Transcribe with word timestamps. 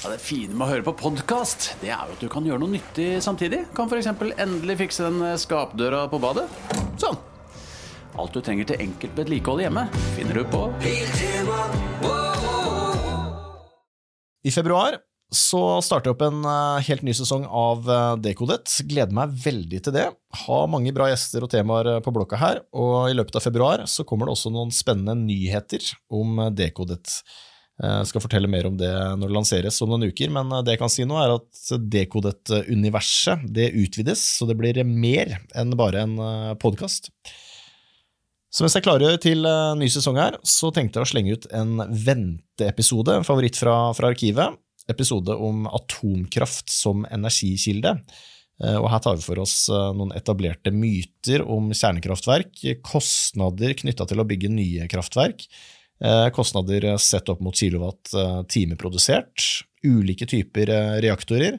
Ja, 0.00 0.08
det 0.08 0.22
fine 0.24 0.54
med 0.56 0.64
å 0.64 0.70
høre 0.70 0.84
på 0.86 0.94
podkast, 0.96 1.74
det 1.82 1.90
er 1.92 2.08
jo 2.08 2.14
at 2.14 2.22
du 2.24 2.28
kan 2.32 2.46
gjøre 2.48 2.62
noe 2.62 2.72
nyttig 2.72 3.18
samtidig. 3.20 3.66
Kan 3.76 3.90
f.eks. 3.90 4.06
endelig 4.40 4.78
fikse 4.80 5.04
den 5.04 5.20
skapdøra 5.36 6.06
på 6.08 6.16
badet. 6.22 6.46
Sånn. 6.96 7.18
Alt 8.16 8.32
du 8.32 8.40
trenger 8.40 8.70
til 8.70 8.80
enkelt 8.80 9.20
vedlikehold 9.20 9.60
hjemme, 9.60 9.84
finner 10.16 10.40
du 10.40 10.48
på 10.48 10.64
I 14.40 14.54
februar 14.56 14.96
så 15.30 15.78
starter 15.84 16.10
jeg 16.10 16.16
opp 16.16 16.24
en 16.26 16.40
eh, 16.48 16.86
helt 16.88 17.04
ny 17.06 17.12
sesong 17.14 17.44
av 17.46 17.84
eh, 17.86 18.14
Dekodet. 18.24 18.72
Gleder 18.88 19.14
meg 19.14 19.36
veldig 19.44 19.82
til 19.84 19.94
det. 19.94 20.08
Har 20.46 20.72
mange 20.72 20.90
bra 20.96 21.06
gjester 21.12 21.44
og 21.46 21.52
temaer 21.52 21.92
eh, 21.92 22.00
på 22.02 22.14
blokka 22.16 22.40
her, 22.40 22.64
og 22.74 23.12
i 23.12 23.14
løpet 23.14 23.38
av 23.38 23.44
februar 23.44 23.84
så 23.84 24.08
kommer 24.08 24.26
det 24.26 24.34
også 24.34 24.50
noen 24.50 24.72
spennende 24.74 25.14
nyheter 25.20 25.86
om 26.10 26.40
Dekodet. 26.56 27.20
Jeg 27.80 28.08
skal 28.10 28.20
fortelle 28.20 28.48
mer 28.50 28.66
om 28.68 28.74
det 28.76 28.90
når 28.92 29.30
det 29.30 29.36
lanseres 29.36 29.78
om 29.80 29.88
noen 29.92 30.10
uker, 30.10 30.32
men 30.34 30.50
eh, 30.52 30.64
det 30.66 30.74
jeg 30.76 30.82
kan 30.82 30.92
si 30.92 31.06
nå 31.08 31.16
er 31.20 31.36
at 31.38 31.60
Dekodet-universet 31.94 33.46
det 33.56 33.70
utvides, 33.72 34.24
så 34.38 34.48
det 34.48 34.58
blir 34.60 34.82
mer 34.84 35.38
enn 35.56 35.72
bare 35.80 36.04
en 36.04 36.18
podkast. 36.60 37.08
Så 38.50 38.64
mens 38.64 38.74
jeg 38.74 38.82
klarer 38.82 39.14
til 39.22 39.46
eh, 39.46 39.76
ny 39.78 39.86
sesong 39.92 40.18
her, 40.18 40.36
så 40.42 40.72
tenkte 40.74 40.98
jeg 40.98 41.06
å 41.06 41.10
slenge 41.12 41.38
ut 41.38 41.46
en 41.54 41.84
venteepisode, 41.86 43.14
en 43.20 43.26
favoritt 43.26 43.58
fra, 43.58 43.76
fra 43.96 44.10
arkivet. 44.10 44.58
Episode 44.90 45.36
om 45.38 45.68
atomkraft 45.70 46.72
som 46.72 47.04
energikilde. 47.14 47.94
Eh, 48.60 48.74
Og 48.76 48.88
her 48.90 49.02
tar 49.04 49.20
vi 49.20 49.22
for 49.22 49.38
oss 49.44 49.68
eh, 49.70 49.90
noen 49.94 50.10
etablerte 50.18 50.72
myter 50.74 51.44
om 51.46 51.70
kjernekraftverk, 51.70 52.64
kostnader 52.82 53.76
knytta 53.78 54.08
til 54.10 54.20
å 54.20 54.26
bygge 54.26 54.50
nye 54.50 54.88
kraftverk, 54.90 55.46
eh, 55.46 55.79
kostnader 56.32 56.86
sett 56.96 57.28
opp 57.28 57.42
mot 57.44 57.56
kilowatt 57.56 58.14
eh, 58.16 58.42
time 58.48 58.76
produsert, 58.80 59.44
ulike 59.84 60.26
typer 60.26 60.70
eh, 60.72 60.94
reaktorer, 61.04 61.58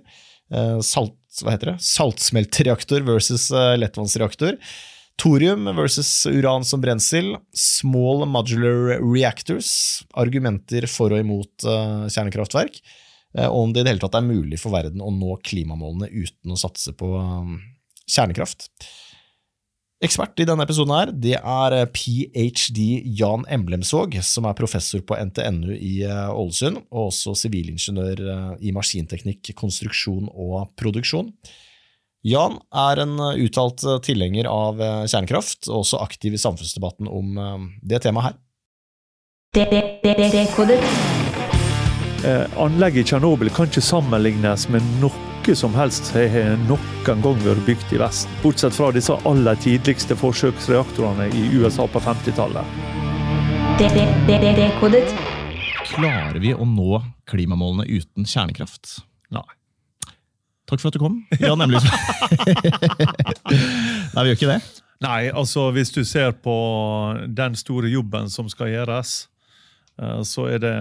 eh, 0.54 0.80
salt, 0.86 1.18
hva 1.44 1.54
heter 1.54 1.74
det? 1.74 1.78
saltsmeltreaktor 1.86 3.06
versus 3.08 3.52
eh, 3.52 3.76
lettvannsreaktor, 3.78 4.58
Thorium 5.22 5.68
versus 5.76 6.26
uran 6.26 6.66
som 6.66 6.82
brensel, 6.82 7.36
small 7.54 8.26
modular 8.26 8.98
reactors, 9.04 10.02
argumenter 10.18 10.88
for 10.90 11.14
og 11.14 11.22
imot 11.22 11.68
eh, 11.68 12.08
kjernekraftverk, 12.10 12.80
eh, 13.38 13.46
og 13.46 13.68
om 13.68 13.74
det 13.76 13.84
i 13.84 13.86
det 13.86 13.94
hele 13.94 14.04
tatt 14.06 14.18
er 14.18 14.26
mulig 14.26 14.58
for 14.62 14.74
verden 14.74 15.04
å 15.04 15.12
nå 15.14 15.38
klimamålene 15.46 16.10
uten 16.10 16.56
å 16.56 16.58
satse 16.58 16.96
på 16.98 17.12
eh, 17.20 17.54
kjernekraft. 18.10 18.72
Ekspert 20.02 20.40
i 20.42 20.48
denne 20.50 20.66
episoden 20.66 20.96
her, 20.96 21.12
det 21.14 21.36
er 21.38 21.76
eh, 21.78 21.90
ph.d. 21.94 22.86
Jan 23.20 23.44
Emblemsvåg, 23.54 24.16
som 24.26 24.48
er 24.50 24.58
professor 24.58 25.04
på 25.06 25.14
NTNU 25.30 25.76
i 25.78 26.02
eh, 26.08 26.32
Ålesund, 26.34 26.80
og 26.90 27.12
også 27.12 27.36
sivilingeniør 27.44 28.24
eh, 28.34 28.56
i 28.66 28.74
maskinteknikk, 28.74 29.54
konstruksjon 29.60 30.26
og 30.32 30.72
produksjon. 30.82 31.30
Jan 32.26 32.58
er 32.74 33.02
en 33.02 33.16
uttalt 33.18 33.82
tilhenger 34.06 34.46
av 34.46 34.78
kjernekraft, 35.10 35.66
og 35.72 35.80
også 35.80 36.04
aktiv 36.04 36.36
i 36.38 36.42
samfunnsdebatten 36.42 37.10
om 37.10 37.34
det 37.82 38.04
temaet 38.06 38.28
her. 38.30 38.38
Eh, 42.22 42.46
anlegget 42.62 43.02
i 43.02 43.10
Tsjernobyl 43.10 43.50
kan 43.50 43.66
ikke 43.66 43.82
sammenlignes 43.82 44.68
med 44.70 44.86
noe 45.42 45.56
som 45.56 45.74
helst 45.74 46.06
som 46.06 46.22
har 46.30 46.58
noen 46.68 47.06
gang 47.06 47.22
vært 47.42 47.64
bygd 47.66 47.94
i 47.96 48.00
Vesten. 48.02 48.34
Bortsett 48.44 48.76
fra 48.76 48.92
disse 48.94 49.16
aller 49.26 49.58
tidligste 49.58 50.14
forsøksreaktorene 50.20 51.32
i 51.34 51.48
USA 51.58 51.88
på 51.90 52.02
50-tallet. 52.04 52.66
Klarer 55.92 56.38
vi 56.44 56.54
å 56.54 56.68
nå 56.68 57.00
klimamålene 57.32 57.88
uten 57.90 58.28
kjernekraft? 58.30 59.00
Nei. 59.34 59.48
Takk 60.70 60.84
for 60.84 60.92
at 60.92 61.00
du 61.00 61.02
kom, 61.02 61.18
Ja, 61.42 61.56
nemlig. 61.58 61.82
Nei, 64.14 64.22
vi 64.22 64.30
gjør 64.30 64.38
ikke 64.38 64.52
det. 64.54 64.60
Nei, 65.02 65.32
altså 65.34 65.72
hvis 65.74 65.90
du 65.96 66.04
ser 66.06 66.38
på 66.38 66.54
den 67.26 67.58
store 67.58 67.90
jobben 67.90 68.30
som 68.30 68.46
skal 68.52 68.70
gjøres, 68.76 69.26
eh, 69.98 70.22
så 70.22 70.46
er 70.54 70.62
det 70.62 70.78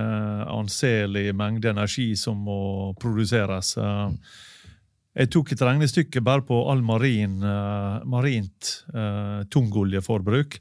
anselig 0.53 1.31
mengde 1.33 1.73
energi 1.73 2.13
som 2.21 2.45
må 2.45 2.93
produseres. 3.01 3.73
Jeg 5.19 5.31
tok 5.35 5.51
et 5.53 5.63
regnestykke 5.67 6.23
bare 6.23 6.45
på 6.47 6.57
all 6.71 6.85
marin, 6.87 7.41
eh, 7.43 7.97
marint 8.07 8.69
uh, 8.95 9.43
tungoljeforbruk. 9.51 10.61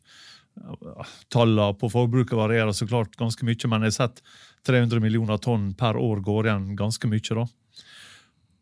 Tallene 1.29 1.75
på 1.77 1.89
forbruket 1.93 2.37
varierer 2.37 2.73
så 2.73 2.87
klart 2.89 3.13
ganske 3.19 3.45
mye, 3.45 3.69
men 3.69 3.85
jeg 3.85 3.93
har 3.93 3.97
sett 3.99 4.23
300 4.67 5.03
millioner 5.03 5.37
tonn 5.37 5.73
per 5.77 5.99
år 6.01 6.23
går 6.25 6.49
igjen 6.49 6.71
ganske 6.79 7.07
mye. 7.07 7.35
da. 7.37 7.45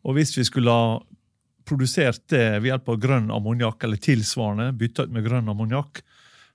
Og 0.04 0.14
hvis 0.18 0.36
vi 0.36 0.44
skulle 0.44 0.76
ha 0.76 0.98
produsert 1.68 2.28
det 2.28 2.60
ved 2.60 2.70
hjelp 2.70 2.92
av 2.92 3.00
grønn 3.00 3.32
ammoniakk, 3.32 3.82
eller 3.84 3.96
tilsvarende, 3.96 4.76
bytta 4.76 5.08
ut 5.08 5.16
med 5.16 5.24
grønn 5.24 5.48
ammoniakk, 5.48 6.02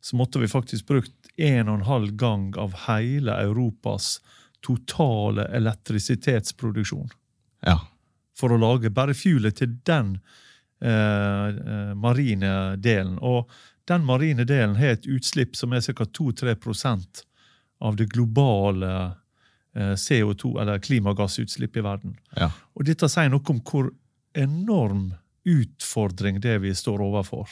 så 0.04 0.18
måtte 0.20 0.40
vi 0.42 0.52
faktisk 0.52 0.88
brukt 0.88 1.34
en 1.38 1.70
og 1.70 1.80
en 1.80 1.88
halv 1.90 2.14
gang 2.20 2.52
av 2.60 2.76
hele 2.86 3.36
Europas 3.42 4.20
totale 4.64 5.48
elektrisitetsproduksjon 5.58 7.10
Ja. 7.66 7.80
For 8.38 8.54
å 8.54 8.60
lage 8.60 8.92
bare 8.94 9.16
fuelet 9.18 9.58
til 9.60 9.76
den 9.88 10.16
eh, 10.84 11.48
eh, 11.50 11.94
marine 11.96 12.54
delen. 12.82 13.18
Og 13.22 13.50
den 13.90 14.06
marine 14.08 14.46
delen 14.48 14.78
har 14.80 14.98
et 14.98 15.10
utslipp 15.10 15.58
som 15.60 15.74
er 15.74 15.84
ca. 15.86 16.06
2-3% 16.06 17.24
av 17.84 17.98
det 18.00 18.10
globale 18.14 18.94
eh, 19.76 19.96
CO2, 20.00 20.56
eller 20.62 20.80
klimagassutslippet 20.80 21.82
i 21.82 21.86
verden. 21.86 22.16
ja. 22.40 22.52
Og 22.74 22.88
dette 22.88 23.10
sier 23.12 23.30
noe 23.30 23.44
om 23.54 23.60
hvor 23.62 23.92
enorm 24.34 25.12
utfordring 25.46 26.40
det 26.42 26.58
vi 26.64 26.72
står 26.76 27.04
overfor. 27.04 27.52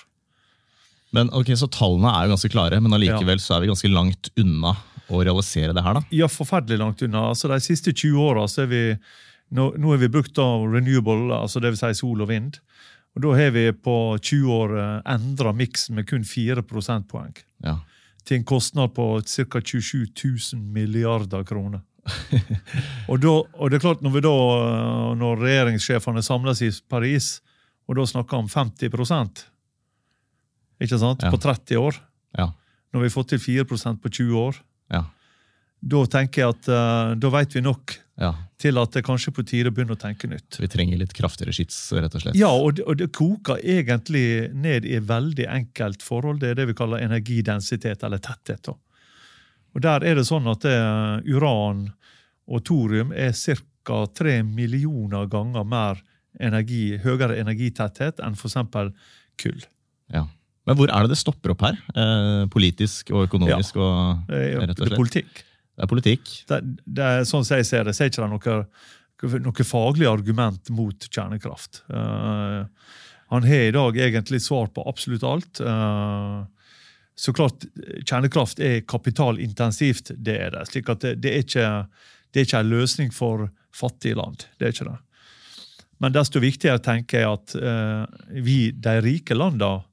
Men 1.11 1.29
ok, 1.35 1.51
Så 1.59 1.67
tallene 1.67 2.13
er 2.15 2.25
jo 2.25 2.37
ganske 2.37 2.49
klare, 2.53 2.79
men 2.79 2.95
allikevel 2.95 3.41
så 3.43 3.57
er 3.57 3.65
vi 3.65 3.71
ganske 3.71 3.91
langt 3.91 4.31
unna 4.39 4.77
å 5.11 5.19
realisere 5.19 5.75
det 5.75 5.83
her, 5.83 5.97
da. 5.99 6.03
Ja, 6.15 6.29
forferdelig 6.31 6.79
langt 6.79 7.01
unna. 7.03 7.25
Altså, 7.33 7.49
De 7.51 7.59
siste 7.59 7.91
20 7.91 8.15
åra 8.23 8.45
er 8.47 8.69
vi 8.71 8.83
nå, 9.51 9.67
nå 9.77 9.91
har 9.93 10.01
vi 10.01 10.09
brukt 10.11 10.33
da 10.37 10.45
renewable, 10.63 11.33
altså 11.35 11.59
det 11.61 11.73
vil 11.73 11.81
si 11.81 11.93
sol 11.99 12.23
og 12.23 12.29
vind. 12.31 12.59
Og 13.15 13.23
Da 13.25 13.33
har 13.35 13.51
vi 13.51 13.65
på 13.75 13.95
20 14.23 14.51
år 14.55 14.75
eh, 14.79 15.13
endra 15.13 15.51
miksen 15.55 15.97
med 15.97 16.07
kun 16.07 16.23
4 16.23 16.63
prosentpoeng. 16.63 17.33
Ja. 17.65 17.79
Til 18.23 18.39
en 18.39 18.45
kostnad 18.47 18.93
på 18.95 19.07
ca. 19.27 19.59
27 19.59 20.05
000 20.15 20.61
milliarder 20.71 21.43
kroner. 21.43 21.81
og, 23.11 23.19
da, 23.21 23.33
og 23.43 23.69
det 23.69 23.77
er 23.77 23.83
klart, 23.83 24.01
når, 24.01 24.15
vi 24.15 24.23
da, 24.25 24.35
eh, 24.57 25.15
når 25.19 25.43
regjeringssjefene 25.43 26.23
samles 26.25 26.63
i 26.63 26.71
Paris, 26.89 27.41
og 27.89 27.99
da 27.99 28.07
snakker 28.07 28.39
om 28.39 28.47
50 28.49 28.87
ikke 30.81 30.97
sant? 30.97 31.21
Ja. 31.21 31.29
på 31.29 31.37
30 31.37 31.77
år, 31.77 31.99
Ja. 32.37 32.47
når 32.93 33.01
vi 33.03 33.09
fått 33.13 33.29
til 33.29 33.39
4% 33.39 34.01
på 34.01 34.09
20 34.09 34.37
år, 34.39 34.55
Ja. 34.91 35.03
Da 35.81 36.05
tenker 36.13 36.43
jeg 36.43 36.55
at 36.55 36.69
uh, 36.69 37.13
da 37.17 37.31
vet 37.33 37.55
vi 37.57 37.63
nok 37.65 37.95
ja. 38.21 38.31
til 38.61 38.77
at 38.77 38.93
det 38.93 39.03
kanskje 39.05 39.31
er 39.31 39.35
på 39.37 39.45
tide 39.49 39.71
å 39.71 39.75
begynne 39.75 39.95
å 39.97 39.99
tenke 40.01 40.29
nytt. 40.29 40.59
Vi 40.61 40.69
trenger 40.69 40.99
litt 41.01 41.15
kraftigere 41.17 41.55
skyts, 41.55 41.79
rett 41.97 42.13
og 42.17 42.23
slett. 42.23 42.37
Ja, 42.37 42.51
og 42.53 42.77
det, 42.77 42.85
og 42.85 42.99
det 43.01 43.09
koker 43.17 43.61
egentlig 43.61 44.51
ned 44.53 44.85
i 44.85 44.99
veldig 45.01 45.47
enkelt 45.49 46.05
forhold. 46.05 46.43
Det 46.43 46.51
er 46.51 46.61
det 46.61 46.69
vi 46.69 46.77
kaller 46.77 47.01
energidensitet, 47.01 48.05
eller 48.05 48.21
tetthet. 48.21 48.69
Og 48.71 49.81
Der 49.81 50.05
er 50.05 50.19
det 50.19 50.27
sånn 50.29 50.49
at 50.51 50.67
det, 50.67 50.77
uran 51.31 51.87
og 52.51 52.63
thorium 52.67 53.13
er 53.15 53.33
ca. 53.33 54.05
tre 54.13 54.41
millioner 54.43 55.25
ganger 55.31 55.65
mer 55.65 56.01
energi, 56.39 56.97
høyere 57.01 57.39
energitetthet 57.41 58.21
enn 58.23 58.37
f.eks. 58.37 58.59
kull. 59.41 59.63
Ja. 60.13 60.27
Men 60.69 60.77
hvor 60.77 60.91
er 60.93 61.05
det 61.05 61.15
det 61.15 61.19
stopper 61.19 61.55
opp 61.55 61.63
her? 61.65 61.79
Eh, 61.97 62.43
politisk 62.53 63.09
og 63.15 63.25
økonomisk 63.25 63.79
og 63.81 64.27
Det 64.29 64.37
er, 64.37 64.59
rett 64.61 64.77
og 64.77 64.85
det 64.85 64.93
er 64.93 64.99
politikk. 64.99 65.41
Det 65.81 65.87
er 65.87 65.89
politikk. 65.89 66.31
Det, 66.45 66.61
det 66.85 67.05
er 67.05 67.23
sånn 67.25 67.45
som 67.47 67.57
jeg 67.57 67.65
ser 67.65 67.87
det, 67.87 67.95
så 67.97 68.05
er 68.05 68.11
ikke 68.11 68.21
det 68.21 68.29
noe, 68.29 69.39
noe 69.47 69.65
faglig 69.65 70.05
argument 70.05 70.69
mot 70.77 71.07
kjernekraft. 71.09 71.81
Uh, 71.89 72.69
han 73.33 73.47
har 73.49 73.63
i 73.65 73.73
dag 73.73 73.97
egentlig 73.97 74.43
svar 74.45 74.69
på 74.75 74.85
absolutt 74.85 75.25
alt. 75.25 75.63
Uh, 75.65 76.45
så 77.17 77.33
klart, 77.33 77.65
kjernekraft 78.05 78.61
er 78.61 78.83
kapitalintensivt, 78.85 80.13
det 80.21 80.37
er 80.45 80.53
det. 80.53 80.67
slik 80.69 80.89
at 80.93 81.01
det, 81.01 81.15
det, 81.21 81.33
er 81.33 82.45
ikke, 82.45 82.59
en 82.61 82.69
løsning 82.69 83.09
for 83.13 83.49
fattige 83.73 84.21
land. 84.21 84.45
Det 84.57 84.67
er 84.69 84.75
ikke 84.75 84.89
det. 84.91 84.97
Men 86.01 86.13
desto 86.13 86.41
viktigere 86.41 86.81
tenker 86.81 87.21
jeg 87.21 87.29
at 87.29 87.55
eh, 87.57 88.21
vi, 88.41 88.57
de 88.73 88.95
rike 89.05 89.37
landene, 89.37 89.83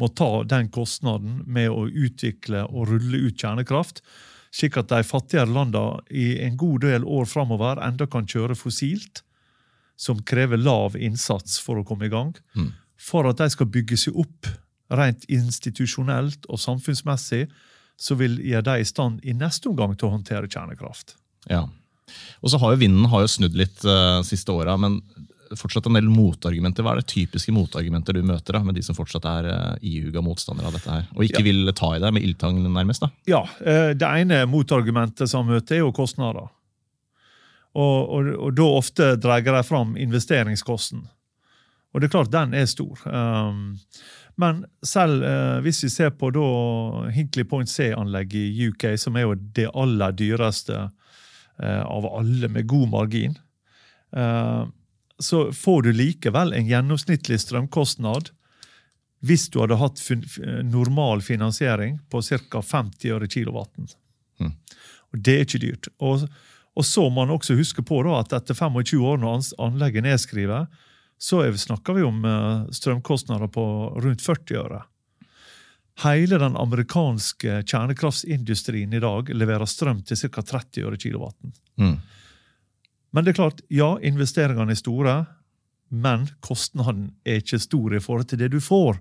må 0.00 0.08
ta 0.18 0.42
den 0.48 0.70
kostnaden 0.74 1.42
med 1.46 1.68
å 1.70 1.84
utvikle 1.86 2.64
og 2.64 2.88
rulle 2.90 3.20
ut 3.28 3.38
kjernekraft, 3.38 4.00
slik 4.52 4.76
at 4.76 4.90
de 4.92 5.02
fattigere 5.06 5.48
landene 5.48 6.02
i 6.10 6.38
en 6.44 6.56
god 6.60 6.84
del 6.84 7.04
år 7.08 7.28
framover 7.30 7.80
enda 7.84 8.06
kan 8.10 8.26
kjøre 8.28 8.56
fossilt, 8.58 9.22
som 9.96 10.20
krever 10.26 10.60
lav 10.60 10.96
innsats 10.96 11.58
for 11.62 11.78
å 11.80 11.84
komme 11.86 12.06
i 12.08 12.12
gang, 12.12 12.34
Mm. 12.54 12.72
for 12.96 13.28
at 13.28 13.38
de 13.38 13.48
skal 13.50 13.66
bygge 13.66 13.96
seg 13.96 14.16
opp 14.16 14.46
rent 14.90 15.24
institusjonelt 15.28 16.46
og 16.48 16.58
samfunnsmessig, 16.58 17.46
så 17.96 18.16
vil 18.18 18.38
gjøre 18.38 18.64
de 18.64 18.80
i 18.80 18.84
stand 18.88 19.20
i 19.24 19.32
neste 19.32 19.68
omgang 19.70 19.94
til 19.96 20.08
å 20.08 20.16
håndtere 20.16 20.48
kjernekraft. 20.50 21.14
Ja. 21.48 21.68
Og 22.42 22.50
så 22.50 22.58
har 22.58 22.72
jo 22.72 22.80
Vinden 22.82 23.06
har 23.08 23.20
jo 23.22 23.30
snudd 23.30 23.54
litt 23.54 23.84
uh, 23.84 24.22
siste 24.26 24.52
åra, 24.52 24.76
men 24.76 25.00
fortsatt 25.58 25.86
en 25.88 25.98
del 25.98 26.10
motargumenter. 26.12 26.84
Hva 26.84 26.94
er 26.94 27.02
det 27.02 27.10
typiske 27.12 27.54
motargumenter 27.54 28.16
du 28.16 28.22
møter 28.26 28.58
da, 28.58 28.62
med 28.66 28.78
de 28.78 28.84
som 28.86 28.96
fortsatt 28.98 29.28
er 29.28 29.48
uh, 29.50 29.76
ihuga 29.80 30.22
motstandere 30.24 30.70
av 30.70 30.76
dette 30.78 30.90
her? 30.90 31.06
Og 31.16 31.26
ikke 31.26 31.42
ja. 31.42 31.48
vil 31.50 31.72
ta 31.78 31.94
i 31.96 32.02
deg 32.02 32.16
med 32.16 32.26
ildtang, 32.26 32.60
nærmest? 32.66 33.04
da? 33.04 33.12
Ja, 33.30 33.44
uh, 33.44 33.92
Det 33.98 34.12
ene 34.22 34.44
motargumentet 34.50 35.30
som 35.30 35.48
møter, 35.50 35.78
er 35.78 35.84
jo 35.86 35.94
kostnader. 35.96 36.50
Og, 37.72 37.98
og, 38.12 38.32
og 38.36 38.56
da 38.56 38.68
ofte 38.68 39.12
dreier 39.20 39.56
de 39.56 39.62
fram 39.64 39.96
investeringskosten. 39.96 41.06
Og 41.92 42.00
det 42.00 42.08
er 42.08 42.14
klart, 42.14 42.32
den 42.32 42.54
er 42.56 42.68
stor. 42.68 43.00
Um, 43.06 43.78
men 44.40 44.64
selv 44.84 45.24
uh, 45.24 45.60
hvis 45.64 45.82
vi 45.84 45.90
ser 45.92 46.12
på 46.16 46.30
da 46.32 46.44
Hinkley 47.12 47.44
Point 47.48 47.70
C-anlegget 47.70 48.48
i 48.48 48.68
UK, 48.70 48.92
som 49.00 49.16
er 49.16 49.26
jo 49.26 49.36
det 49.56 49.68
aller 49.76 50.14
dyreste 50.16 50.78
uh, 50.88 51.82
av 51.84 52.08
alle, 52.08 52.48
med 52.48 52.68
god 52.68 52.88
margin, 52.94 53.36
uh, 54.16 54.64
så 55.22 55.46
får 55.54 55.82
du 55.86 55.92
likevel 55.96 56.54
en 56.56 56.68
gjennomsnittlig 56.68 57.40
strømkostnad 57.40 58.32
hvis 59.22 59.46
du 59.54 59.60
hadde 59.62 59.78
hatt 59.78 60.00
normal 60.66 61.22
finansiering 61.22 62.00
på 62.10 62.22
ca. 62.26 62.62
50 62.62 63.12
øre 63.14 63.28
kilowatten. 63.30 63.86
Mm. 64.42 64.54
Og 65.12 65.18
Det 65.18 65.34
er 65.34 65.44
ikke 65.46 65.62
dyrt. 65.62 65.88
Og, 66.02 66.24
og, 66.74 66.86
så 66.86 67.04
må 67.06 67.22
man 67.22 67.34
også 67.36 67.54
huske 67.54 67.84
på 67.86 68.00
da, 68.02 68.18
at 68.18 68.34
etter 68.34 68.58
25 68.58 68.98
år, 68.98 69.20
når 69.22 69.52
anlegget 69.62 70.08
nedskriver, 70.08 70.66
så 71.22 71.44
snakker 71.54 71.94
vi 71.94 72.02
om 72.02 72.24
eh, 72.26 72.64
strømkostnader 72.74 73.52
på 73.54 73.64
rundt 74.02 74.24
40 74.24 74.58
øre. 74.58 74.80
Hele 76.02 76.38
den 76.40 76.56
amerikanske 76.58 77.60
kjernekraftsindustrien 77.68 78.94
i 78.96 79.02
dag 79.02 79.30
leverer 79.30 79.68
strøm 79.70 80.00
til 80.02 80.18
ca. 80.18 80.42
30 80.42 80.88
øre 80.88 80.98
kilowatten. 80.98 81.54
Mm. 81.78 82.00
Men 83.12 83.24
det 83.24 83.32
er 83.32 83.40
klart, 83.42 83.62
ja, 83.72 83.94
investeringene 84.00 84.72
er 84.72 84.80
store, 84.80 85.16
men 85.92 86.26
kostnaden 86.44 87.10
er 87.28 87.42
ikke 87.42 87.60
stor 87.60 87.92
i 87.92 88.00
forhold 88.00 88.30
til 88.30 88.40
det 88.40 88.50
du 88.54 88.60
får. 88.64 88.98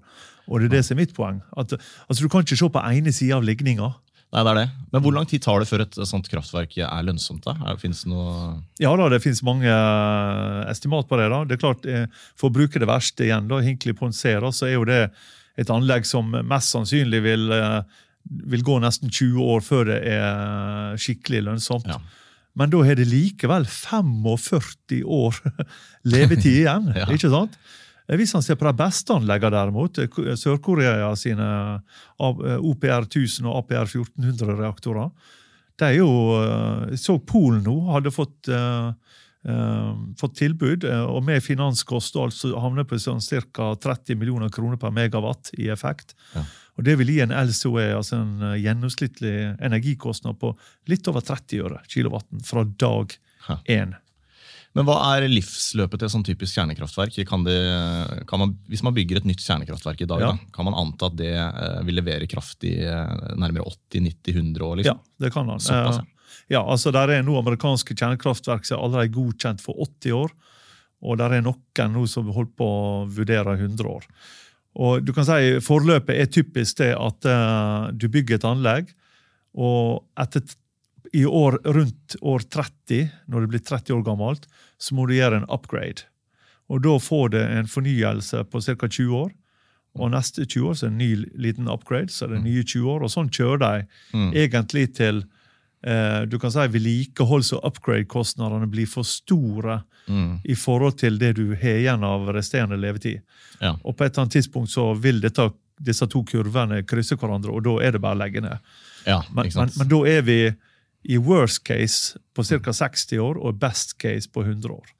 Og 0.52 0.60
det 0.60 0.68
er 0.68 0.78
det 0.78 0.86
som 0.86 0.98
er 0.98 1.06
mitt 1.06 1.16
poeng. 1.16 1.40
At, 1.56 1.78
altså, 2.08 2.24
Du 2.24 2.30
kan 2.30 2.44
ikke 2.44 2.60
se 2.60 2.68
på 2.68 2.84
ene 2.84 3.14
sida 3.16 3.38
av 3.38 3.46
ligninga. 3.48 3.94
Nei, 4.32 4.44
det 4.48 4.52
er 4.52 4.60
det. 4.62 4.68
Men 4.94 5.04
hvor 5.04 5.16
lang 5.16 5.28
tid 5.28 5.44
tar 5.44 5.60
det 5.60 5.68
før 5.68 5.84
et 5.84 5.98
sånt 6.08 6.30
kraftverk 6.32 6.78
er 6.80 7.04
lønnsomt? 7.04 7.44
da? 7.44 7.76
Finnes 7.80 8.06
noe... 8.08 8.62
Ja, 8.80 8.94
da, 8.96 9.10
det 9.12 9.20
finnes 9.24 9.44
mange 9.44 9.68
eh, 9.68 10.62
estimat 10.72 11.10
på 11.10 11.20
det. 11.20 11.28
da. 11.34 11.42
Det 11.48 11.58
er 11.58 11.64
klart, 11.64 11.88
eh, 11.88 12.06
For 12.40 12.48
å 12.48 12.56
bruke 12.56 12.80
det 12.80 12.88
verste 12.88 13.28
igjen, 13.28 13.50
da, 13.52 13.60
Hinkley 13.64 13.96
Ponsera, 13.98 14.54
så 14.56 14.70
er 14.70 14.78
jo 14.78 14.88
det 14.88 15.02
et 15.60 15.72
anlegg 15.72 16.08
som 16.08 16.32
mest 16.32 16.72
sannsynlig 16.72 17.20
vil, 17.28 17.52
eh, 17.52 18.00
vil 18.56 18.64
gå 18.64 18.80
nesten 18.80 19.12
20 19.12 19.52
år 19.52 19.68
før 19.68 19.92
det 19.92 20.00
er 20.14 20.96
skikkelig 21.00 21.44
lønnsomt. 21.50 21.92
Ja. 21.92 22.00
Men 22.58 22.72
da 22.72 22.82
har 22.84 22.98
det 23.00 23.08
likevel 23.08 23.66
45 23.70 25.04
år 25.06 25.38
levetid 26.14 26.64
igjen. 26.64 26.92
ja. 27.00 27.08
ikke 27.12 27.32
sant? 27.32 27.56
Eh, 28.08 28.18
hvis 28.20 28.34
han 28.36 28.44
ser 28.46 28.60
på 28.60 28.68
de 28.68 28.76
beste 28.78 29.16
anleggene, 29.16 29.56
derimot, 29.56 30.02
eh, 30.02 30.34
Sør-Korea 30.40 31.14
sine 31.20 31.48
eh, 32.20 32.58
OPR 32.60 33.08
1000 33.08 33.48
og 33.48 33.64
APR 33.64 33.88
1400-reaktorer 33.88 35.38
det 35.82 35.88
er 35.88 35.96
jo, 35.98 36.12
så 37.00 37.16
Polen 37.26 37.64
nå 37.66 37.74
hadde 37.88 38.12
fått, 38.14 38.52
uh, 38.54 38.92
uh, 39.50 39.94
fått 40.20 40.36
tilbud, 40.38 40.84
og 40.86 41.24
med 41.26 41.42
finanskost 41.42 42.20
altså 42.22 42.52
havner 42.62 42.86
på 42.86 43.00
sånn 43.02 43.24
ca. 43.50 43.72
30 43.82 44.20
millioner 44.20 44.52
kroner 44.54 44.78
per 44.78 44.94
megawatt 44.94 45.50
i 45.58 45.72
effekt. 45.74 46.14
Ja. 46.36 46.44
Og 46.80 46.86
Det 46.88 46.96
vil 47.02 47.12
gi 47.14 47.20
en 47.24 47.34
LCOE, 47.36 47.90
altså 47.98 48.22
en 48.22 48.56
gjennomsnittlig 48.58 49.34
energikostnad 49.60 50.40
på 50.40 50.54
litt 50.90 51.08
over 51.12 51.26
30 51.26 51.66
øre 51.66 51.82
kilowatten 51.92 52.42
fra 52.48 52.64
dag 52.64 53.18
én. 53.70 53.98
Men 54.72 54.88
hva 54.88 54.96
er 55.18 55.28
livsløpet 55.28 56.00
til 56.00 56.12
sånn 56.14 56.24
typisk 56.24 56.56
kjernekraftverk? 56.56 57.18
Kan 57.28 57.44
det, 57.44 57.58
kan 58.30 58.40
man, 58.40 58.54
hvis 58.72 58.84
man 58.88 58.96
bygger 58.96 59.20
et 59.20 59.28
nytt 59.28 59.44
kjernekraftverk 59.44 60.06
i 60.06 60.08
dag, 60.08 60.24
ja. 60.24 60.30
da, 60.32 60.52
kan 60.56 60.68
man 60.68 60.78
anta 60.80 61.10
at 61.12 61.18
det 61.20 61.34
eh, 61.36 61.82
vil 61.88 62.00
levere 62.00 62.30
kraft 62.32 62.64
i 62.68 62.78
eh, 62.88 63.18
nærmere 63.36 63.68
80-90-100 63.68 64.64
år? 64.68 64.80
Liksom? 64.80 65.02
Ja, 65.02 65.26
det 65.26 65.34
kan 65.36 65.50
man. 65.50 65.60
Såpass, 65.64 66.00
ja. 66.00 66.38
ja, 66.56 66.64
altså 66.64 66.94
Der 66.96 67.18
er 67.18 67.28
noe 67.28 67.44
amerikanske 67.44 67.98
kjernekraftverk 67.98 68.64
som 68.68 68.78
er 68.80 68.86
allerede 68.88 69.14
godkjent 69.18 69.64
for 69.66 69.76
80 69.90 70.16
år. 70.22 70.32
Og 71.02 71.20
der 71.20 71.36
er 71.36 71.44
noen 71.44 71.92
nå 71.98 72.06
som 72.08 72.32
holder 72.32 72.56
på 72.62 72.72
å 72.72 72.82
vurdere 73.12 73.58
100 73.58 73.92
år. 73.92 74.08
Og 74.80 75.04
du 75.04 75.12
kan 75.16 75.28
si 75.28 75.60
Forløpet 75.64 76.16
er 76.16 76.32
typisk 76.32 76.80
det 76.80 76.94
at 76.96 77.28
uh, 77.28 77.92
du 77.92 78.08
bygger 78.12 78.40
et 78.40 78.48
anlegg, 78.48 78.94
og 79.52 80.06
etter 80.20 80.46
i 81.12 81.26
år, 81.28 81.58
rundt 81.66 82.16
år 82.22 82.46
30, 82.48 83.10
når 83.28 83.44
det 83.44 83.52
blir 83.52 83.64
30 83.68 83.98
år 83.98 84.04
gammelt, 84.06 84.48
så 84.80 84.96
må 84.96 85.08
du 85.08 85.18
gjøre 85.18 85.42
en 85.42 85.50
upgrade. 85.52 86.08
Og 86.72 86.80
Da 86.86 86.96
får 87.04 87.34
det 87.34 87.42
en 87.58 87.68
fornyelse 87.68 88.46
på 88.48 88.62
ca. 88.64 88.88
20 88.88 89.16
år. 89.18 89.32
Og 90.00 90.12
neste 90.14 90.46
20 90.46 90.70
år 90.70 90.78
så 90.80 90.86
er 90.88 90.90
det 90.90 90.94
en 90.94 91.02
ny 91.04 91.12
liten 91.36 91.68
upgrade, 91.68 92.14
så 92.14 92.26
er 92.26 92.36
det 92.36 92.44
nye 92.46 92.64
20 92.64 92.88
år. 92.94 93.04
Og 93.04 93.12
sånn 93.12 93.32
kjører 93.34 93.60
de 93.60 93.74
mm. 94.16 94.30
egentlig 94.40 94.86
til 94.96 95.26
du 96.30 96.36
kan 96.38 96.52
si 96.54 96.66
vedlikeholds- 96.70 97.56
og 97.58 97.64
upgrade-kostnadene 97.66 98.68
blir 98.70 98.86
for 98.86 99.08
store 99.08 99.80
mm. 100.06 100.40
i 100.44 100.56
forhold 100.56 101.00
til 101.02 101.18
det 101.18 101.32
du 101.40 101.56
har 101.56 101.80
igjen 101.80 102.06
av 102.06 102.30
resterende 102.36 102.78
levetid. 102.78 103.24
Ja. 103.62 103.74
Og 103.82 103.96
på 103.96 104.06
et 104.06 104.12
eller 104.12 104.28
annet 104.28 104.38
tidspunkt 104.38 104.74
så 104.74 104.92
vil 104.94 105.22
dette, 105.24 105.48
disse 105.82 106.06
to 106.06 106.22
kurvene 106.28 106.84
krysse 106.86 107.18
hverandre, 107.18 107.56
og 107.56 107.66
da 107.66 107.78
er 107.82 107.96
det 107.96 108.04
bare 108.04 108.20
å 108.20 108.22
legge 108.22 108.44
ned. 108.46 108.72
Ja, 109.08 109.24
men, 109.34 109.50
men, 109.56 109.74
men 109.78 109.90
da 109.90 110.02
er 110.10 110.22
vi 110.28 110.40
i 111.10 111.18
worst 111.18 111.64
case 111.66 112.20
på 112.36 112.46
ca. 112.46 112.74
60 112.74 113.22
år 113.22 113.40
og 113.42 113.58
best 113.62 113.98
case 114.02 114.30
på 114.30 114.44
100 114.46 114.74
år. 114.74 114.92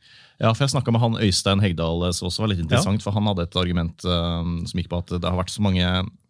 Ja, 0.42 0.50
for 0.56 0.66
Jeg 0.66 0.74
snakka 0.74 0.94
med 0.94 1.04
han 1.04 1.20
Øystein 1.22 1.62
Hegdal, 1.62 2.08
som 2.18 2.32
også 2.32 2.42
var 2.42 2.50
litt 2.50 2.64
interessant. 2.64 3.02
Ja. 3.02 3.04
for 3.06 3.14
Han 3.14 3.30
hadde 3.30 3.46
et 3.46 3.58
argument 3.62 4.06
um, 4.06 4.64
som 4.66 4.82
gikk 4.82 4.90
på 4.90 5.02
at 5.04 5.14
det 5.14 5.30
har 5.30 5.38
vært 5.38 5.54
så 5.54 5.62
mange 5.62 5.86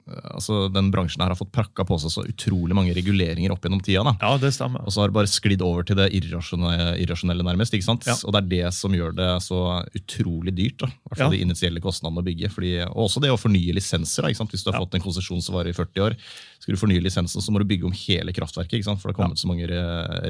altså 0.08 0.66
den 0.74 0.90
bransjen 0.94 1.22
her 1.24 1.32
har 1.34 1.40
fått 1.40 1.52
prakka 1.54 1.86
på 1.88 1.98
seg 2.02 2.14
så 2.14 2.24
utrolig 2.28 2.76
mange 2.78 2.94
reguleringer 2.98 3.54
opp 3.54 3.66
gjennom 3.66 3.82
tida. 3.84 4.04
Da. 4.08 4.14
Ja, 4.22 4.32
det 4.42 4.52
stemmer. 4.56 4.84
Og 4.86 4.94
så 4.94 5.04
har 5.04 5.12
det 5.12 5.18
bare 5.18 5.32
sklidd 5.32 5.64
over 5.66 5.86
til 5.88 6.00
det 6.00 6.10
irrasjonelle, 6.18 6.96
irrasjonelle 7.04 7.46
nærmest. 7.46 7.76
ikke 7.78 7.88
sant? 7.88 8.08
Ja. 8.10 8.18
Og 8.26 8.36
det 8.36 8.42
er 8.42 8.50
det 8.52 8.74
som 8.78 8.96
gjør 8.96 9.16
det 9.18 9.30
så 9.46 9.62
utrolig 9.98 10.56
dyrt. 10.58 10.80
da. 10.84 10.92
Hvert 11.12 11.26
ja. 11.26 11.32
de 11.34 11.42
initielle 11.46 11.84
kostnadene 11.84 12.24
å 12.24 12.28
bygge. 12.28 12.52
Fordi, 12.54 12.74
og 12.90 13.08
også 13.08 13.24
det 13.24 13.34
å 13.34 13.40
fornye 13.40 13.76
lisenser. 13.78 14.26
da, 14.26 14.32
ikke 14.34 14.44
sant? 14.44 14.56
Hvis 14.56 14.66
du 14.66 14.72
har 14.72 14.80
ja. 14.80 14.86
fått 14.86 14.98
en 15.00 15.06
konsesjon 15.06 15.44
som 15.46 15.58
varer 15.58 15.74
i 15.74 15.78
40 15.78 16.08
år, 16.08 16.18
skal 16.62 16.78
du 16.78 16.82
fornye 16.82 17.04
lisensen, 17.04 17.42
så 17.42 17.54
må 17.54 17.62
du 17.62 17.68
bygge 17.70 17.90
om 17.90 17.98
hele 18.06 18.36
kraftverket. 18.36 18.80
ikke 18.80 18.90
sant? 18.92 19.02
For 19.02 19.12
det 19.12 19.18
har 19.18 19.24
kommet 19.24 19.42
så 19.42 19.50
mange 19.52 19.70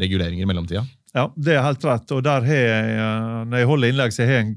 reguleringer 0.02 0.46
i 0.46 0.50
mellomtida. 0.50 0.86
Ja, 1.16 1.28
det 1.36 1.58
er 1.58 1.66
helt 1.66 1.84
rett. 1.84 2.12
Og 2.16 2.24
der 2.24 2.46
har 2.48 2.62
jeg, 2.66 2.92
eh, 2.96 3.40
når 3.50 3.64
jeg 3.64 3.72
holder 3.72 3.92
innlegg, 3.92 4.14
så 4.16 4.24
har 4.24 4.38
jeg 4.38 4.46
en 4.46 4.54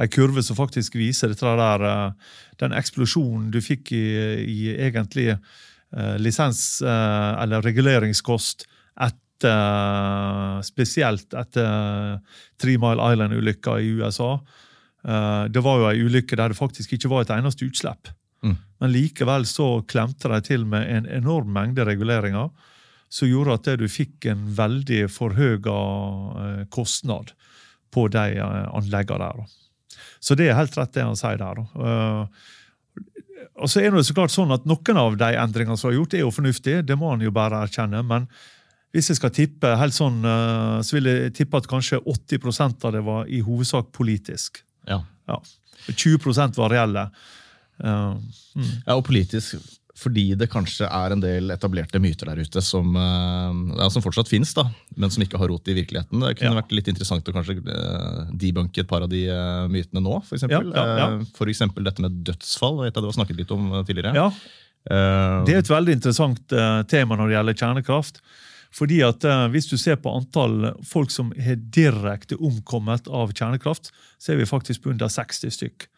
ei 0.00 0.08
kurve 0.08 0.42
som 0.44 0.56
faktisk 0.58 0.96
viser 0.98 1.34
der, 1.34 1.84
eh, 1.84 2.12
den 2.60 2.72
eksplosjonen 2.76 3.50
du 3.52 3.60
fikk 3.60 3.92
i, 3.92 4.04
i 4.44 4.58
egentlig 4.76 5.32
uh, 5.34 6.16
lisens- 6.18 6.82
uh, 6.84 7.40
eller 7.42 7.62
reguleringskost 7.62 8.66
etter 9.00 10.60
Spesielt 10.60 11.32
etter 11.32 12.18
Three 12.60 12.76
Mile 12.76 13.00
Island-ulykka 13.00 13.78
i 13.80 13.94
USA. 13.96 14.34
det 15.48 15.62
var 15.64 15.78
jo 15.80 15.86
ei 15.88 16.02
ulykke 16.04 16.36
der 16.36 16.52
det 16.52 16.58
faktisk 16.58 16.92
ikke 16.92 17.08
var 17.08 17.22
et 17.24 17.30
eneste 17.32 17.64
utslipp. 17.64 18.10
Mm. 18.44 18.58
Men 18.80 18.92
likevel 18.92 19.46
så 19.48 19.80
klemte 19.88 20.28
de 20.28 20.42
til 20.44 20.66
med 20.68 20.84
en 20.92 21.08
enorm 21.08 21.48
mengde 21.56 21.86
reguleringer 21.88 22.50
som 23.08 23.30
gjorde 23.32 23.56
at 23.56 23.80
du 23.80 23.88
fikk 23.88 24.28
en 24.28 24.44
veldig 24.58 25.06
forhøya 25.08 26.66
kostnad 26.68 27.32
på 27.90 28.08
de 28.12 28.26
anleggene 28.44 29.24
der. 29.24 29.48
Så 30.22 30.36
det 30.38 30.48
er 30.48 30.58
helt 30.58 30.76
rett, 30.78 30.92
det 30.94 31.06
han 31.06 31.18
sier 31.18 31.40
der. 31.40 31.62
Uh, 31.74 32.24
og 33.60 33.70
så 33.70 33.82
er 33.82 33.92
det 33.92 34.06
så 34.08 34.16
klart 34.16 34.32
sånn 34.32 34.52
at 34.54 34.66
Noen 34.68 35.00
av 35.00 35.18
de 35.20 35.30
endringene 35.40 35.78
som 35.80 35.90
er 35.90 35.98
gjort, 35.98 36.16
er 36.16 36.24
jo 36.24 36.32
fornuftige. 36.34 36.84
Det 36.86 36.96
må 36.98 37.12
han 37.12 37.24
jo 37.24 37.32
bare 37.34 37.62
erkjenne. 37.66 38.02
Men 38.06 38.28
hvis 38.94 39.10
jeg 39.12 39.20
skal 39.20 39.34
tippe 39.34 39.74
helt 39.80 39.96
sånn, 39.96 40.22
uh, 40.26 40.78
så 40.86 40.98
vil 40.98 41.10
jeg 41.10 41.34
tippe 41.40 41.60
at 41.60 41.68
kanskje 41.70 42.02
80% 42.04 42.86
av 42.88 42.96
det 42.96 43.04
var 43.06 43.28
i 43.28 43.42
hovedsak 43.44 43.92
politisk. 43.96 44.62
Ja. 44.88 45.02
ja. 45.30 45.40
20% 45.90 46.58
var 46.60 46.72
reelle. 46.74 47.10
Uh, 47.80 48.16
mm. 48.54 48.72
Ja, 48.86 48.96
og 48.96 49.06
politisk 49.08 49.56
fordi 50.00 50.30
det 50.38 50.48
kanskje 50.50 50.88
er 50.88 51.12
en 51.12 51.20
del 51.22 51.52
etablerte 51.52 52.00
myter 52.00 52.30
der 52.30 52.40
ute 52.40 52.62
som, 52.64 52.94
eh, 52.96 53.58
ja, 53.76 53.88
som 53.92 54.04
fortsatt 54.04 54.30
fins, 54.30 54.54
men 54.96 55.12
som 55.12 55.24
ikke 55.24 55.38
har 55.40 55.50
rot 55.52 55.68
i 55.68 55.76
virkeligheten. 55.76 56.22
Det 56.24 56.38
kunne 56.38 56.54
ja. 56.54 56.60
vært 56.62 56.74
litt 56.76 56.88
interessant 56.92 57.28
å 57.28 57.34
kanskje 57.36 57.58
uh, 57.66 58.30
debunke 58.32 58.82
et 58.82 58.88
par 58.88 59.04
av 59.04 59.12
de 59.12 59.26
uh, 59.28 59.68
mytene 59.72 60.02
nå. 60.04 60.20
For 60.28 60.38
eksempel, 60.38 60.72
ja, 60.72 61.08
for 61.36 61.52
eksempel 61.52 61.84
dette 61.86 62.04
med 62.04 62.22
dødsfall, 62.26 62.80
vet 62.84 62.94
jeg 62.94 63.00
det 63.00 63.10
var 63.10 63.18
snakket 63.18 63.42
litt 63.42 63.54
om 63.56 63.72
tidligere. 63.84 64.14
Ja. 64.16 64.28
det 65.44 65.52
er 65.52 65.60
et 65.60 65.68
veldig 65.68 65.98
interessant 65.98 66.54
tema 66.88 67.18
når 67.18 67.28
det 67.28 67.36
gjelder 67.36 67.58
kjernekraft. 67.60 68.22
Fordi 68.72 69.00
at 69.02 69.24
Hvis 69.50 69.66
du 69.66 69.74
ser 69.76 69.98
på 70.00 70.12
antall 70.14 70.70
folk 70.86 71.10
som 71.10 71.32
har 71.36 71.58
direkte 71.74 72.38
omkommet 72.38 73.10
av 73.10 73.34
kjernekraft, 73.34 73.90
så 74.16 74.32
er 74.32 74.40
vi 74.40 74.48
faktisk 74.48 74.84
på 74.84 74.94
under 74.94 75.10
60 75.10 75.52
stykk. 75.58 75.88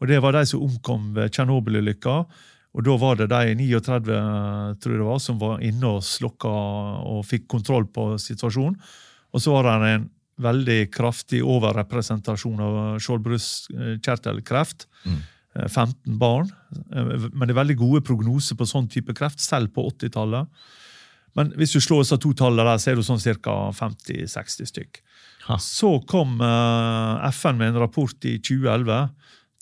Og 0.00 0.08
Det 0.08 0.22
var 0.22 0.32
de 0.32 0.46
som 0.48 0.62
omkom 0.64 1.12
ved 1.18 1.34
Tsjernobyl-ulykka. 1.34 2.24
Og 2.74 2.84
Da 2.86 2.94
var 3.02 3.16
det 3.18 3.30
de 3.32 3.54
39 3.58 4.04
tror 4.78 4.94
jeg 4.94 5.00
det 5.00 5.08
var, 5.08 5.18
som 5.18 5.38
var 5.40 5.62
inne 5.66 5.96
og 5.96 6.04
slokka 6.06 6.52
og 7.02 7.24
fikk 7.26 7.48
kontroll 7.50 7.88
på 7.90 8.12
situasjonen. 8.22 8.78
Og 9.34 9.42
så 9.42 9.54
var 9.56 9.66
det 9.66 9.90
en 9.90 10.08
veldig 10.40 10.78
kraftig 10.94 11.42
overrepresentasjon 11.44 12.62
av 12.64 12.78
skjoldbruskkjertelkreft. 13.02 14.86
Mm. 15.04 15.18
Eh, 15.56 15.68
15 15.68 16.18
barn. 16.18 16.50
Eh, 16.92 17.30
Men 17.32 17.48
det 17.48 17.54
er 17.54 17.62
veldig 17.62 17.78
gode 17.80 18.04
prognoser 18.06 18.56
på 18.56 18.68
sånn 18.68 18.88
type 18.88 19.14
kreft, 19.14 19.40
selv 19.40 19.74
på 19.74 19.88
80-tallet. 19.90 20.46
Men 21.34 21.52
hvis 21.54 21.74
du 21.74 21.80
slår 21.80 22.02
disse 22.04 22.18
to 22.18 22.32
tallene 22.34 22.66
der, 22.66 22.78
så 22.78 22.90
er 22.90 22.98
det 22.98 23.06
sånn 23.06 23.22
ca. 23.42 23.70
50-60 23.74 24.66
stykk. 24.66 25.02
Ha. 25.46 25.58
Så 25.62 26.00
kom 26.10 26.40
eh, 26.40 27.28
FN 27.30 27.58
med 27.58 27.74
en 27.74 27.82
rapport 27.82 28.24
i 28.24 28.38
2011 28.38 29.10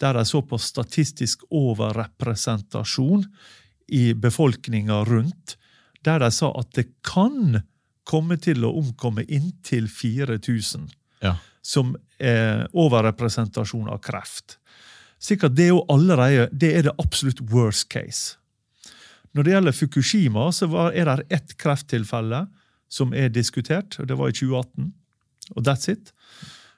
der 0.00 0.14
de 0.14 0.24
så 0.26 0.40
på 0.46 0.58
statistisk 0.62 1.42
overrepresentasjon 1.50 3.24
i 3.88 4.12
befolkninga 4.14 5.04
rundt, 5.08 5.56
der 6.04 6.18
de 6.22 6.30
sa 6.32 6.50
at 6.58 6.70
det 6.76 6.86
kan 7.06 7.62
komme 8.08 8.36
til 8.40 8.64
å 8.64 8.72
omkomme 8.78 9.24
inntil 9.28 9.88
4000 9.88 10.88
Ja. 11.20 11.34
som 11.62 11.96
er 12.20 12.68
overrepresentasjon 12.72 13.88
av 13.90 13.98
kreft. 13.98 14.58
Sikkert 15.18 15.56
det 15.56 15.64
er 15.64 15.72
jo 15.74 15.84
allerede 15.90 16.48
det 16.52 16.70
er 16.78 16.82
det 16.86 16.94
absolutt 16.98 17.40
worst 17.50 17.88
case. 17.90 18.36
Når 19.34 19.42
det 19.44 19.52
gjelder 19.52 19.72
Fukushima, 19.72 20.52
så 20.52 20.66
var, 20.70 20.92
er 20.92 21.04
det 21.04 21.26
ett 21.30 21.56
krefttilfelle 21.58 22.46
som 22.88 23.12
er 23.12 23.28
diskutert, 23.28 23.98
og 24.00 24.06
det 24.08 24.16
var 24.16 24.28
i 24.30 24.32
2018. 24.32 24.92
Og 25.56 25.66
that's 25.66 25.90
it. 25.90 26.12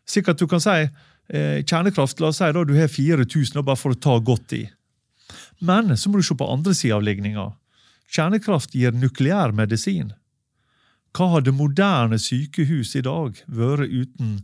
Sikkert 0.07 0.39
du 0.41 0.47
kan 0.49 0.61
si 0.61 0.89
kjernekraft, 1.31 2.21
la 2.21 2.31
oss 2.33 2.41
si 2.43 2.53
da 2.53 2.65
du 2.67 2.75
har 2.75 2.91
4000, 2.91 3.61
og 3.61 3.67
bare 3.69 3.79
for 3.79 3.95
å 3.95 4.01
ta 4.03 4.17
godt 4.19 4.57
i. 4.59 4.65
Men 5.61 5.93
så 5.97 6.11
må 6.11 6.19
du 6.19 6.27
se 6.27 6.35
på 6.35 6.49
andre 6.51 6.75
sida 6.75 6.97
av 6.97 7.05
ligninga. 7.07 7.51
Kjernekraft 8.11 8.75
gir 8.75 8.97
nukleær 8.97 9.55
medisin. 9.55 10.15
Hva 11.15 11.29
hadde 11.37 11.55
moderne 11.55 12.19
sykehus 12.23 12.95
i 12.99 13.05
dag 13.07 13.39
vært 13.51 13.91
uten 13.91 14.41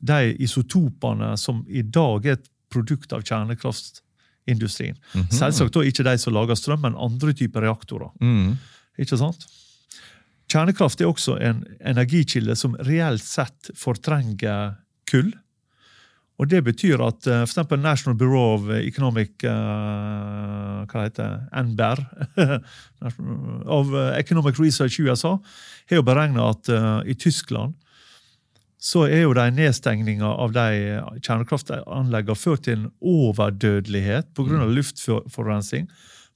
de 0.00 0.34
isotopene 0.40 1.34
som 1.40 1.62
i 1.68 1.82
dag 1.82 2.26
er 2.26 2.38
et 2.38 2.50
produkt 2.72 3.12
av 3.16 3.24
kjernekraftindustrien? 3.26 5.00
Selvsagt 5.32 5.76
da 5.76 5.84
ikke 5.84 6.06
de 6.06 6.16
som 6.20 6.36
lager 6.36 6.58
strøm, 6.58 6.84
men 6.84 6.96
andre 6.96 7.34
typer 7.36 7.64
reaktorer. 7.66 8.12
Mm. 8.20 8.56
Ikke 9.00 9.20
sant? 9.20 9.46
Kjernekraft 10.50 11.00
er 11.00 11.10
også 11.10 11.36
en 11.40 11.62
energikilde 11.86 12.56
som 12.58 12.74
reelt 12.88 13.24
sett 13.24 13.70
fortrenger 13.78 14.74
kull. 15.10 15.30
Og 16.40 16.48
Det 16.48 16.62
betyr 16.64 17.02
at 17.04 17.26
uh, 17.28 17.42
for 17.42 17.50
eksempel 17.50 17.82
National 17.82 18.16
Bureau 18.16 18.54
of 18.54 18.70
Economic 18.78 19.44
uh, 19.44 20.86
hva 20.88 21.04
heter 21.04 21.36
det, 21.36 21.40
NBER, 21.68 22.00
of 23.68 23.92
uh, 23.92 24.16
Economic 24.16 24.60
Research 24.60 25.00
USA 25.00 25.36
har 25.90 26.00
jo 26.00 26.06
beregna 26.06 26.48
at 26.54 26.72
uh, 26.72 27.00
i 27.04 27.14
Tyskland 27.14 27.76
så 28.80 29.04
er 29.04 29.26
jo 29.26 29.34
de 29.36 29.44
nedstengninga 29.52 30.28
av 30.40 30.54
de 30.56 31.00
kjernekraftanleggene 31.20 32.38
ført 32.38 32.64
til 32.64 32.78
en 32.78 32.86
overdødelighet 33.04 34.30
pga. 34.32 34.62
av 34.64 34.72
luftforurensning 34.72 35.90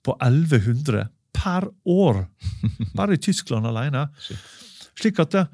på 0.05 0.13
1100 0.21 1.07
per 1.33 1.71
år. 1.89 2.27
Bare 2.99 3.17
i 3.17 3.23
Tyskland 3.23 3.67
alene. 3.67 4.11
Slik 5.01 5.23
at 5.25 5.33
det, 5.33 5.47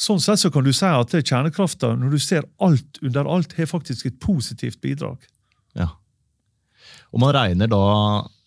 Sånn 0.00 0.20
sett 0.22 0.40
så 0.40 0.48
kan 0.52 0.64
du 0.64 0.72
si 0.72 0.88
at 0.88 1.12
kjernekrafta, 1.12 1.92
når 1.98 2.14
du 2.14 2.20
ser 2.22 2.46
alt 2.64 3.00
under 3.04 3.28
alt, 3.28 3.52
har 3.58 3.68
faktisk 3.68 4.08
et 4.08 4.20
positivt 4.22 4.80
bidrag. 4.80 5.26
Ja. 5.76 5.90
Og 7.12 7.20
man 7.20 7.34
regner 7.36 7.68
da 7.70 7.84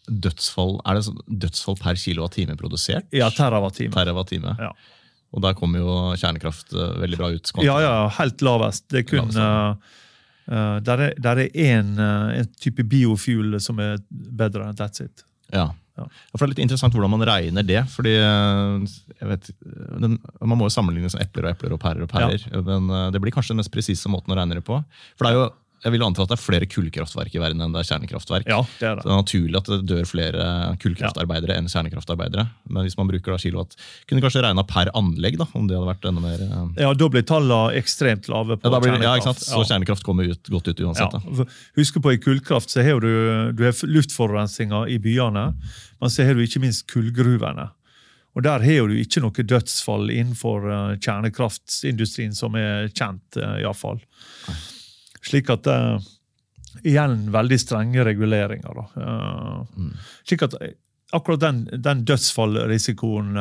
dødsfall 0.04 0.74
Er 0.84 0.98
det 0.98 1.06
sånn 1.06 1.20
dødsfall 1.28 1.78
per 1.80 1.96
kilowattime 2.00 2.58
produsert? 2.60 3.06
Ja, 3.16 3.30
terawattime. 3.32 3.94
Terawattime. 3.96 4.56
Ja. 4.60 4.74
Og 5.34 5.44
der 5.46 5.56
kommer 5.58 5.82
jo 5.82 5.94
kjernekraft 6.20 6.74
eh, 6.76 6.98
veldig 7.04 7.20
bra 7.22 7.30
ut. 7.34 7.54
Ja, 7.66 7.78
ja, 7.82 7.94
helt 8.20 8.44
lavest. 8.46 8.86
Det 8.92 9.04
er 9.04 9.08
kun 9.08 9.32
Lavest, 9.32 9.94
uh, 10.52 10.76
Der 10.84 11.40
er, 11.40 11.46
en, 11.70 11.94
uh, 11.98 12.44
type 12.60 12.84
biofuel 12.90 13.56
som 13.64 13.80
er 13.82 13.96
bedre. 14.12 14.74
That's 14.78 15.06
it. 15.06 15.24
Ja. 15.54 15.72
Ja. 15.94 16.08
For 16.34 16.42
det 16.42 16.48
er 16.48 16.52
litt 16.56 16.64
interessant 16.64 16.96
hvordan 16.96 17.12
man 17.14 17.26
regner 17.28 17.66
det. 17.66 17.84
fordi 17.94 18.16
eh, 18.18 18.86
jeg 19.20 19.30
vet, 19.30 19.50
den, 20.02 20.18
Man 20.42 20.58
må 20.58 20.66
jo 20.66 20.74
sammenligne 20.74 21.12
som 21.14 21.22
epler 21.22 21.46
og 21.46 21.54
epler 21.54 21.76
og 21.76 21.82
pærer 21.84 22.06
og 22.06 22.10
pærer. 22.10 22.48
Men 22.66 22.90
eh, 22.90 23.10
det 23.14 23.22
blir 23.22 23.36
kanskje 23.36 23.54
den 23.54 23.62
mest 23.62 23.74
presise 23.74 24.10
måten 24.10 24.34
å 24.34 24.40
regne 24.40 24.58
det 24.58 24.66
på. 24.66 24.80
For 25.14 25.28
det 25.28 25.34
er 25.34 25.38
jo, 25.38 25.46
jeg 25.84 25.92
vil 25.94 26.04
anta 26.06 26.24
at 26.24 26.32
det 26.32 26.38
er 26.38 26.42
flere 26.42 26.68
kullkraftverk 26.72 27.34
i 27.36 27.42
verden 27.44 27.62
enn 27.66 27.74
det 27.76 27.82
er 27.84 27.88
kjernekraftverk. 27.90 28.48
Ja, 28.48 28.62
det 28.80 28.88
er 28.88 28.96
Så 28.96 29.02
det. 29.02 29.04
det 29.04 29.12
er 29.12 29.20
naturlig 29.20 29.58
at 29.60 29.70
det 29.72 29.80
dør 29.92 30.06
flere 30.08 30.46
kullkraftarbeidere 30.84 31.58
enn 31.60 31.68
kjernekraftarbeidere. 31.72 32.46
Men 32.70 32.88
hvis 32.88 32.96
man 33.00 33.10
bruker 33.12 33.36
da 33.36 33.38
kilowatt 33.42 33.76
Kunne 34.08 34.24
kanskje 34.24 34.44
regna 34.46 34.64
per 34.68 34.92
anlegg, 34.96 35.38
da, 35.42 35.48
om 35.54 35.68
det 35.68 35.76
hadde 35.78 35.90
vært 35.92 36.08
enda 36.10 36.24
mer 36.24 36.42
eh, 36.46 36.82
Ja, 36.86 36.94
Da 36.96 37.10
blir 37.12 37.26
tallene 37.28 37.76
ekstremt 37.80 38.30
lave. 38.32 38.58
på 38.58 38.72
ja, 38.72 38.80
blir, 38.80 38.96
kjernekraft. 38.96 39.04
ja, 39.04 39.16
ikke 39.20 39.30
sant? 39.34 39.46
Så 39.50 39.64
kjernekraft 39.68 40.04
kommer 40.08 40.32
ut, 40.32 40.50
godt 40.50 40.68
ut 40.72 40.84
uansett. 40.88 41.20
Ja. 41.20 41.46
Husk 41.78 42.02
på 42.02 42.14
i 42.16 42.20
kullkraft 42.24 42.72
så 42.72 42.84
har 42.86 43.00
du, 43.04 43.12
du 43.54 43.64
har 43.68 43.76
luftforurensninga 43.84 44.86
i 44.88 45.00
byene, 45.04 45.50
men 46.00 46.10
så 46.14 46.24
har 46.28 46.36
du 46.40 46.44
ikke 46.46 46.62
minst 46.64 46.88
kullgruvene. 46.92 47.70
Og 48.34 48.42
Der 48.42 48.64
har 48.66 48.88
du 48.90 48.96
ikke 48.98 49.22
noe 49.22 49.44
dødsfall 49.46 50.10
innenfor 50.10 50.64
eh, 50.66 50.96
kjernekraftindustrien 50.98 52.34
som 52.34 52.56
er 52.58 52.88
kjent, 52.90 53.38
uh, 53.38 53.60
iallfall. 53.62 54.00
Slik 55.24 55.50
at 55.54 55.68
uh, 55.72 55.98
Igjen 56.82 57.28
veldig 57.34 57.60
strenge 57.62 58.04
reguleringer. 58.08 58.82
Eh, 58.98 59.86
Slik 60.26 60.48
at 60.48 60.56
eh, 60.62 60.76
akkurat 61.14 61.44
den, 61.46 61.64
den 61.78 62.06
dødsfallrisikoen 62.08 63.40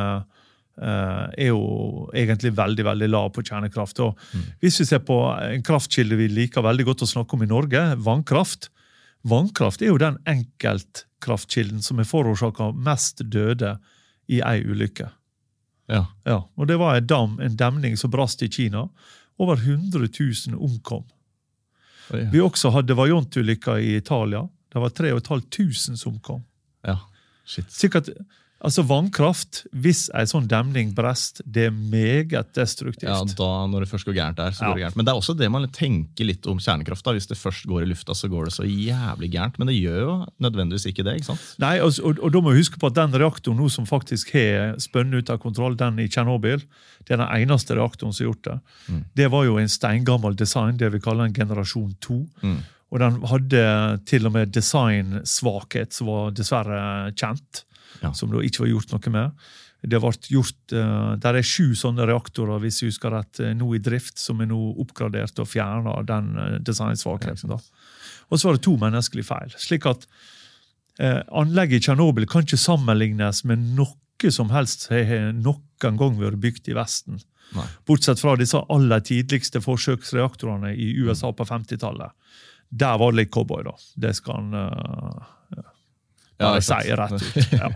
Uh, 0.73 0.87
eh, 0.89 1.25
er 1.45 1.49
jo 1.51 2.07
egentlig 2.17 2.49
veldig 2.57 2.81
veldig 2.87 3.07
lav 3.11 3.27
på 3.35 3.43
kjernekraft. 3.45 3.99
Og 4.01 4.17
Hvis 4.57 4.79
vi 4.81 4.87
ser 4.89 5.03
på 5.05 5.19
en 5.29 5.61
kraftkilde 5.61 6.17
vi 6.17 6.25
liker 6.33 6.65
veldig 6.65 6.87
godt 6.87 7.03
å 7.05 7.09
snakke 7.11 7.37
om 7.37 7.43
i 7.45 7.49
Norge, 7.51 7.83
vannkraft. 8.01 8.71
Vannkraft 9.21 9.83
er 9.85 9.91
jo 9.91 9.99
den 10.01 10.17
enkeltkraftkilden 10.25 11.85
som 11.85 12.01
har 12.01 12.09
forårsaka 12.09 12.71
mest 12.73 13.21
døde 13.21 13.75
i 14.25 14.41
ei 14.41 14.63
ulykke. 14.65 15.11
Ja. 15.93 16.07
Ja, 16.25 16.39
og 16.57 16.67
Det 16.67 16.79
var 16.81 16.97
en, 16.97 17.05
dam, 17.05 17.37
en 17.37 17.55
demning 17.55 17.93
som 17.93 18.09
brast 18.09 18.41
i 18.41 18.49
Kina. 18.49 18.87
Over 19.37 19.61
100 19.61 20.09
000 20.09 20.57
omkom. 20.57 21.05
Oi. 22.13 22.27
Vi 22.31 22.41
også 22.43 22.69
hadde 22.75 22.95
Vajont-ulykka 22.97 23.77
i 23.81 23.95
Italia. 23.97 24.43
Det 24.73 24.81
var 24.81 24.89
3500 24.89 25.97
som 25.97 26.19
kom. 26.19 26.43
ja. 26.85 26.99
Shit. 27.45 27.67
Sikkert, 27.71 28.07
altså 28.63 28.83
Vannkraft, 28.87 29.65
hvis 29.75 30.05
en 30.15 30.27
sånn 30.29 30.45
demning 30.47 30.93
brest, 30.95 31.41
det 31.45 31.65
er 31.67 31.71
meget 31.75 32.53
destruktivt. 32.55 33.09
Ja, 33.09 33.19
da, 33.37 33.49
Når 33.67 33.83
det 33.83 33.89
først 33.91 34.05
går 34.07 34.15
gærent 34.15 34.37
der, 34.39 34.51
så 34.55 34.61
Ja. 34.63 34.67
går 34.71 34.75
det 34.79 34.83
gærent. 34.85 34.95
Men 34.95 35.05
det 35.05 35.11
er 35.13 35.19
også 35.19 35.35
det 35.37 35.49
man 35.51 35.67
tenker 35.69 36.25
litt 36.25 36.47
om 36.47 36.57
kjernekraft. 36.59 37.03
da. 37.03 37.11
Hvis 37.13 37.27
det 37.27 37.37
først 37.37 37.65
går 37.67 37.81
i 37.83 37.89
lufta, 37.91 38.13
så 38.15 38.29
går 38.31 38.45
det 38.45 38.53
så 38.53 38.63
jævlig 38.63 39.31
gærent. 39.35 39.59
Men 39.59 39.67
det 39.67 39.75
gjør 39.81 39.99
jo 39.99 40.27
nødvendigvis 40.39 40.85
ikke 40.87 41.03
det. 41.03 41.15
ikke 41.19 41.25
sant? 41.33 41.55
Nei, 41.59 41.79
og, 41.79 41.91
og, 42.03 42.19
og 42.23 42.31
da 42.31 42.39
må 42.41 42.51
vi 42.53 42.61
huske 42.63 42.79
på 42.79 42.87
at 42.87 42.93
Den 42.95 43.11
reaktoren 43.11 43.57
nå 43.59 43.69
som 43.69 43.85
faktisk 43.85 44.31
har 44.33 44.77
spunnet 44.79 45.23
ut 45.23 45.29
av 45.29 45.39
kontroll, 45.39 45.75
den 45.75 45.99
i 45.99 46.07
Tsjernobyl, 46.07 46.63
det 47.05 47.11
er 47.11 47.17
den 47.17 47.27
eneste 47.43 47.75
reaktoren 47.75 48.13
som 48.13 48.25
har 48.25 48.33
gjort 48.33 48.43
det. 48.43 48.59
Det 49.15 49.29
var 49.31 49.43
jo 49.45 49.57
en 49.57 49.67
steingammel 49.67 50.35
design, 50.35 50.77
det 50.77 50.91
vi 50.93 50.99
kaller 50.99 51.25
en 51.25 51.33
generasjon 51.33 51.95
2. 51.99 52.21
Og 52.93 52.99
den 52.99 53.21
hadde 53.25 54.05
til 54.05 54.25
og 54.27 54.33
med 54.33 54.51
designsvakhet 54.53 55.93
som 55.95 56.07
var 56.07 56.31
dessverre 56.31 57.11
kjent. 57.17 57.63
Ja. 58.03 58.11
Som 58.15 58.33
det 58.33 58.43
ikke 58.47 58.65
var 58.65 58.73
gjort 58.73 58.93
noe 58.93 59.13
med. 59.13 59.45
Det 59.83 59.99
ble 59.99 60.11
gjort, 60.31 60.61
uh, 60.75 61.15
Der 61.19 61.39
er 61.39 61.47
sju 61.47 61.73
sånne 61.75 62.07
reaktorer 62.07 62.61
hvis 62.63 62.81
jeg 62.81 62.93
husker 62.93 63.11
rett, 63.15 63.39
eh, 63.43 63.55
nå 63.55 63.67
i 63.75 63.81
drift, 63.83 64.17
som 64.19 64.39
er 64.41 64.47
nå 64.51 64.59
oppgradert 64.83 65.39
og 65.43 65.49
fjerna 65.49 65.97
den 66.07 66.31
uh, 66.39 66.59
designsvakheten. 66.63 67.51
Og 67.51 68.39
så 68.39 68.47
var 68.47 68.57
det 68.57 68.63
to 68.63 68.77
menneskelige 68.79 69.27
feil. 69.27 69.51
slik 69.59 69.87
at 69.89 70.07
eh, 70.99 71.21
Anlegget 71.31 71.81
i 71.81 71.87
Tsjernobyl 71.87 72.27
kan 72.29 72.47
ikke 72.47 72.59
sammenlignes 72.59 73.43
med 73.49 73.67
noe 73.75 74.31
som 74.31 74.53
helst 74.53 74.87
som 74.87 74.95
har 74.95 75.33
noen 75.35 75.97
gang 75.99 76.15
vært 76.15 76.39
bygd 76.39 76.69
i 76.71 76.77
Vesten. 76.77 77.19
Nei. 77.53 77.65
Bortsett 77.85 78.21
fra 78.21 78.37
disse 78.39 78.61
aller 78.71 79.01
tidligste 79.03 79.59
forsøksreaktorene 79.61 80.71
i 80.79 80.93
USA 81.03 81.33
på 81.35 81.43
50-tallet. 81.43 82.13
Der 82.71 82.97
var 82.97 83.11
det 83.11 83.19
litt 83.19 83.33
cowboy, 83.35 83.65
da. 83.67 83.75
Det 83.99 84.13
skal 84.17 84.39
han 84.39 84.55
uh, 84.55 85.33
bare 86.39 86.59
ikke 86.59 86.67
sant. 86.69 86.87
rett 86.99 87.13
ut. 87.21 87.53
Ja. 87.61 87.69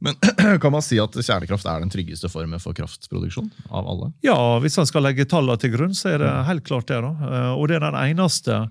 Men 0.00 0.14
kan 0.62 0.72
man 0.72 0.80
si 0.84 0.96
at 1.00 1.12
kjernekraft 1.12 1.66
er 1.68 1.80
den 1.82 1.90
tryggeste 1.92 2.28
formen 2.32 2.60
for 2.60 2.72
kraftproduksjon 2.76 3.50
av 3.70 3.84
alle? 3.88 4.12
ja, 4.24 4.36
hvis 4.64 4.76
man 4.80 4.86
skal 4.88 5.04
legge 5.04 5.26
tallene 5.28 5.58
til 5.60 5.74
grunn, 5.74 5.92
så 5.96 6.14
er 6.14 6.18
det 6.22 6.30
helt 6.48 6.64
klart 6.64 6.88
det. 6.88 7.00
da. 7.04 7.10
Eh, 7.28 7.50
Og 7.58 7.68
det 7.68 7.76
er 7.76 7.84
den 7.90 7.98
eneste 8.00 8.62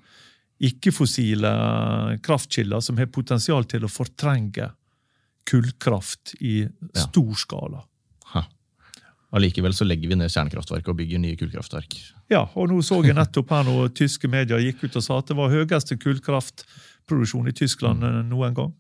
ikke-fossile 0.60 1.52
kraftkilder 2.26 2.82
som 2.84 2.98
har 3.00 3.08
potensial 3.14 3.64
til 3.70 3.86
å 3.86 3.92
fortrenge 3.92 4.72
kullkraft 5.50 6.36
i 6.42 6.62
Ja. 6.66 7.02
stor 7.06 7.34
skala. 7.36 7.84
Ha. 8.34 8.44
Allikevel 9.34 9.74
så 9.74 9.86
legger 9.88 10.10
vi 10.10 10.16
ned 10.16 10.30
kjernekraftverk 10.30 10.88
og 10.90 10.98
bygger 10.98 11.20
nye 11.22 11.36
kullkraftverk. 11.38 11.96
Ja, 12.30 12.50
og 12.56 12.70
nå 12.70 12.82
så 12.84 13.00
jeg 13.06 13.16
nettopp 13.16 13.50
her 13.50 13.64
når 13.64 13.90
tyske 13.94 14.28
medier 14.30 14.60
gikk 14.60 14.84
ut 14.90 14.96
og 15.00 15.04
sa 15.04 15.18
at 15.20 15.28
det 15.28 15.38
var 15.38 15.50
høyeste 15.50 15.98
kullkraftproduksjon 15.98 17.48
i 17.48 17.52
Tyskland 17.54 18.04
eh, 18.04 18.22
noen 18.28 18.54
gang. 18.58 18.74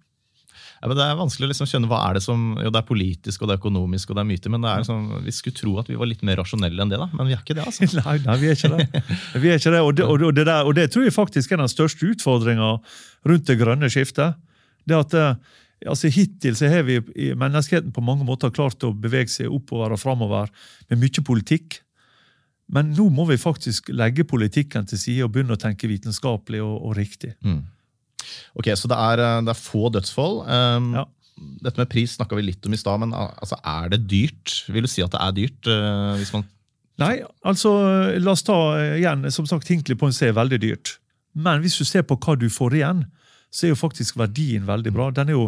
Ja, 0.79 0.88
men 0.88 0.95
det 0.95 1.03
er 1.03 1.17
vanskelig 1.19 1.48
å 1.48 1.51
liksom 1.51 1.67
skjønne 1.67 1.89
hva 1.91 2.00
er 2.07 2.15
det 2.15 2.21
som 2.24 2.43
Jo, 2.63 2.71
det 2.71 2.79
er 2.79 2.88
politisk 2.88 3.41
og 3.41 3.50
det 3.50 3.55
er 3.55 3.59
økonomisk 3.59 4.12
og 4.12 4.15
det 4.17 4.24
er 4.24 4.27
myter, 4.29 4.53
men 4.53 4.63
det 4.63 4.71
er 4.71 4.83
liksom, 4.83 5.07
vi 5.25 5.33
skulle 5.36 5.59
tro 5.59 5.74
at 5.81 5.89
vi 5.91 5.98
var 6.00 6.07
litt 6.07 6.21
mer 6.27 6.39
rasjonelle 6.39 6.86
enn 6.86 6.93
det, 6.93 7.00
da. 7.01 7.09
Men 7.19 7.27
vi 7.27 7.36
er 7.36 7.41
ikke 7.43 7.57
det, 7.57 7.65
altså. 7.67 7.89
Nei, 8.00 8.17
nei, 8.24 8.36
vi 8.39 8.51
er 8.51 8.59
ikke 8.59 8.71
det. 8.77 9.05
Vi 9.43 9.51
er 9.51 9.59
ikke 9.59 9.74
det. 9.75 9.81
Og, 9.83 9.91
det, 9.98 10.05
og, 10.07 10.27
det 10.38 10.45
der, 10.48 10.69
og 10.69 10.77
det 10.77 10.88
tror 10.93 11.07
jeg 11.07 11.15
faktisk 11.15 11.51
er 11.51 11.59
den 11.63 11.71
største 11.71 12.13
utfordringa 12.13 12.75
rundt 13.27 13.50
det 13.50 13.57
grønne 13.59 13.91
skiftet. 13.91 14.39
Det 14.88 14.95
at 14.95 15.17
eh, 15.19 15.57
altså 15.88 16.12
Hittil 16.15 16.55
så 16.55 16.71
har 16.71 16.88
vi 16.88 17.00
i 17.15 17.33
menneskeheten 17.36 17.91
på 17.95 18.03
mange 18.05 18.27
måter 18.27 18.53
klart 18.55 18.83
å 18.88 18.93
bevege 18.95 19.31
seg 19.33 19.51
oppover 19.51 19.95
og 19.95 20.01
framover 20.01 20.51
med 20.88 21.03
mye 21.03 21.25
politikk. 21.27 21.81
Men 22.69 22.93
nå 22.93 23.07
må 23.12 23.25
vi 23.29 23.39
faktisk 23.41 23.89
legge 23.91 24.27
politikken 24.29 24.88
til 24.88 25.01
side 25.01 25.25
og 25.25 25.33
begynne 25.33 25.57
å 25.57 25.62
tenke 25.62 25.89
vitenskapelig 25.89 26.62
og, 26.63 26.75
og 26.86 26.95
riktig. 27.00 27.33
Mm. 27.43 27.63
Ok, 28.55 28.65
Så 28.75 28.88
det 28.91 28.98
er, 28.98 29.19
eh, 29.24 29.41
det 29.48 29.53
er 29.55 29.59
få 29.62 29.89
dødsfall. 29.93 30.41
Um, 30.48 30.93
Ja. 30.95 31.05
Dette 31.63 31.79
med 31.79 31.88
pris 31.88 32.17
snakka 32.17 32.36
vi 32.36 32.41
litt 32.50 32.65
om 32.67 32.74
i 32.74 32.77
stad, 32.77 33.00
men 33.00 33.13
altså, 33.15 33.55
er 33.63 33.88
det 33.93 34.01
dyrt? 34.12 34.57
Vil 34.67 34.83
du 34.83 34.89
si 34.91 35.01
at 35.01 35.12
det 35.13 35.21
er 35.24 35.31
dyrt? 35.38 35.67
uh, 35.71 36.17
hvis 36.19 36.33
man 36.36 36.43
Nei, 37.00 37.21
altså, 37.48 37.71
la 38.19 38.31
oss 38.33 38.43
ta 38.43 38.55
eh, 38.75 38.98
igjen, 39.00 39.21
som 39.31 39.45
sagt, 39.48 39.69
Hinkley 39.71 39.95
Point 39.95 40.13
C 40.17 40.27
er 40.27 40.33
veldig 40.36 40.59
dyrt. 40.59 40.98
Men 41.33 41.62
hvis 41.63 41.77
du 41.79 41.86
ser 41.88 42.03
på 42.03 42.17
hva 42.19 42.36
du 42.36 42.50
får 42.51 42.75
igjen, 42.75 43.05
så 43.55 43.63
er 43.65 43.71
jo 43.71 43.77
faktisk 43.79 44.17
verdien 44.19 44.65
veldig 44.67 44.91
bra. 44.91 45.05
Den 45.15 45.29
er 45.31 45.38
jo, 45.38 45.45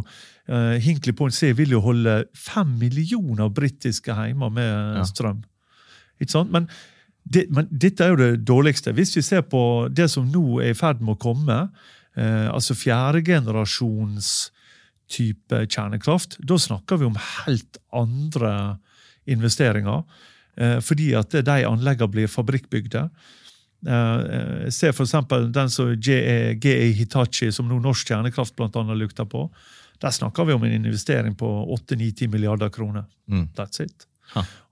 uh, 0.47 0.77
Hinkley 0.79 1.11
Point 1.11 1.35
C 1.35 1.51
vil 1.51 1.75
jo 1.75 1.81
holde 1.83 2.23
fem 2.33 2.71
millioner 2.79 3.50
britiske 3.51 4.15
heimer 4.15 4.50
med 4.50 4.95
Ja. 5.01 5.03
strøm. 5.03 5.43
Ikke 6.21 6.31
sant? 6.31 6.51
Men, 6.55 6.69
det, 7.27 7.50
men 7.51 7.67
dette 7.67 8.05
er 8.07 8.15
jo 8.15 8.21
det 8.23 8.45
dårligste. 8.47 8.93
Hvis 8.95 9.11
vi 9.17 9.21
ser 9.21 9.41
på 9.41 9.89
det 9.91 10.07
som 10.09 10.31
nå 10.31 10.61
er 10.63 10.71
i 10.71 10.73
ferd 10.79 11.01
med 11.01 11.17
å 11.17 11.19
komme, 11.19 11.69
eh, 12.18 12.48
altså 12.51 12.75
fjerdegenerasjons 12.77 14.51
type 15.12 15.65
kjernekraft, 15.68 16.38
da 16.39 16.58
snakker 16.60 17.01
vi 17.01 17.10
om 17.10 17.20
helt 17.20 17.80
andre 17.91 18.77
investeringer. 19.30 20.03
Eh, 20.56 20.80
fordi 20.84 21.12
at 21.20 21.36
de 21.36 21.60
anleggene 21.68 22.12
blir 22.12 22.32
fabrikkbygde. 22.32 23.06
Eh, 23.88 24.70
Se 24.70 24.91
f.eks. 24.91 25.15
den 25.51 25.70
som 25.74 25.94
GE, 25.96 26.56
GE 26.62 26.91
Hitachi, 27.00 27.51
som 27.51 27.68
nå 27.68 27.80
Norsk 27.82 28.12
Kjernekraft 28.13 28.56
blant 28.56 28.75
annet 28.80 29.00
lukter 29.00 29.25
på. 29.25 29.48
Der 30.01 30.13
snakker 30.13 30.48
vi 30.48 30.53
om 30.53 30.63
en 30.63 30.74
investering 30.74 31.36
på 31.38 31.50
8-9-10 31.77 32.27
milliarder 32.27 32.70
kroner. 32.70 33.06
Mm. 33.30 33.50
That's 33.58 33.84
it. 33.84 34.08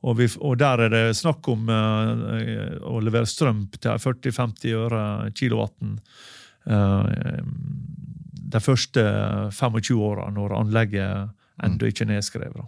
Og, 0.02 0.16
vi, 0.16 0.30
og 0.40 0.56
der 0.60 0.86
er 0.86 0.94
det 0.94 1.18
snakk 1.20 1.48
om 1.52 1.68
eh, 1.70 2.78
å 2.88 3.00
levere 3.04 3.28
strøm 3.28 3.66
til 3.76 4.00
40-50 4.00 4.78
øre 4.80 5.02
kilowatten 5.36 5.98
eh, 5.98 6.04
de 8.50 8.60
første 8.64 9.04
25 9.54 10.02
åra, 10.02 10.30
når 10.34 10.56
anlegget 10.58 11.30
ennå 11.66 11.90
ikke 11.90 12.06
er 12.06 12.12
nedskrevet. 12.16 12.68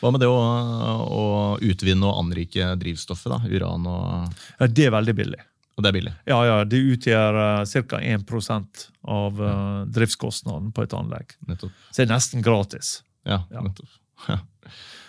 Hva 0.00 0.10
med 0.14 0.22
det 0.22 0.28
å, 0.30 0.36
å 0.38 1.24
utvinne 1.64 2.06
og 2.08 2.20
anrike 2.22 2.70
drivstoffet? 2.80 3.32
da, 3.32 3.40
Uran 3.50 3.86
og, 3.90 4.38
Ja, 4.60 4.68
det 4.70 4.86
er 4.88 4.94
veldig 4.94 5.14
billig. 5.18 5.40
og 5.76 5.82
det 5.84 5.90
er 5.90 5.96
billig? 5.98 6.12
Ja, 6.30 6.38
ja, 6.46 6.58
Det 6.64 6.78
utgjør 6.94 7.38
uh, 7.40 7.84
ca. 7.90 8.00
1 8.00 8.84
av 9.04 9.40
eh, 9.42 9.80
driftskostnaden 9.92 10.70
på 10.72 10.84
et 10.86 10.94
anlegg. 10.96 11.34
Nettopp. 11.48 11.72
Så 11.90 12.00
det 12.02 12.06
er 12.08 12.14
nesten 12.14 12.44
gratis. 12.46 13.02
Ja, 13.26 13.42
Ja. 13.52 13.60
nettopp. 13.66 13.90
Ja. 14.28 14.38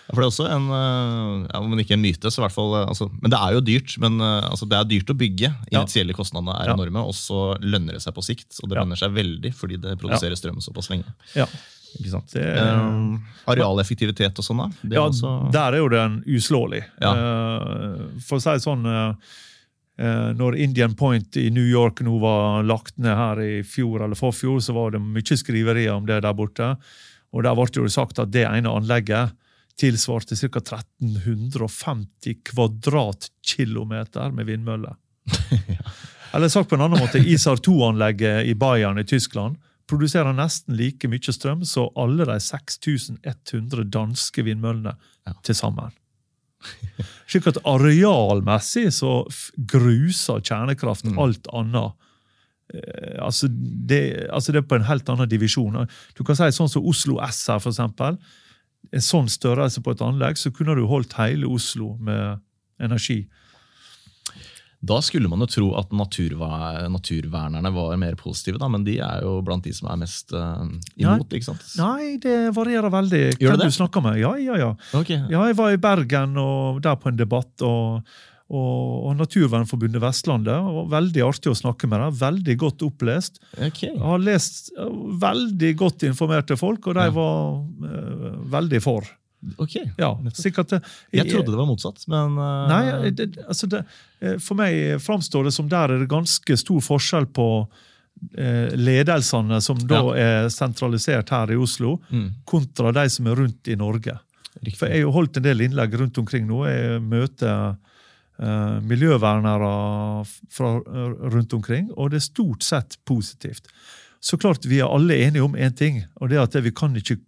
Ja, 0.06 0.14
for 0.14 0.22
det 0.22 0.26
er 0.26 0.32
også 0.32 0.46
en, 0.54 0.66
uh, 0.70 1.46
ja, 1.50 1.60
Om 1.60 1.80
ikke 1.82 1.96
en 1.98 2.04
myte, 2.04 2.30
så 2.30 2.42
i 2.42 2.44
hvert 2.46 2.54
fall 2.54 2.74
uh, 2.76 2.84
altså, 2.92 3.08
Men 3.22 3.32
det 3.34 3.40
er 3.42 3.56
jo 3.56 3.62
dyrt. 3.66 3.96
men 4.04 4.20
uh, 4.22 4.52
altså, 4.52 4.68
Det 4.70 4.78
er 4.78 4.90
dyrt 4.92 5.10
å 5.10 5.18
bygge. 5.18 5.50
Ja. 5.72 5.80
Initielle 5.82 6.14
kostnadene 6.14 6.54
er 6.60 6.70
Ja. 6.70 6.76
enorme, 6.78 7.02
og 7.10 7.16
så 7.18 7.56
lønner 7.62 7.98
det 7.98 8.04
seg 8.04 8.14
på 8.14 8.24
sikt. 8.26 8.52
Og 8.62 8.70
det 8.70 8.78
Ja. 8.78 8.84
lønner 8.84 9.00
seg 9.02 9.16
veldig 9.16 9.54
fordi 9.58 9.80
det 9.82 9.98
produserer 9.98 10.38
strøm 10.38 10.62
såpass 10.62 10.92
lenge. 10.94 11.10
Ja, 11.36 11.48
Ikke 11.96 12.12
sant? 12.12 12.28
Det 12.34 12.44
Um, 12.60 13.24
arealeffektivitet 13.48 14.38
og 14.38 14.44
sånn, 14.46 14.58
da? 14.58 14.68
Det 14.84 14.98
ja 14.98 15.06
også, 15.08 15.52
Der 15.52 15.74
er 15.74 15.78
jo 15.78 15.88
den 15.90 16.24
uslåelig. 16.28 16.84
Ja. 17.02 17.14
Eh, 17.16 18.20
for 18.20 18.38
å 18.38 18.42
si 18.44 18.52
det 18.52 18.66
sånn 18.66 18.86
uh, 18.86 19.16
eh, 19.98 20.34
Når 20.36 20.58
Indian 20.60 20.94
Point 20.94 21.38
i 21.38 21.50
New 21.50 21.64
York 21.64 22.02
nå 22.02 22.20
var 22.20 22.64
lagt 22.64 22.98
ned 23.00 23.16
her 23.16 23.40
i 23.40 23.64
fjor 23.64 24.04
eller 24.04 24.16
forfjor, 24.16 24.60
så 24.60 24.74
var 24.76 24.92
det 24.92 25.00
mye 25.02 25.38
skriverier 25.40 25.96
om 25.96 26.06
det 26.06 26.22
der 26.22 26.34
borte. 26.34 26.76
Og 27.34 27.44
der 27.44 27.56
ble 27.56 27.66
det 27.66 27.82
jo 27.82 27.88
sagt 27.88 28.20
at 28.20 28.32
det 28.32 28.46
ene 28.46 28.70
anlegget 28.70 29.32
tilsvarte 29.80 30.36
ca. 30.40 30.60
1350 30.62 32.38
kvadratkilometer 32.52 34.32
med 34.32 34.46
vindmøller. 34.48 34.96
Eller 36.36 36.48
sagt 36.52 36.70
på 36.70 36.76
en 36.78 36.82
annen 36.88 37.00
måte, 37.00 37.20
ISAR 37.22 37.56
2-anlegget 37.64 38.46
i 38.50 38.56
Bayern 38.60 39.00
i 39.00 39.06
Tyskland 39.08 39.58
produserer 39.90 40.34
nesten 40.34 40.76
like 40.80 41.08
mye 41.08 41.34
strøm 41.36 41.62
som 41.68 41.92
alle 42.02 42.26
de 42.28 42.40
6100 42.42 43.86
danske 43.94 44.44
vindmøllene 44.48 44.96
Ja. 45.26 45.34
til 45.46 45.56
sammen. 45.58 45.92
Slik 47.30 47.46
at 47.52 47.60
arealmessig 47.66 48.88
så 48.94 49.24
gruser 49.70 50.42
kjernekraft 50.42 51.06
Mm. 51.06 51.20
alt 51.22 51.48
annet. 51.54 51.94
Eh, 52.74 53.22
altså, 53.22 53.48
det, 53.50 54.28
altså 54.34 54.52
det 54.52 54.64
er 54.64 54.68
på 54.70 54.76
en 54.80 54.88
helt 54.90 55.10
annen 55.10 55.30
divisjon. 55.30 55.88
Du 56.18 56.24
kan 56.24 56.36
si 56.36 56.44
sånn 56.52 56.70
som 56.70 56.86
Oslo 56.86 57.20
S 57.22 57.46
her, 57.48 57.60
for 57.60 57.70
eksempel. 57.70 58.18
En 58.92 59.04
sånn 59.04 59.32
størrelse 59.32 59.82
på 59.82 59.96
et 59.96 60.04
anlegg, 60.06 60.38
så 60.38 60.52
kunne 60.54 60.76
du 60.78 60.86
holdt 60.90 61.18
hele 61.20 61.50
Oslo 61.50 61.96
med 62.02 62.42
energi. 62.82 63.24
Da 64.86 65.00
skulle 65.02 65.30
man 65.32 65.42
jo 65.42 65.48
tro 65.50 65.68
at 65.80 65.94
naturvernerne 65.96 67.72
var 67.74 67.96
mer 67.98 68.18
positive, 68.20 68.60
da, 68.62 68.68
men 68.70 68.84
de 68.86 69.00
er 69.02 69.24
jo 69.26 69.40
blant 69.46 69.66
de 69.66 69.74
som 69.74 69.90
er 69.90 69.98
mest 70.04 70.34
uh, 70.36 70.62
imot. 71.00 71.32
ikke 71.34 71.48
sant? 71.48 71.64
Nei, 71.80 72.18
det 72.22 72.52
varierer 72.54 72.94
veldig. 72.94 73.24
Gjør 73.40 73.56
Hvem 73.56 73.64
det 73.64 73.72
du 73.72 73.78
snakker 73.80 74.06
med. 74.06 74.20
Ja, 74.22 74.36
ja, 74.38 74.60
ja. 74.62 74.72
Ok. 74.98 75.16
Ja, 75.16 75.42
jeg 75.50 75.58
var 75.58 75.74
i 75.74 75.82
Bergen 75.82 76.38
og 76.42 76.84
der 76.86 77.00
på 77.02 77.10
en 77.10 77.18
debatt, 77.18 77.54
og, 77.66 78.06
og, 78.50 79.10
og 79.10 79.16
Naturvernforbundet 79.18 80.02
Vestlandet. 80.04 80.54
og 80.70 80.90
Veldig 80.92 81.24
artig 81.26 81.50
å 81.50 81.58
snakke 81.58 81.88
med 81.90 82.00
dem. 82.04 82.18
Veldig 82.20 82.56
godt 82.62 82.84
opplest. 82.86 83.40
Okay. 83.58 83.90
Jeg 83.90 84.02
har 84.04 84.20
lest 84.22 84.72
eh, 84.78 84.90
veldig 85.24 85.72
godt 85.82 86.04
informerte 86.06 86.58
folk, 86.60 86.86
og 86.88 86.94
de 87.00 87.06
Ja. 87.08 87.14
var 87.16 87.64
uh, 87.64 88.36
veldig 88.54 88.82
for. 88.86 89.08
ok. 89.62 89.74
Ja, 89.98 90.12
sikkert 90.34 90.72
jeg, 90.74 90.82
Jeg 91.14 91.30
trodde 91.32 91.52
det 91.54 91.58
var 91.60 91.68
motsatt, 91.70 92.06
men 92.10 92.38
uh, 92.38 92.68
Nei, 92.70 93.10
det, 93.14 93.28
altså 93.48 93.68
det, 93.70 93.84
eh, 94.22 94.38
For 94.42 94.58
meg 94.58 95.02
framstår 95.04 95.46
det 95.50 95.54
som 95.54 95.68
der 95.70 95.92
er 95.94 96.00
det 96.02 96.10
ganske 96.10 96.58
stor 96.58 96.82
forskjell 96.82 97.28
på 97.36 97.48
eh, 98.38 98.72
ledelsene 98.78 99.60
som 99.62 99.78
da 99.90 100.00
er 100.18 100.48
sentralisert 100.54 101.30
her 101.34 101.52
i 101.54 101.58
Oslo, 101.62 101.98
mm, 102.10 102.30
kontra 102.46 102.94
de 102.96 103.08
som 103.10 103.28
er 103.28 103.36
rundt 103.42 103.68
i 103.70 103.76
Norge. 103.78 104.18
riktig. 104.62 104.78
For 104.80 104.88
Jeg 104.88 105.04
har 105.06 105.12
holdt 105.18 105.38
en 105.38 105.44
del 105.50 105.62
innlegg 105.66 105.94
rundt 106.00 106.18
omkring 106.22 106.48
nå. 106.48 106.64
Jeg 106.70 107.02
møter 107.04 107.76
eh, 108.40 108.78
miljøvernere 108.86 109.72
fra 110.52 110.72
eh, 110.80 111.16
rundt 111.36 111.56
omkring, 111.58 111.90
og 111.96 112.12
det 112.12 112.22
er 112.22 112.28
stort 112.28 112.66
sett 112.66 113.00
positivt. 113.06 113.70
Så 114.20 114.38
klart 114.42 114.66
Vi 114.66 114.80
er 114.82 114.90
alle 114.90 115.18
enige 115.28 115.44
om 115.46 115.56
én 115.56 115.76
ting, 115.76 116.04
og 116.16 116.30
det 116.30 116.38
er 116.38 116.48
at 116.48 116.56
vi 116.64 116.72
kan 116.72 116.96
ikke 116.96 117.20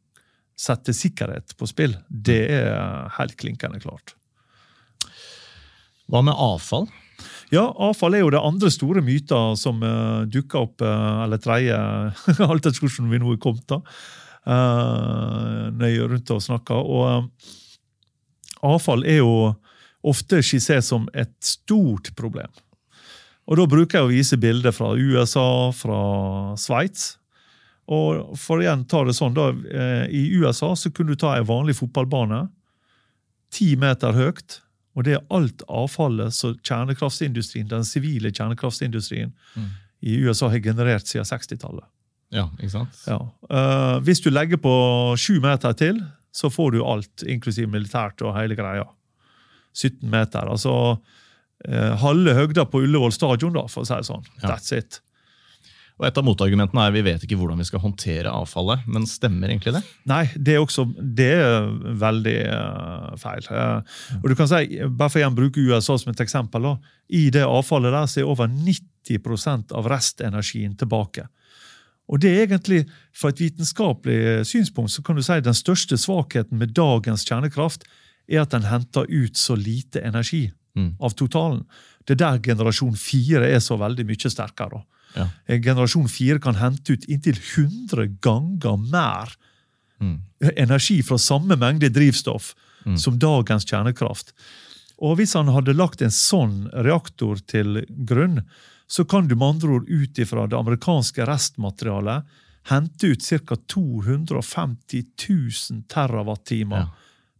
sette 0.58 0.94
sikkerhet 0.94 1.54
på 1.58 1.68
spill. 1.70 1.94
Det 2.10 2.40
er 2.50 3.12
helt 3.20 3.38
klinkende 3.38 3.80
klart. 3.80 4.16
Hva 6.08 6.24
med 6.24 6.34
avfall? 6.34 6.88
Ja, 7.54 7.68
avfall 7.70 8.18
er 8.18 8.24
jo 8.24 8.32
det 8.34 8.42
andre 8.44 8.72
store 8.74 9.04
myter 9.06 9.54
som 9.60 9.84
uh, 9.84 10.26
dukker 10.28 10.66
opp, 10.66 10.82
uh, 10.82 11.24
eller 11.24 11.40
tredje, 11.42 11.78
alt 12.50 12.66
etter 12.68 12.82
hvordan 12.82 13.12
vi 13.12 13.22
nå 13.22 13.36
er 13.36 13.42
kommet, 13.44 13.68
da. 13.70 13.82
Uh, 14.48 15.68
nøye 15.76 16.08
rundt 16.08 16.34
og 16.34 16.44
snakker. 16.44 16.82
Og 16.82 17.30
uh, 17.30 17.56
avfall 18.68 19.06
er 19.08 19.22
jo 19.22 19.54
ofte 20.08 20.42
skissert 20.46 20.86
som 20.88 21.08
et 21.14 21.34
stort 21.44 22.14
problem. 22.18 22.52
Og 23.48 23.60
da 23.60 23.66
bruker 23.70 24.00
jeg 24.00 24.08
å 24.08 24.12
vise 24.12 24.40
bilder 24.40 24.74
fra 24.76 24.92
USA, 25.00 25.72
fra 25.72 26.00
Sveits. 26.60 27.14
Og 27.88 28.34
for 28.36 28.60
igjen 28.60 28.84
ta 28.92 29.06
det 29.08 29.16
sånn, 29.16 29.36
da, 29.38 29.50
eh, 29.72 30.06
I 30.12 30.24
USA 30.36 30.74
så 30.76 30.92
kunne 30.92 31.16
du 31.16 31.20
ta 31.22 31.38
en 31.38 31.48
vanlig 31.48 31.78
fotballbane, 31.80 32.50
ti 33.56 33.76
meter 33.80 34.12
høyt, 34.12 34.60
og 34.98 35.06
det 35.08 35.14
er 35.16 35.28
alt 35.32 35.64
avfallet 35.70 36.34
som 36.36 36.58
kjernekraftindustrien, 36.68 37.70
den 37.70 37.86
sivile 37.88 38.32
kjernekraftindustrien 38.34 39.32
Mm. 39.56 39.70
i 40.02 40.18
USA 40.26 40.50
har 40.50 40.60
generert 40.60 41.08
siden 41.08 41.26
60-tallet. 41.26 41.86
Ja, 42.34 42.50
ikke 42.60 42.74
sant? 42.74 42.98
Ja. 43.08 43.22
Uh, 43.48 44.02
hvis 44.04 44.20
du 44.20 44.30
legger 44.30 44.58
på 44.60 45.16
sju 45.16 45.40
meter 45.40 45.72
til, 45.74 46.02
så 46.34 46.50
får 46.52 46.72
du 46.76 46.84
alt, 46.84 47.24
inklusiv 47.24 47.70
militært 47.70 48.22
og 48.22 48.36
hele 48.36 48.58
greia. 48.58 48.84
17 49.78 50.08
meter. 50.10 50.50
Altså 50.50 50.74
eh, 51.68 51.94
halve 52.02 52.34
høgda 52.38 52.68
på 52.70 52.84
Ullevål 52.86 53.14
stadion, 53.16 53.56
da, 53.58 53.68
for 53.72 53.86
å 53.86 53.90
si 53.90 53.98
det 53.98 54.10
sånn. 54.10 54.26
Ja. 54.42 54.56
That's 54.56 54.74
it. 54.76 55.02
Og 55.98 56.06
Et 56.06 56.18
av 56.20 56.26
motargumentene 56.26 56.84
er 56.86 56.94
vi 56.94 57.02
vet 57.08 57.24
ikke 57.26 57.38
hvordan 57.40 57.58
vi 57.58 57.66
skal 57.66 57.82
håndtere 57.82 58.30
avfallet. 58.30 58.86
Men 58.86 59.08
stemmer 59.10 59.50
egentlig 59.50 59.74
det? 59.80 59.82
Nei, 60.10 60.28
det 60.36 60.54
er 60.54 60.62
også 60.62 60.86
det 60.94 61.32
er 61.40 61.72
veldig 62.04 62.36
eh, 62.44 63.16
feil. 63.22 63.48
Eh, 63.50 63.96
og 64.20 64.28
du 64.30 64.36
kan 64.38 64.50
si, 64.52 64.78
bare 64.86 65.14
for 65.14 65.26
å 65.26 65.32
bruke 65.40 65.64
USA 65.66 65.98
som 65.98 66.14
et 66.14 66.22
eksempel, 66.22 66.70
da, 66.70 66.76
I 67.10 67.28
det 67.34 67.48
avfallet 67.48 67.96
der 67.96 68.12
så 68.12 68.22
er 68.22 68.30
over 68.30 68.52
90% 68.52 69.74
av 69.78 69.90
restenergien 69.90 70.78
tilbake. 70.78 71.26
Og 72.08 72.22
det 72.24 72.30
er 72.32 72.46
egentlig, 72.46 72.86
Fra 73.18 73.34
et 73.34 73.42
vitenskapelig 73.42 74.46
synspunkt 74.46 74.94
så 74.94 75.02
kan 75.02 75.18
du 75.18 75.24
si 75.26 75.40
den 75.42 75.58
største 75.58 75.98
svakheten 75.98 76.62
med 76.62 76.78
dagens 76.78 77.26
kjernekraft 77.26 77.88
er 78.30 78.42
at 78.42 78.50
den 78.52 78.64
henter 78.64 79.06
ut 79.10 79.36
så 79.38 79.56
lite 79.56 80.02
energi 80.06 80.52
Mm. 80.78 80.94
av 81.02 81.16
totalen. 81.16 81.64
Det 82.06 82.12
er 82.14 82.38
der 82.38 82.40
generasjon 82.40 82.96
fire 82.96 83.48
er 83.50 83.60
så 83.60 83.78
veldig 83.80 84.06
mye 84.06 84.30
sterkere. 84.30 84.84
Ja. 85.16 85.30
Generasjon 85.48 86.08
fire 86.08 86.38
kan 86.40 86.54
hente 86.56 86.94
ut 86.94 87.06
inntil 87.10 87.34
100 87.40 88.20
ganger 88.22 88.78
mer 88.78 89.34
Mm. 90.00 90.20
energi 90.56 91.02
fra 91.02 91.18
samme 91.18 91.56
mengde 91.58 91.90
drivstoff 91.90 92.54
Mm. 92.86 92.98
som 92.98 93.18
dagens 93.18 93.66
kjernekraft. 93.66 94.34
Og 95.00 95.18
Hvis 95.18 95.34
han 95.34 95.48
hadde 95.48 95.74
lagt 95.76 96.02
en 96.02 96.10
sånn 96.12 96.70
reaktor 96.74 97.38
til 97.48 97.84
grunn, 98.06 98.44
så 98.88 99.04
kan 99.08 99.28
du 99.28 99.36
med 99.36 99.56
andre 99.56 99.70
ord 99.80 99.90
ut 99.90 100.14
ifra 100.20 100.48
det 100.48 100.58
amerikanske 100.58 101.26
restmaterialet 101.26 102.24
hente 102.70 103.04
ut 103.04 103.22
ca. 103.48 103.56
250 103.68 105.06
000 105.18 105.84
terawattimer 105.88 106.78
Ja. 106.78 106.88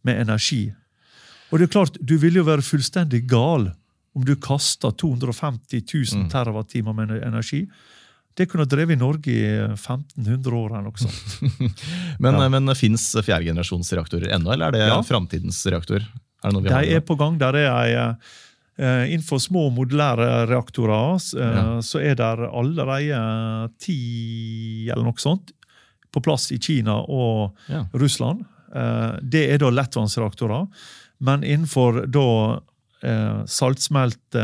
Med 0.08 0.22
energi. 0.24 0.62
Og 1.52 1.58
det 1.60 1.68
er 1.68 1.74
klart, 1.76 1.96
Du 2.04 2.16
vil 2.20 2.34
jo 2.40 2.44
være 2.48 2.64
fullstendig 2.64 3.22
gal 3.30 3.70
om 4.16 4.24
du 4.26 4.34
kaster 4.36 4.90
250 4.98 5.84
000 5.86 6.24
Mm. 6.24 6.30
terawattimer 6.32 6.94
med 6.96 7.12
energi. 7.22 7.66
Det 8.38 8.46
kunne 8.50 8.66
drevet 8.70 8.94
i 8.94 8.98
Norge 9.00 9.32
i 9.34 9.46
1500 9.74 10.54
år 10.54 10.70
eller 10.70 10.84
noe 10.88 11.00
sånt. 11.00 11.78
Men, 12.22 12.34
Ja. 12.38 12.48
men 12.48 12.74
fins 12.78 13.10
fjerdegenerasjonsreaktorer 13.26 14.30
ennå, 14.36 14.52
eller 14.54 14.68
er 14.68 14.76
det 14.76 14.84
Ja. 14.88 15.00
framtidens 15.02 15.58
reaktor? 15.66 16.04
Er 16.44 16.52
det 16.54 16.62
De 16.68 16.94
er 16.94 17.00
på 17.00 17.16
gang. 17.18 17.38
Der 17.38 17.56
er 17.56 17.70
ei 17.82 17.94
eh, 18.78 19.08
Innenfor 19.10 19.40
små 19.42 19.70
modulære 19.74 20.46
reaktorer 20.46 21.18
eh, 21.34 21.56
Ja. 21.56 21.80
så 21.82 21.98
er 21.98 22.14
det 22.14 22.48
allerede 22.52 23.70
ti 23.80 24.88
eller 24.90 25.02
noe 25.02 25.18
sånt 25.18 25.50
på 26.12 26.22
plass 26.22 26.52
i 26.52 26.58
Kina 26.58 26.94
og 27.08 27.56
Ja. 27.68 27.86
Russland. 27.92 28.44
Eh, 28.74 29.18
Det 29.22 29.44
er 29.52 29.58
da 29.58 29.70
lettvannsreaktorer. 29.70 30.66
Men 31.20 31.42
innenfor 31.42 32.06
da 32.06 32.60
eh, 33.02 33.44
saltsmelte, 33.46 34.42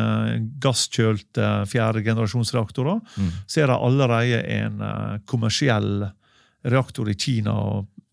gasskjølte 0.63 1.67
fjerdegenerasjonsreaktorer, 1.71 3.01
Mm. 3.19 3.31
så 3.47 3.63
er 3.63 3.67
det 3.67 3.79
allerede 3.81 4.43
en 4.47 4.81
eh, 4.81 5.19
kommersiell 5.27 6.11
reaktor 6.65 7.09
i 7.11 7.15
Kina 7.15 7.53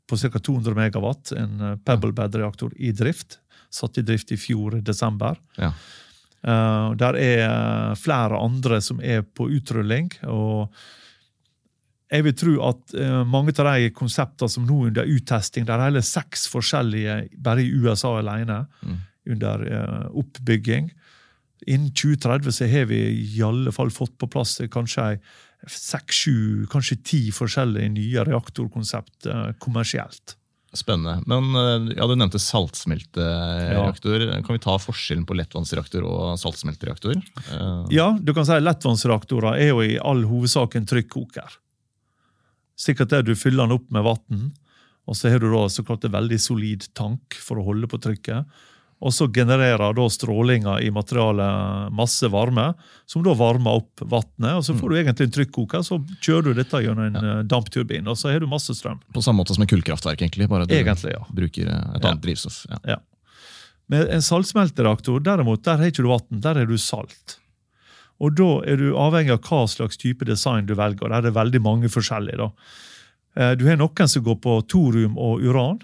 på 0.08 0.18
ca. 0.18 0.40
200 0.40 0.74
megawatt. 0.76 1.32
En 1.38 1.78
Pebblebed-reaktor 1.86 2.74
i 2.78 2.92
drift. 2.92 3.38
Satt 3.72 3.98
i 3.98 4.02
drift 4.02 4.32
i 4.32 4.38
fjor 4.38 4.76
i 4.78 4.82
desember. 4.82 5.38
Ja. 5.58 5.72
Der 6.44 7.16
er 7.16 7.96
flere 7.96 8.40
andre 8.44 8.82
som 8.82 9.00
er 9.00 9.22
på 9.22 9.46
utrulling. 9.48 10.10
og 10.28 10.74
jeg 12.12 12.26
vil 12.26 12.34
tro 12.36 12.54
at 12.68 12.94
eh, 13.00 13.22
mange 13.24 13.54
av 13.56 13.70
de 13.72 13.92
konseptene 13.96 14.52
som 14.52 14.66
nå 14.68 14.82
er 14.82 14.90
under 14.92 15.14
uttesting, 15.14 15.64
det 15.68 15.72
er 15.78 15.86
hele 15.86 16.02
seks 16.04 16.44
forskjellige 16.52 17.22
bare 17.40 17.64
i 17.64 17.72
USA 17.72 18.18
alene 18.20 18.66
Mm. 18.84 18.98
under 19.32 19.62
uh, 19.70 20.08
oppbygging. 20.18 20.90
Innen 21.70 21.92
2030 21.94 22.52
så 22.58 22.66
har 22.66 22.88
vi 22.90 22.98
i 23.38 23.42
alle 23.46 23.72
fall 23.72 23.92
fått 23.94 24.16
på 24.18 24.28
plass 24.34 24.56
eh, 24.60 24.68
kanskje 24.68 25.20
seks, 25.70 26.24
sju, 26.24 26.66
kanskje 26.74 26.98
ti 27.06 27.20
forskjellige 27.32 27.92
nye 27.94 28.24
reaktorkonsept 28.26 29.30
uh, 29.30 29.52
kommersielt. 29.62 30.36
Spennende. 30.74 31.22
Men 31.28 31.92
ja, 31.94 32.08
Du 32.08 32.16
nevnte 32.16 32.40
saltsmeltereaktor. 32.40 34.24
Kan 34.42 34.56
vi 34.56 34.64
ta 34.64 34.78
forskjellen 34.80 35.26
på 35.28 35.36
lettvannsreaktor 35.38 36.06
og 36.08 36.40
saltsmeltereaktor? 36.40 37.20
Ja, 37.94 38.14
du 38.18 38.34
kan 38.34 38.48
si 38.48 38.58
lettvannsreaktorer 38.58 39.60
er 39.60 39.74
jo 39.74 39.84
i 39.84 40.00
all 40.00 40.24
hovedsak 40.30 40.80
en 40.80 40.88
trykkoker. 40.88 41.61
Sikkert 42.82 43.14
der 43.14 43.24
du 43.28 43.36
fyller 43.38 43.68
den 43.68 43.78
opp 43.78 43.88
med 43.94 44.06
vann, 44.08 44.52
og 45.10 45.18
så 45.18 45.30
har 45.34 45.42
du 45.42 45.50
da 45.52 45.66
så 45.70 45.84
klart 45.86 46.06
en 46.08 46.14
veldig 46.14 46.38
solid 46.42 46.86
tank 46.98 47.38
for 47.42 47.60
å 47.62 47.66
holde 47.66 47.90
på 47.92 48.00
trykket. 48.02 48.48
Og 49.02 49.10
så 49.18 49.26
genererer 49.34 49.96
da 49.98 50.04
strålinga 50.14 50.76
i 50.86 50.92
materialet 50.94 51.90
masse 51.98 52.28
varme, 52.30 52.68
som 53.10 53.24
da 53.26 53.34
varmer 53.34 53.80
opp 53.82 54.04
vannet. 54.06 54.60
Og 54.60 54.66
så 54.68 54.76
får 54.78 54.94
du 54.94 54.98
egentlig 55.00 55.26
en 55.26 55.34
trykkoker, 55.40 55.82
så 55.88 55.98
kjører 56.22 56.52
du 56.52 56.60
dette 56.62 56.84
gjennom 56.86 57.08
en 57.10 57.18
ja. 57.18 57.40
dampturbin, 57.50 58.06
og 58.12 58.20
så 58.22 58.30
har 58.30 58.44
du 58.44 58.50
masse 58.52 58.76
strøm. 58.78 59.02
På 59.16 59.24
samme 59.26 59.42
måte 59.42 59.58
som 59.58 59.66
en 59.66 59.72
kullkraftverk, 59.74 60.22
egentlig. 60.22 60.46
Bare 60.52 60.70
du 60.70 60.76
Egentlig, 60.78 61.16
ja. 61.18 61.26
bruker 61.34 61.66
et 61.66 61.74
et 61.74 62.04
Ja. 62.06 62.12
annet 62.12 62.22
drivstoff. 62.28 62.62
Ja. 62.86 63.00
Med 63.90 64.08
en 64.14 64.22
saltsmeltereaktor 64.22 65.20
derimot, 65.26 65.66
der 65.66 65.82
har 65.82 65.90
ikke 65.90 66.06
du 66.06 66.12
vann, 66.14 66.42
der 66.46 66.62
har 66.62 66.70
du 66.70 66.78
salt. 66.78 67.41
Og 68.22 68.36
da 68.38 68.50
er 68.70 68.78
du 68.78 68.92
avhengig 69.02 69.34
av 69.34 69.42
hva 69.48 69.64
slags 69.72 69.98
type 69.98 70.26
design 70.30 70.68
du 70.70 70.76
velger. 70.78 71.10
Der 71.10 71.18
er 71.18 71.22
det 71.26 71.34
veldig 71.34 71.62
mange 71.66 71.90
forskjellige. 71.90 72.38
da. 72.38 72.50
Eh, 73.36 73.56
Du 73.56 73.66
har 73.68 73.78
noen 73.82 74.08
som 74.08 74.24
går 74.24 74.38
på 74.44 74.60
thorium 74.70 75.18
og 75.18 75.42
uran, 75.42 75.80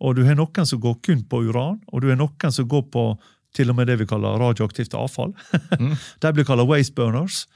og 0.00 0.16
du 0.16 0.24
har 0.26 0.34
noen 0.36 0.66
som 0.66 0.80
går 0.80 0.98
kun 1.02 1.22
på 1.24 1.40
uran, 1.48 1.80
og 1.92 2.02
du 2.02 2.08
har 2.10 2.16
noen 2.20 2.52
som 2.52 2.68
går 2.68 2.82
på 2.92 3.06
til 3.54 3.70
og 3.70 3.76
med 3.78 3.86
det 3.86 3.98
vi 4.00 4.06
kaller 4.10 4.36
radioaktivt 4.42 4.92
avfall. 4.98 5.32
Mm. 5.78 5.94
De 6.20 6.32
blir 6.34 6.44
kalt 6.44 6.66
waste 6.68 6.94
burners. 6.94 7.46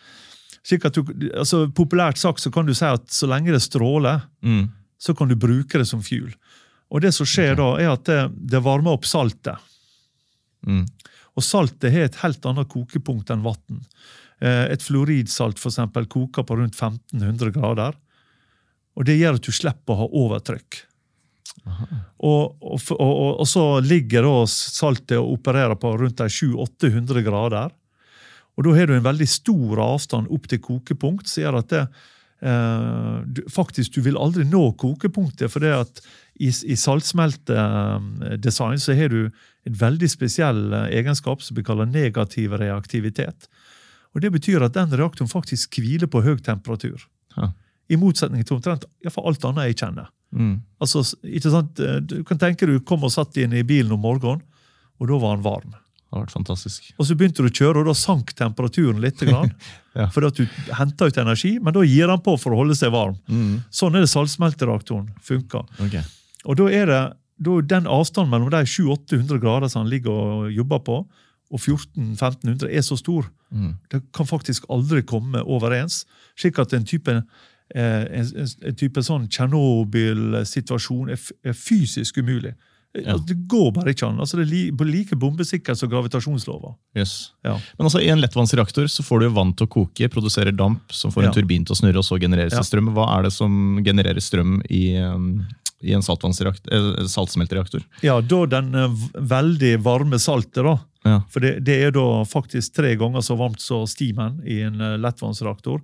Du, 0.68 1.02
altså 1.34 1.66
Populært 1.74 2.18
sagt 2.18 2.40
så 2.40 2.50
kan 2.52 2.66
du 2.66 2.74
si 2.74 2.84
at 2.86 3.06
så 3.10 3.26
lenge 3.26 3.52
det 3.52 3.60
stråler, 3.62 4.22
Mm. 4.42 4.68
så 4.98 5.14
kan 5.16 5.28
du 5.28 5.34
bruke 5.36 5.78
det 5.78 5.86
som 5.86 6.00
fuel. 6.02 6.32
Og 6.90 7.00
det 7.02 7.12
som 7.14 7.26
skjer 7.26 7.56
da, 7.56 7.74
er 7.82 7.90
at 7.92 8.04
det, 8.04 8.30
det 8.52 8.62
varmer 8.64 8.92
opp 8.96 9.04
saltet. 9.04 9.58
Mm. 10.66 10.86
Og 11.38 11.46
saltet 11.46 11.94
har 11.94 12.08
et 12.08 12.20
helt 12.24 12.50
annet 12.50 12.70
kokepunkt 12.70 13.30
enn 13.30 13.46
vann. 13.46 13.82
Eh, 14.42 14.66
Et 14.74 14.82
fluoridsalt 14.82 15.58
for 15.58 15.70
eksempel, 15.70 16.10
koker 16.10 16.42
på 16.42 16.58
rundt 16.58 16.74
1500 16.74 17.54
grader. 17.54 17.94
Og 18.98 19.06
Det 19.06 19.18
gjør 19.18 19.38
at 19.38 19.46
du 19.46 19.54
slipper 19.54 19.94
å 19.94 20.02
ha 20.02 20.12
overtrykk. 20.24 20.82
Og, 22.18 22.56
og, 22.62 22.80
og, 22.96 23.40
og, 23.40 23.48
så 23.48 23.80
ligger 23.84 24.22
da 24.26 24.46
saltet 24.48 25.18
og 25.18 25.32
opererer 25.38 25.76
på 25.78 25.96
rundt 26.00 26.18
de 26.18 26.28
700-800 26.32 27.22
grader. 27.26 27.70
Og 28.58 28.64
Da 28.66 28.70
har 28.74 28.86
du 28.88 28.94
en 28.96 29.06
veldig 29.06 29.28
stor 29.30 29.78
avstand 29.84 30.30
opp 30.34 30.44
til 30.50 30.60
kokepunkt, 30.62 31.26
som 31.30 31.42
gjør 31.44 31.56
at 31.60 31.68
det, 31.74 31.84
eh, 32.42 33.16
du, 33.26 33.40
faktisk 33.52 33.88
du 33.94 34.00
vil 34.06 34.18
aldri 34.18 34.44
nå 34.48 34.64
kokepunktet. 34.80 35.50
for 35.50 35.60
det 35.62 35.72
at 35.76 36.02
i, 36.38 36.48
i 36.48 36.76
saltsmeltedesign 36.78 38.78
så 38.82 38.92
har 38.98 39.08
du 39.14 39.22
en 39.68 39.78
veldig 39.78 40.08
spesiell 40.10 40.60
eh, 40.72 40.88
egenskap 41.00 41.42
som 41.44 41.56
blir 41.58 41.66
kaller 41.68 41.88
negativ 41.88 42.56
reaktivitet. 42.60 43.48
Og 44.16 44.22
Det 44.24 44.30
betyr 44.34 44.64
at 44.64 44.74
den 44.74 44.90
reaktoren 44.96 45.30
faktisk 45.30 45.78
hviler 45.78 46.08
på 46.10 46.22
høy 46.24 46.38
temperatur. 46.42 47.04
Ja. 47.36 47.52
I 47.88 47.96
motsetning 48.00 48.44
til 48.44 48.56
omtrent 48.58 48.84
alt 49.04 49.44
annet 49.48 49.68
jeg 49.70 49.78
kjenner. 49.84 50.08
Mm. 50.34 50.56
Altså, 50.80 51.04
ikke 51.24 51.52
sant? 51.54 51.78
eh, 51.80 52.00
Du 52.04 52.22
kan 52.24 52.38
tenke 52.40 52.66
du 52.68 52.78
kom 52.80 53.04
og 53.04 53.12
satt 53.14 53.36
inn 53.40 53.52
i 53.56 53.62
bilen 53.64 53.92
om 53.96 54.00
morgenen, 54.04 54.42
og 54.98 55.06
da 55.08 55.18
var 55.22 55.36
den 55.38 55.44
varm. 55.46 55.76
Det 56.08 56.16
har 56.16 56.22
vært 56.24 56.32
fantastisk. 56.32 56.86
Og 56.96 57.04
så 57.04 57.14
begynte 57.20 57.44
du 57.44 57.50
å 57.50 57.52
kjøre, 57.52 57.82
og 57.82 57.86
da 57.90 57.94
sank 57.96 58.32
temperaturen 58.36 59.00
litt. 59.04 59.22
Ja. 59.98 60.06
Fordi 60.14 60.28
at 60.30 60.36
du 60.38 60.74
henta 60.78 61.08
ut 61.10 61.16
energi, 61.18 61.56
men 61.58 61.74
da 61.74 61.80
gir 61.82 62.06
den 62.06 62.20
på 62.22 62.36
for 62.38 62.54
å 62.54 62.58
holde 62.60 62.76
seg 62.78 62.92
varm. 62.94 63.16
Mm. 63.26 63.64
Sånn 63.74 63.96
er 63.98 64.04
det 64.04 64.10
saltsmeltereaktoren 64.12 65.08
funker. 65.26 65.64
Okay. 65.82 66.04
Og 66.46 66.54
da 66.60 66.68
er 66.70 66.86
det 66.86 67.00
den 67.44 67.86
avstanden 67.86 68.30
mellom 68.30 68.50
de 68.50 68.64
700-800 68.66 69.38
grader 69.38 69.68
som 69.68 69.84
han 69.84 69.90
ligger 69.90 70.10
og 70.10 70.52
jobber 70.52 70.78
på, 70.78 71.06
og 71.50 71.60
1400-1500 71.60 72.68
er 72.76 72.80
så 72.80 72.96
stor. 72.96 73.30
Mm. 73.50 73.74
Det 73.92 74.02
kan 74.14 74.26
faktisk 74.26 74.64
aldri 74.70 75.00
komme 75.02 75.42
overens. 75.42 76.06
Slik 76.38 76.58
at 76.58 76.72
en 76.72 76.84
type, 76.84 77.10
eh, 77.74 78.04
en, 78.20 78.26
en, 78.36 78.48
en 78.66 78.76
type 78.76 79.02
sånn 79.02 79.28
Tsjernobyl-situasjon 79.28 81.14
er, 81.14 81.22
er 81.44 81.56
fysisk 81.56 82.18
umulig. 82.18 82.52
Ja. 83.04 83.12
Altså, 83.14 83.26
Det 83.28 83.36
går 83.48 83.72
bare 83.76 83.92
ikke 83.94 84.06
an. 84.08 84.18
Altså, 84.20 84.36
det 84.40 84.46
er 84.48 84.84
like 84.88 85.16
bombesikkert 85.16 85.78
som 85.78 85.90
gravitasjonslova. 85.92 86.74
Yes. 86.96 87.32
Ja. 87.44 87.54
Men 87.78 87.86
altså, 87.88 88.00
I 88.02 88.08
en 88.12 88.20
lettvannsreaktor 88.22 88.88
så 88.90 89.02
får 89.06 89.20
du 89.20 89.28
vann 89.36 89.52
til 89.54 89.66
å 89.66 89.70
koke, 89.70 90.08
produserer 90.12 90.52
damp, 90.56 90.92
som 90.92 91.10
får 91.14 91.22
en 91.22 91.28
Ja. 91.30 91.32
turbin 91.36 91.64
til 91.64 91.74
å 91.74 91.78
snurre, 91.78 91.98
og 91.98 92.04
så 92.04 92.18
genereres 92.20 92.52
det 92.56 92.64
strøm. 92.66 92.92
Hva 92.94 93.06
er 93.18 93.22
det 93.28 93.32
som 93.32 93.82
genererer 93.84 94.20
strøm 94.20 94.60
i, 94.70 94.96
um, 94.98 95.46
i 95.82 95.92
en 95.92 96.00
eh, 96.02 97.06
saltsmeltereaktor? 97.06 97.84
Ja, 98.02 98.20
da 98.20 98.46
den 98.46 98.74
eh, 98.74 98.88
veldig 99.14 99.78
varme 99.82 100.18
saltet, 100.18 100.64
da. 100.64 100.78
Ja. 101.04 101.20
For 101.30 101.40
det, 101.40 101.64
det 101.64 101.76
er 101.86 101.90
da 101.94 102.24
faktisk 102.28 102.74
tre 102.74 102.96
ganger 102.96 103.20
så 103.24 103.36
varmt 103.38 103.60
som 103.62 103.86
stimen 103.86 104.40
i 104.46 104.60
en 104.66 104.80
eh, 104.80 104.96
lettvannsreaktor. 104.98 105.80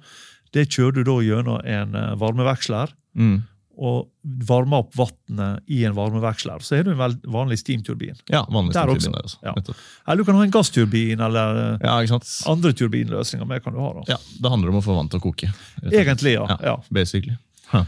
Det 0.52 0.68
kjører 0.70 1.00
du 1.00 1.04
da 1.04 1.18
gjennom 1.22 1.60
en 1.64 2.18
varmeveksler, 2.18 2.92
Mm. 3.14 3.44
Og 3.76 4.08
varmer 4.48 4.84
opp 4.84 4.94
vannet 4.96 5.64
i 5.70 5.80
en 5.88 5.94
varmeveksler. 5.96 6.62
Så 6.62 6.76
har 6.78 6.86
du 6.86 6.92
en 6.94 7.16
vanlig 7.32 7.58
steamturbin. 7.60 8.16
Ja, 8.30 8.44
vanlig 8.52 8.74
Der 8.74 8.86
steamturbin 8.86 9.16
også. 9.18 9.38
der 9.42 9.58
også. 9.58 9.74
Ja. 9.74 10.06
Eller 10.06 10.22
du 10.22 10.28
kan 10.28 10.38
ha 10.38 10.44
en 10.46 10.54
gassturbin, 10.54 11.20
eller 11.20 11.60
eh, 11.80 11.84
Ja, 11.84 12.18
andre 12.52 12.72
turbinløsninger. 12.72 13.46
Mer 13.50 13.62
kan 13.64 13.74
du 13.74 13.80
ha 13.82 13.92
da. 13.98 14.04
Ja, 14.14 14.18
Det 14.40 14.50
handler 14.52 14.70
om 14.70 14.78
å 14.80 14.84
få 14.84 14.96
vann 14.96 15.10
til 15.12 15.20
å 15.20 15.24
koke. 15.26 15.50
Egentlig, 15.90 16.36
ja. 16.36 16.46
Ja, 16.62 16.76
basically. 16.94 17.36
Huh. 17.72 17.84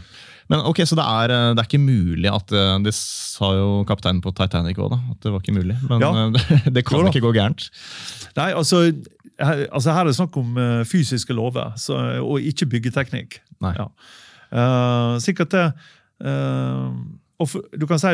Men 0.47 0.63
ok, 0.63 0.83
Så 0.87 0.95
det 0.95 1.03
er, 1.03 1.31
eh, 1.35 1.53
det 1.55 1.63
er 1.63 1.67
ikke 1.67 1.83
mulig 1.83 2.29
at 2.31 2.51
eh, 2.55 2.77
Det 2.83 2.93
sa 2.95 3.51
jo 3.55 3.83
kapteinen 3.87 4.21
på 4.23 4.31
Titanic 4.35 4.77
òg, 4.79 4.95
at 4.95 5.19
det 5.23 5.31
var 5.33 5.43
ikke 5.43 5.55
mulig. 5.57 5.79
Men 5.89 6.03
Ja. 6.03 6.13
det, 6.75 6.85
kan 6.85 6.99
Jo 6.99 7.07
ikke 7.11 7.23
gå 7.25 7.33
gærent. 7.35 7.69
Nei, 8.35 8.51
altså, 8.53 8.85
her, 9.39 9.65
altså 9.71 9.91
her 9.93 10.05
er 10.05 10.11
det 10.11 10.19
snakk 10.19 10.37
om 10.37 10.55
fysiske 10.87 11.33
lover, 11.35 11.73
så, 11.77 11.99
og 12.23 12.39
ikke 12.41 12.67
byggeteknikk. 12.75 13.39
Nei. 13.63 13.75
Ja. 13.79 13.87
Eh, 14.51 15.17
sikkert 15.23 15.49
det 15.55 15.67
Uh, 16.17 16.95
og 17.37 17.51
Du 17.77 17.83
kan 17.85 17.99
si 18.01 18.07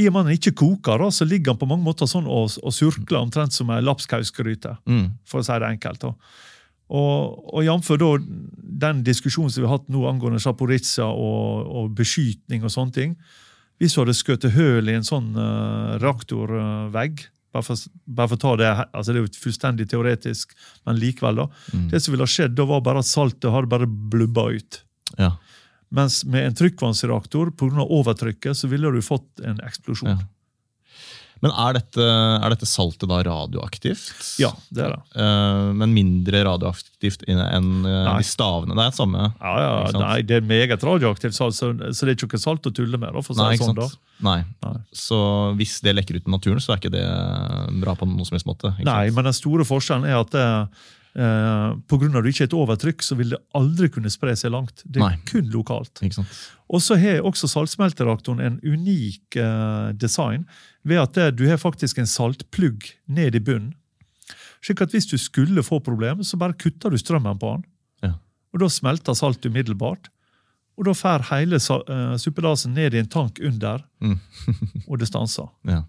I 0.00 0.06
og 0.08 0.14
med 0.14 0.22
han 0.24 0.32
ikke 0.32 0.54
koker, 0.56 1.02
så 1.12 1.26
ligger 1.28 1.52
han 1.52 1.58
på 1.60 1.66
mange 1.68 1.84
måter 1.84 2.08
sånn 2.08 2.24
og, 2.24 2.54
og 2.64 2.72
surkler 2.72 3.18
omtrent 3.20 3.52
som 3.52 3.68
ei 3.74 3.82
lapskausgryte, 3.84 4.78
Mm. 4.88 5.10
for 5.28 5.42
å 5.42 5.44
si 5.44 5.52
det 5.60 5.68
enkelt. 5.68 6.00
da. 6.00 6.14
Og, 6.88 7.44
og 7.52 7.60
jf. 7.66 7.90
den 8.80 9.02
diskusjonen 9.04 9.50
som 9.52 9.60
vi 9.62 9.68
har 9.68 9.76
hatt 9.76 9.90
nå 9.92 10.06
angående 10.08 10.40
Zaporizjzja 10.40 11.04
og, 11.04 11.66
og 11.68 11.90
beskytning 11.94 12.64
og 12.64 12.72
sånne 12.72 12.92
ting 12.96 13.16
Hvis 13.78 13.92
du 13.92 14.00
hadde 14.00 14.14
skutt 14.16 14.48
høl 14.56 14.88
i 14.88 14.96
en 14.96 15.04
sånn 15.04 15.36
uh, 15.36 15.98
reaktorvegg 16.00 17.26
bare 17.52 17.62
for, 17.66 17.76
bare 18.08 18.28
for 18.32 18.36
å 18.38 18.40
ta 18.40 18.52
det, 18.56 18.70
altså 18.96 19.12
det 19.12 19.20
er 19.20 19.26
jo 19.26 19.42
fullstendig 19.42 19.86
teoretisk, 19.92 20.54
men 20.86 20.96
likevel. 20.96 21.36
da. 21.36 21.46
Mm. 21.76 21.90
Det 21.92 22.00
som 22.00 22.14
ville 22.14 22.24
skjedd, 22.24 22.54
da 22.56 22.64
var 22.64 22.80
bare 22.80 23.02
at 23.04 23.10
saltet 23.10 23.52
hadde 23.52 23.68
bare 23.68 23.84
blubba 23.84 24.46
ut. 24.56 24.78
Ja. 25.18 25.34
Mens 25.92 26.22
med 26.24 26.46
en 26.48 26.54
trykkvannsreaktor, 26.56 27.52
pga. 27.60 27.84
overtrykket, 27.84 28.56
så 28.56 28.70
ville 28.70 28.90
du 28.94 29.02
fått 29.04 29.42
en 29.44 29.60
eksplosjon. 29.64 30.14
Ja. 30.16 30.30
Men 31.42 31.50
er 31.58 31.74
dette, 31.74 32.04
er 32.06 32.52
dette 32.54 32.68
saltet 32.70 33.08
da 33.10 33.18
radioaktivt? 33.26 34.12
Ja, 34.38 34.52
det 34.70 34.84
er 34.86 34.92
det. 34.94 35.00
Eh, 35.18 35.70
men 35.74 35.90
mindre 35.90 36.44
radioaktivt 36.46 37.24
enn 37.26 37.40
Nei. 37.82 38.04
de 38.22 38.26
stavene? 38.28 38.76
Det 38.78 38.84
er 38.84 38.94
samme? 38.94 39.26
Ja, 39.40 39.54
ja, 39.58 39.72
nei, 39.98 40.20
Det 40.22 40.38
er 40.38 40.46
meget 40.46 40.86
radioaktivt 40.86 41.34
salt, 41.34 41.58
så, 41.58 41.72
så 41.74 42.06
det 42.06 42.14
er 42.14 42.20
ikke 42.20 42.38
noe 42.38 42.44
salt 42.44 42.70
å 42.70 42.74
tulle 42.78 43.00
med. 43.00 43.10
Da, 43.10 43.24
for 43.26 43.34
å 43.34 43.40
si 43.40 43.42
Nei, 43.42 43.58
sånn, 43.58 43.74
sant? 43.74 43.98
Nei. 44.22 44.38
Nei. 44.62 44.74
Så 44.94 45.18
hvis 45.58 45.80
det 45.82 45.96
lekker 45.98 46.20
ut 46.20 46.30
i 46.30 46.36
naturen, 46.36 46.62
så 46.62 46.76
er 46.76 46.82
ikke 46.84 46.94
det 46.94 47.04
bra 47.82 47.98
på 47.98 48.06
noen 48.06 48.28
som 48.28 48.38
helst 48.38 48.46
måte? 48.46 48.70
Nei, 48.78 49.08
sant? 49.08 49.18
men 49.18 49.32
den 49.32 49.40
store 49.42 49.66
forskjellen 49.66 50.06
er 50.06 50.20
at 50.22 50.30
det, 50.36 50.46
eh, 50.46 50.90
på 51.12 51.98
grunn 52.00 52.14
av 52.14 52.22
at 52.22 52.24
det 52.24 52.32
ikke 52.32 52.44
er 52.46 52.48
et 52.50 52.56
overtrykk, 52.56 53.02
så 53.04 53.16
vil 53.18 53.34
det 53.34 53.40
aldri 53.58 53.88
kunne 53.92 54.10
spre 54.12 54.32
seg 54.38 54.54
langt. 54.54 54.80
Det 54.84 54.96
er 55.02 55.10
Nei. 55.12 55.18
kun 55.28 55.50
lokalt. 55.52 56.00
Og 56.72 56.80
så 56.80 56.96
har 56.96 57.20
også 57.28 57.50
saltsmeltereaktoren 57.52 58.40
en 58.40 58.56
unik 58.64 59.36
uh, 59.36 59.92
design 59.92 60.46
ved 60.88 61.02
at 61.02 61.12
det, 61.18 61.26
du 61.36 61.44
har 61.50 61.60
faktisk 61.60 61.98
en 62.00 62.08
saltplugg 62.08 62.88
ned 63.12 63.36
i 63.36 63.42
bunnen. 63.44 63.74
Slik 64.64 64.80
at 64.80 64.92
hvis 64.94 65.08
du 65.10 65.18
skulle 65.18 65.62
få 65.66 65.80
problemer, 65.84 66.22
så 66.24 66.38
bare 66.40 66.54
kutter 66.56 66.90
du 66.94 66.96
strømmen 66.96 67.38
på 67.42 67.56
den. 67.58 67.64
Ja. 68.06 68.12
Og 68.54 68.62
da 68.62 68.68
smelter 68.70 69.16
saltet 69.18 69.50
umiddelbart. 69.52 70.08
Og 70.78 70.86
da 70.88 70.94
fer 70.96 71.26
hele 71.28 71.58
eh, 71.60 72.14
suppedasen 72.16 72.72
ned 72.72 72.94
i 72.96 73.02
en 73.02 73.10
tank 73.10 73.40
under, 73.44 73.82
Mm. 74.00 74.16
og 74.88 74.98
det 74.98 75.06
stanser. 75.10 75.50
Ja, 75.68 75.82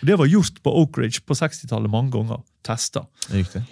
Og 0.00 0.06
Det 0.08 0.16
var 0.18 0.26
gjort 0.26 0.62
på 0.64 0.72
Oak 0.80 0.96
Ridge 0.98 1.20
på 1.26 1.34
60-tallet 1.36 1.90
mange 1.92 2.10
ganger. 2.16 2.40
Testa. 2.64 3.04
riktig. 3.30 3.62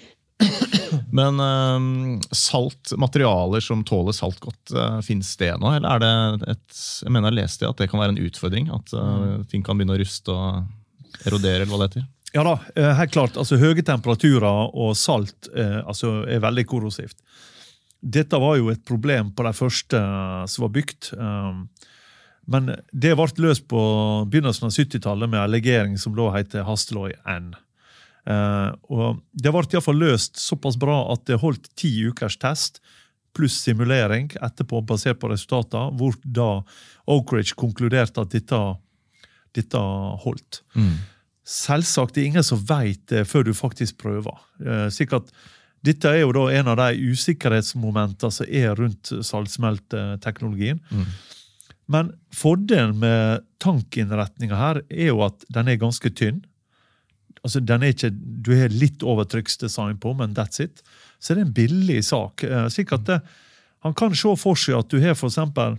Men 1.17 1.41
eh, 1.41 2.27
salt, 2.37 2.93
materialer 3.01 3.65
som 3.65 3.85
tåler 3.87 4.17
salt 4.17 4.41
godt, 4.43 4.75
uh, 4.77 4.99
finnes 5.07 5.31
det 5.41 5.55
nå? 5.63 5.71
Eller 5.79 5.97
er 5.97 6.03
det 6.03 6.51
et 6.53 6.83
Jeg 7.07 7.15
mener 7.15 7.33
jeg 7.33 7.41
leste 7.41 7.69
at 7.69 7.81
det 7.81 7.89
kan 7.93 8.03
være 8.03 8.17
en 8.17 8.25
utfordring? 8.27 8.69
At 8.75 8.93
eh, 8.93 9.39
ting 9.53 9.65
kan 9.65 9.79
begynne 9.79 9.97
å 9.97 10.03
ruste 10.03 10.35
og 10.35 11.25
erodere, 11.25 11.65
eller 11.65 11.73
hva 11.73 11.81
det 11.85 11.89
heter? 11.95 12.07
Ja 12.37 12.45
da, 12.45 12.59
eh, 12.75 12.93
helt 12.99 13.13
klart. 13.13 13.37
altså 13.37 13.57
Høye 13.57 13.83
temperaturer 13.83 14.73
og 14.75 14.97
salt 14.99 15.49
eh, 15.57 15.81
altså, 15.87 16.21
er 16.29 16.43
veldig 16.45 16.67
korrosivt. 16.69 17.17
Dette 18.01 18.39
var 18.39 18.59
jo 18.59 18.69
et 18.71 18.83
problem 18.87 19.33
på 19.33 19.47
de 19.47 19.53
første 19.57 20.01
eh, 20.01 20.43
som 20.51 20.67
var 20.67 20.75
bygd. 20.75 21.13
Men 22.47 22.69
det 22.93 23.15
ble 23.19 23.27
løst 23.43 23.65
på 23.67 23.81
begynnelsen 24.31 24.69
av 24.69 24.75
70-tallet 24.75 25.31
med 25.33 25.41
en 25.41 25.51
legering 25.51 25.97
som 25.99 26.15
da 26.15 26.29
heter 26.37 26.67
Hasteløy 26.69 27.17
N. 27.27 27.55
Eh, 28.27 28.71
og 28.91 29.21
Det 29.33 29.53
ble 29.55 29.63
i 29.63 29.77
hvert 29.77 29.87
fall 29.87 30.01
løst 30.03 30.41
såpass 30.43 30.79
bra 30.81 30.99
at 31.13 31.27
det 31.31 31.41
holdt 31.43 31.69
ti 31.79 31.93
ukers 32.09 32.39
test 32.43 32.81
pluss 33.37 33.59
simulering 33.61 34.31
etterpå, 34.41 34.81
basert 34.89 35.21
på 35.21 35.29
resultatene, 35.29 35.93
hvor 35.99 36.17
da 36.25 36.63
Oak 37.13 37.35
Ridge 37.37 37.57
konkluderte 37.59 38.23
at 38.25 38.33
dette, 38.33 38.61
dette 39.55 39.83
holdt. 40.23 40.63
Selvsagt 41.47 42.17
det 42.17 42.25
er 42.25 42.31
ingen 42.33 42.47
som 42.47 42.63
vet 42.67 43.05
det 43.13 43.27
før 43.29 43.45
du 43.47 43.53
faktisk 43.55 44.01
prøver. 44.03 44.41
Eh, 44.65 44.89
sikkert, 44.91 45.29
dette 45.87 46.11
er 46.11 46.25
jo 46.25 46.33
da 46.35 46.49
en 46.57 46.73
av 46.73 46.81
de 46.81 47.13
usikkerhetsmomentene 47.13 48.33
som 48.35 48.49
er 48.49 48.75
rundt 48.81 49.13
saltsmelteteknologien. 49.23 50.81
Men 51.93 52.11
fordelen 52.35 52.97
med 52.99 53.45
tankinnretninga 53.63 54.57
her 54.59 54.81
er 54.91 55.13
jo 55.13 55.21
at 55.29 55.45
den 55.55 55.69
er 55.71 55.79
ganske 55.79 56.11
tynn. 56.11 56.41
Altså, 57.47 57.61
den 57.63 57.85
er 57.87 57.93
ikke, 57.95 58.11
Du 58.43 58.51
har 58.59 58.73
litt 58.75 59.05
overtrykksdesign 59.07 60.01
på, 60.03 60.13
men 60.19 60.35
that's 60.35 60.59
it. 60.65 60.83
Så 61.23 61.35
det 61.37 61.43
er 61.45 61.47
en 61.47 61.53
billig 61.57 62.01
sak. 62.05 62.43
slik 62.75 62.91
at 62.97 63.05
det, 63.07 63.21
Han 63.85 63.95
kan 63.95 64.15
se 64.19 64.33
for 64.37 64.59
seg 64.59 64.75
at 64.81 64.89
du 64.91 64.99
har 65.01 65.15
for 65.15 65.31
eksempel 65.31 65.77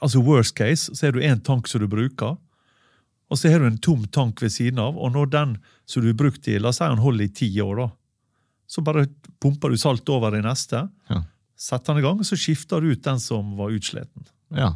altså 0.00 0.22
Worst 0.24 0.54
case, 0.56 0.94
så 0.96 1.06
har 1.06 1.12
du 1.12 1.20
én 1.20 1.42
tank 1.44 1.68
som 1.68 1.82
du 1.82 1.86
bruker. 1.90 2.38
Og 3.30 3.38
så 3.38 3.50
har 3.52 3.60
du 3.60 3.66
en 3.68 3.78
tom 3.78 4.06
tank 4.12 4.40
ved 4.40 4.52
siden 4.52 4.78
av, 4.80 4.96
og 4.96 5.12
når 5.12 5.30
den 5.32 5.52
som 5.88 6.02
du 6.04 6.08
har 6.08 6.16
brukt 6.20 6.48
i, 6.48 6.58
la 6.60 6.68
oss 6.72 6.80
si 6.80 6.84
han 6.88 7.00
holder 7.02 7.24
i 7.26 7.32
ti 7.36 7.48
år, 7.60 7.76
da, 7.82 7.88
så 8.72 8.84
bare 8.84 9.06
pumper 9.40 9.72
du 9.72 9.76
salt 9.80 10.08
over 10.12 10.36
i 10.36 10.40
neste, 10.44 10.86
Ja. 11.10 11.22
setter 11.56 11.92
den 11.94 12.02
i 12.02 12.06
gang, 12.06 12.22
så 12.24 12.36
skifter 12.36 12.80
du 12.80 12.92
ut 12.92 13.02
den 13.04 13.20
som 13.20 13.56
var 13.56 13.70
utsliten. 13.70 14.24
ja. 14.56 14.74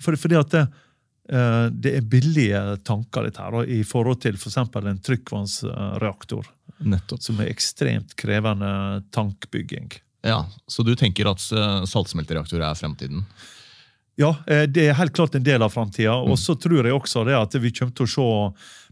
For, 0.00 0.16
fordi 0.16 0.38
at 0.40 0.48
det, 0.50 0.60
eh, 0.60 0.66
det 1.30 1.92
er 1.94 2.06
billige 2.10 2.60
tanker 2.82 3.28
dette 3.28 3.44
her, 3.44 3.60
i 3.70 3.84
forhold 3.86 4.18
til 4.24 4.34
f.eks. 4.34 4.56
en 4.58 4.98
trykkvannsreaktor, 5.06 6.48
Nettopp. 6.82 7.22
som 7.22 7.38
er 7.38 7.52
ekstremt 7.52 8.16
krevende 8.18 8.72
tankbygging. 9.14 9.92
Ja, 10.26 10.46
Så 10.66 10.82
du 10.82 10.92
tenker 10.98 11.30
at 11.30 11.44
uh, 11.54 11.86
saltsmeltereaktorer 11.88 12.66
er 12.66 12.76
fremtiden? 12.76 13.24
Ja, 14.20 14.34
eh, 14.46 14.66
det 14.68 14.88
er 14.88 14.98
helt 14.98 15.14
klart 15.16 15.34
en 15.34 15.46
del 15.46 15.62
av 15.64 15.72
framtida. 15.72 16.18
Og 16.20 16.36
så 16.38 16.56
tror 16.60 16.84
jeg 16.84 16.92
også 16.92 17.24
det 17.24 17.38
at 17.38 17.54
vi 17.56 17.72
kommer 17.72 17.94
til 17.96 18.08
å 18.08 18.10
se 18.12 18.26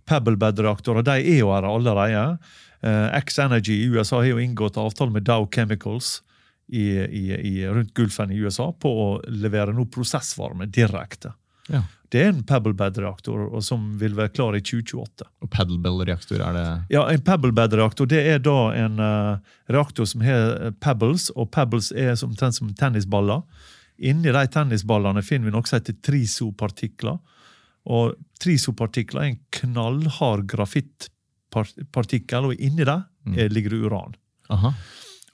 Pebblebed-reaktorer. 0.08 1.04
De 1.04 1.18
er 1.18 1.42
jo 1.42 1.50
her 1.52 1.66
allerede. 1.68 2.38
Eh, 2.80 3.18
X-Energy 3.18 3.76
i 3.82 3.90
USA 3.92 4.22
har 4.22 4.30
jo 4.30 4.40
inngått 4.40 4.78
avtale 4.80 5.12
med 5.12 5.26
Dow 5.28 5.44
Chemicals 5.52 6.22
i, 6.68 6.86
i, 7.04 7.24
i, 7.34 7.52
rundt 7.68 7.92
Gulfen 7.96 8.32
i 8.32 8.40
USA 8.40 8.70
på 8.72 8.88
å 8.88 9.08
levere 9.28 9.74
noe 9.76 9.90
prosessvarme 9.92 10.68
direkte. 10.72 11.34
Ja. 11.68 11.82
Det 12.08 12.20
er 12.22 12.30
en 12.32 12.44
Pebblebed-reaktor 12.48 13.50
som 13.64 13.90
vil 14.00 14.14
være 14.16 14.32
klar 14.32 14.56
i 14.56 14.62
2028. 14.64 15.26
Og 15.44 15.50
Pebblebed-reaktor 15.52 16.40
er 16.40 16.54
det 16.56 16.66
Ja, 16.94 17.02
En 17.12 17.24
Pebblebed-reaktor 17.24 18.08
det 18.08 18.22
er 18.32 18.40
da 18.40 18.58
en 18.72 19.02
uh, 19.02 19.56
reaktor 19.68 20.08
som 20.08 20.24
har 20.24 20.54
eh, 20.56 20.70
pebbles, 20.80 21.28
og 21.36 21.50
pebbles 21.52 21.90
er 21.92 22.14
som, 22.16 22.32
som 22.36 22.72
tennisballer. 22.72 23.44
Inni 23.98 24.32
de 24.32 24.44
tennisballene 24.54 25.24
finner 25.26 25.50
vi 25.50 25.56
noe 25.56 25.68
som 25.68 25.80
heter 25.80 25.98
trisopartikler. 26.06 27.18
Og 27.88 28.16
trisopartikler 28.40 29.22
er 29.22 29.32
en 29.32 29.42
knallhard 29.60 30.46
grafittpartikkel, 30.48 32.48
og 32.48 32.56
inni 32.56 32.88
det 32.88 33.00
mm. 33.28 33.38
ligger 33.52 33.74
det 33.74 33.84
uran. 33.84 34.16
Aha. 34.48 34.72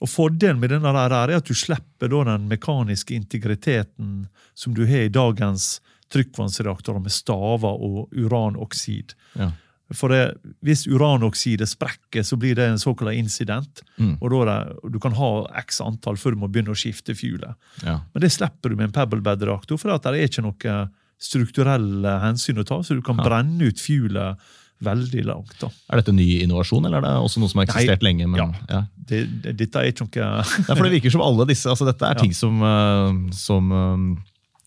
Og 0.03 0.11
Fordelen 0.11 0.59
med 0.59 0.73
denne 0.73 0.91
der 0.91 1.13
er 1.15 1.37
at 1.37 1.47
du 1.47 1.55
slipper 1.55 2.11
den 2.11 2.49
mekaniske 2.51 3.15
integriteten 3.15 4.25
som 4.53 4.75
du 4.75 4.83
har 4.89 5.07
i 5.07 5.13
dagens 5.13 5.77
trykkvannsreaktorer 6.13 7.01
med 7.03 7.13
staver 7.13 7.79
og 7.85 8.09
uranoksid. 8.13 9.15
Ja. 9.39 9.51
For 9.93 10.09
det, 10.09 10.37
Hvis 10.65 10.87
uranoksidet 10.89 11.67
sprekker, 11.69 12.23
så 12.25 12.37
blir 12.41 12.55
det 12.57 12.65
en 12.71 12.79
såkalt 12.81 13.13
incident. 13.13 13.83
Mm. 14.01 14.17
og 14.21 14.31
da 14.31 14.45
det, 14.49 14.91
Du 14.93 14.99
kan 14.99 15.13
ha 15.13 15.47
x 15.61 15.81
antall 15.81 16.17
før 16.17 16.33
du 16.33 16.41
må 16.41 16.49
begynne 16.49 16.73
å 16.73 16.77
skifte 16.77 17.13
fuelet. 17.13 17.53
Ja. 17.83 17.99
Men 18.13 18.21
det 18.21 18.31
slipper 18.33 18.69
du 18.69 18.75
med 18.75 18.89
en 18.89 18.95
pebblebed-reaktor, 18.97 19.77
for 19.77 19.93
det 19.93 20.05
er 20.09 20.25
ikke 20.27 20.41
noe 20.45 20.89
strukturelle 21.21 22.19
hensyn 22.23 22.59
å 22.59 22.65
ta. 22.67 22.81
Så 22.83 22.97
du 22.97 23.01
kan 23.05 23.17
brenne 23.21 23.69
ut 23.69 23.79
fuelet 23.81 24.41
veldig 24.85 25.23
langt. 25.25 25.53
da. 25.61 25.69
Er 25.91 26.01
dette 26.01 26.13
ny 26.15 26.25
innovasjon, 26.43 26.85
eller 26.85 26.99
er 26.99 27.05
det 27.07 27.13
også 27.23 27.39
noe 27.41 27.51
som 27.51 27.61
har 27.61 27.69
eksistert 27.69 28.01
Nei, 28.03 28.09
lenge? 28.09 28.27
Men, 28.27 28.41
ja. 28.41 28.65
ja. 28.69 28.81
Det, 28.97 29.21
det, 29.43 29.53
dette 29.61 29.79
er 29.81 29.91
ikke 29.93 30.07
noe 30.07 30.23
Ja, 30.25 30.73
for 30.73 30.83
det 30.83 30.95
virker 30.97 31.13
som 31.13 31.21
alle 31.21 31.45
disse 31.47 31.69
altså 31.69 31.85
Dette 31.87 32.07
er 32.09 32.15
Ja. 32.17 32.23
ting 32.25 32.33
som, 32.35 32.57
eh, 32.65 33.19
som, 33.37 33.71
eh, 33.71 34.23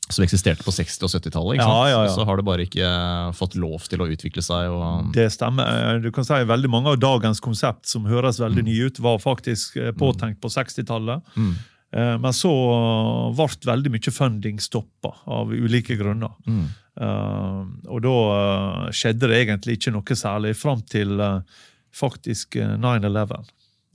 som 0.08 0.24
eksisterte 0.24 0.64
på 0.64 0.72
60- 0.72 1.04
og 1.04 1.10
70-tallet. 1.12 1.58
Ja, 1.60 1.88
ja, 1.90 2.02
ja. 2.06 2.12
Så 2.14 2.24
har 2.24 2.38
det 2.40 2.44
bare 2.48 2.64
ikke 2.64 2.84
eh, 2.86 3.32
fått 3.36 3.56
lov 3.60 3.84
til 3.90 4.00
å 4.00 4.08
utvikle 4.08 4.42
seg. 4.44 4.70
Og, 4.72 5.10
Det 5.14 5.26
stemmer. 5.34 5.98
Du 6.04 6.10
kan 6.14 6.24
si 6.24 6.38
Veldig 6.48 6.70
mange 6.72 6.94
av 6.94 7.00
dagens 7.02 7.42
konsept 7.44 7.88
som 7.90 8.06
høres 8.08 8.40
veldig 8.40 8.64
nye 8.64 8.88
ut, 8.88 9.00
var 9.04 9.20
faktisk 9.20 9.76
eh, 9.76 9.92
påtenkt 9.92 10.40
på 10.40 10.50
60-tallet. 10.54 11.34
Mm. 11.36 11.52
Eh, 11.92 12.14
Men 12.24 12.36
så 12.36 12.52
ble 13.36 13.48
veldig 13.68 13.92
mye 13.96 14.14
funding 14.14 14.60
stoppa 14.64 15.12
av 15.26 15.52
ulike 15.52 15.96
grunner. 16.00 16.32
Mm. 16.48 16.64
Eh, 17.00 17.60
og 17.92 18.00
da 18.06 18.14
eh, 18.38 18.88
skjedde 18.96 19.28
det 19.30 19.42
egentlig 19.44 19.76
ikke 19.78 19.92
noe 19.94 20.16
særlig 20.18 20.56
fram 20.58 20.80
til 20.88 21.20
eh, 21.20 21.60
faktisk 21.94 22.56
eh, 22.56 22.76
9-11. 22.80 23.44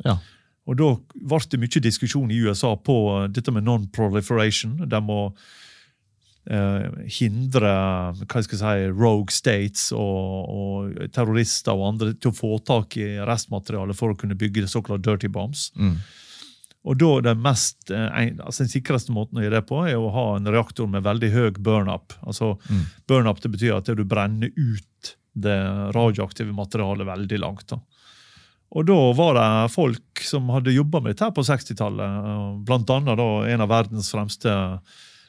ja. 0.06 0.18
Og 0.64 0.78
da 0.80 0.86
ble 1.12 1.38
det 1.52 1.58
mye 1.60 1.82
diskusjon 1.84 2.30
i 2.32 2.38
USA 2.40 2.70
på 2.80 2.94
dette 3.36 3.52
med 3.52 3.66
non-proliferation. 3.68 4.78
De 4.88 5.00
må 5.04 5.18
eh, 5.28 5.63
hindre 6.44 7.70
hva 8.20 8.42
skal 8.44 8.58
jeg 8.58 8.60
si, 8.60 8.90
rogue 8.92 9.32
states 9.32 9.86
og, 9.96 10.50
og, 10.52 10.98
terrorister 11.16 11.72
og 11.72 11.94
andre 11.94 12.14
til 12.18 12.34
å 12.34 12.36
få 12.36 12.58
tak 12.68 12.98
i 13.00 13.14
restmaterialet 13.24 13.96
for 13.96 14.12
å 14.12 14.18
kunne 14.20 14.36
bygge 14.36 14.68
såkalt 14.68 15.06
dirty 15.06 15.32
bombs. 15.32 15.70
Mm. 15.80 15.96
Og 16.84 17.00
da 17.00 17.12
det 17.30 17.38
mest, 17.40 17.92
eh, 17.92 18.34
altså 18.44 18.66
Den 18.66 18.74
sikreste 18.74 19.16
måten 19.16 19.40
å 19.40 19.46
gjøre 19.46 19.62
det 19.62 19.68
på, 19.70 19.86
er 19.88 19.96
å 19.96 20.12
ha 20.12 20.26
en 20.36 20.52
reaktor 20.52 20.90
med 20.92 21.06
veldig 21.06 21.32
høy 21.32 21.52
burn-up. 21.64 22.14
Altså, 22.28 22.58
Mm. 22.70 22.86
Burn-up 23.08 23.40
det 23.40 23.52
betyr 23.52 23.78
at 23.78 23.86
du 23.86 24.04
brenner 24.04 24.52
ut 24.56 25.16
det 25.34 25.60
radioaktive 25.96 26.54
materialet 26.54 27.08
veldig 27.08 27.40
langt. 27.40 27.68
da. 27.68 27.80
Og 28.74 28.86
da 28.86 29.14
var 29.14 29.34
det 29.38 29.72
folk 29.72 30.20
som 30.20 30.50
hadde 30.50 30.74
jobba 30.74 31.00
med 31.00 31.16
dette 31.16 31.32
på 31.32 31.46
60-tallet. 31.46 32.66
Blant 32.66 32.90
annet 32.90 33.20
en 33.54 33.62
av 33.62 33.70
verdens 33.70 34.12
fremste 34.12 34.50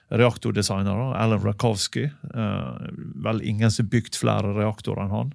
reaktordesignere, 0.09 1.15
Alan 1.17 1.41
Rakowski. 1.41 2.05
Eh, 2.35 2.77
vel 3.25 3.43
ingen 3.43 3.71
som 3.71 3.89
bygd 3.89 4.19
flere 4.21 4.53
reaktorer 4.57 5.07
enn 5.07 5.15
han. 5.15 5.35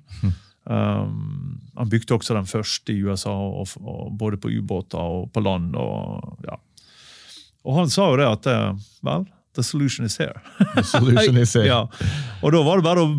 Um, 0.69 1.61
han 1.75 1.89
bygde 1.89 2.13
også 2.13 2.35
den 2.37 2.45
første 2.45 2.93
i 2.93 3.01
USA, 3.01 3.31
og, 3.33 3.71
og 3.81 4.11
både 4.19 4.37
på 4.37 4.51
ubåter 4.53 5.01
og 5.01 5.31
på 5.33 5.41
land. 5.41 5.73
Og, 5.79 6.45
ja. 6.45 6.59
og 7.65 7.79
han 7.79 7.89
sa 7.89 8.11
jo 8.11 8.19
det 8.21 8.27
at 8.29 8.49
eh, 8.51 8.89
Vel, 9.07 9.25
the 9.57 9.65
solution 9.65 10.05
is 10.05 10.19
here. 10.21 10.37
The 10.75 10.83
solution 10.85 11.37
is 11.41 11.55
here. 11.57 11.65
Ja. 11.73 11.85
Og 12.43 12.53
da 12.53 12.61
var 12.65 12.79
det 12.79 12.85
bare 12.85 13.07
å 13.07 13.15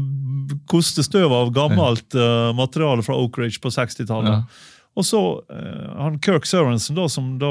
koste 0.70 1.02
støv 1.02 1.32
av 1.34 1.50
gammelt 1.54 2.14
uh, 2.14 2.50
materiale 2.54 3.02
fra 3.06 3.16
Oak 3.18 3.38
Ridge 3.38 3.58
på 3.62 3.72
60-tallet. 3.74 4.30
Ja. 4.30 4.78
Og 4.98 5.06
så 5.06 5.20
uh, 5.42 5.90
han 5.98 6.20
Kirk 6.22 6.46
Sørensen, 6.46 6.98
da, 6.98 7.08
som 7.10 7.34
da 7.42 7.50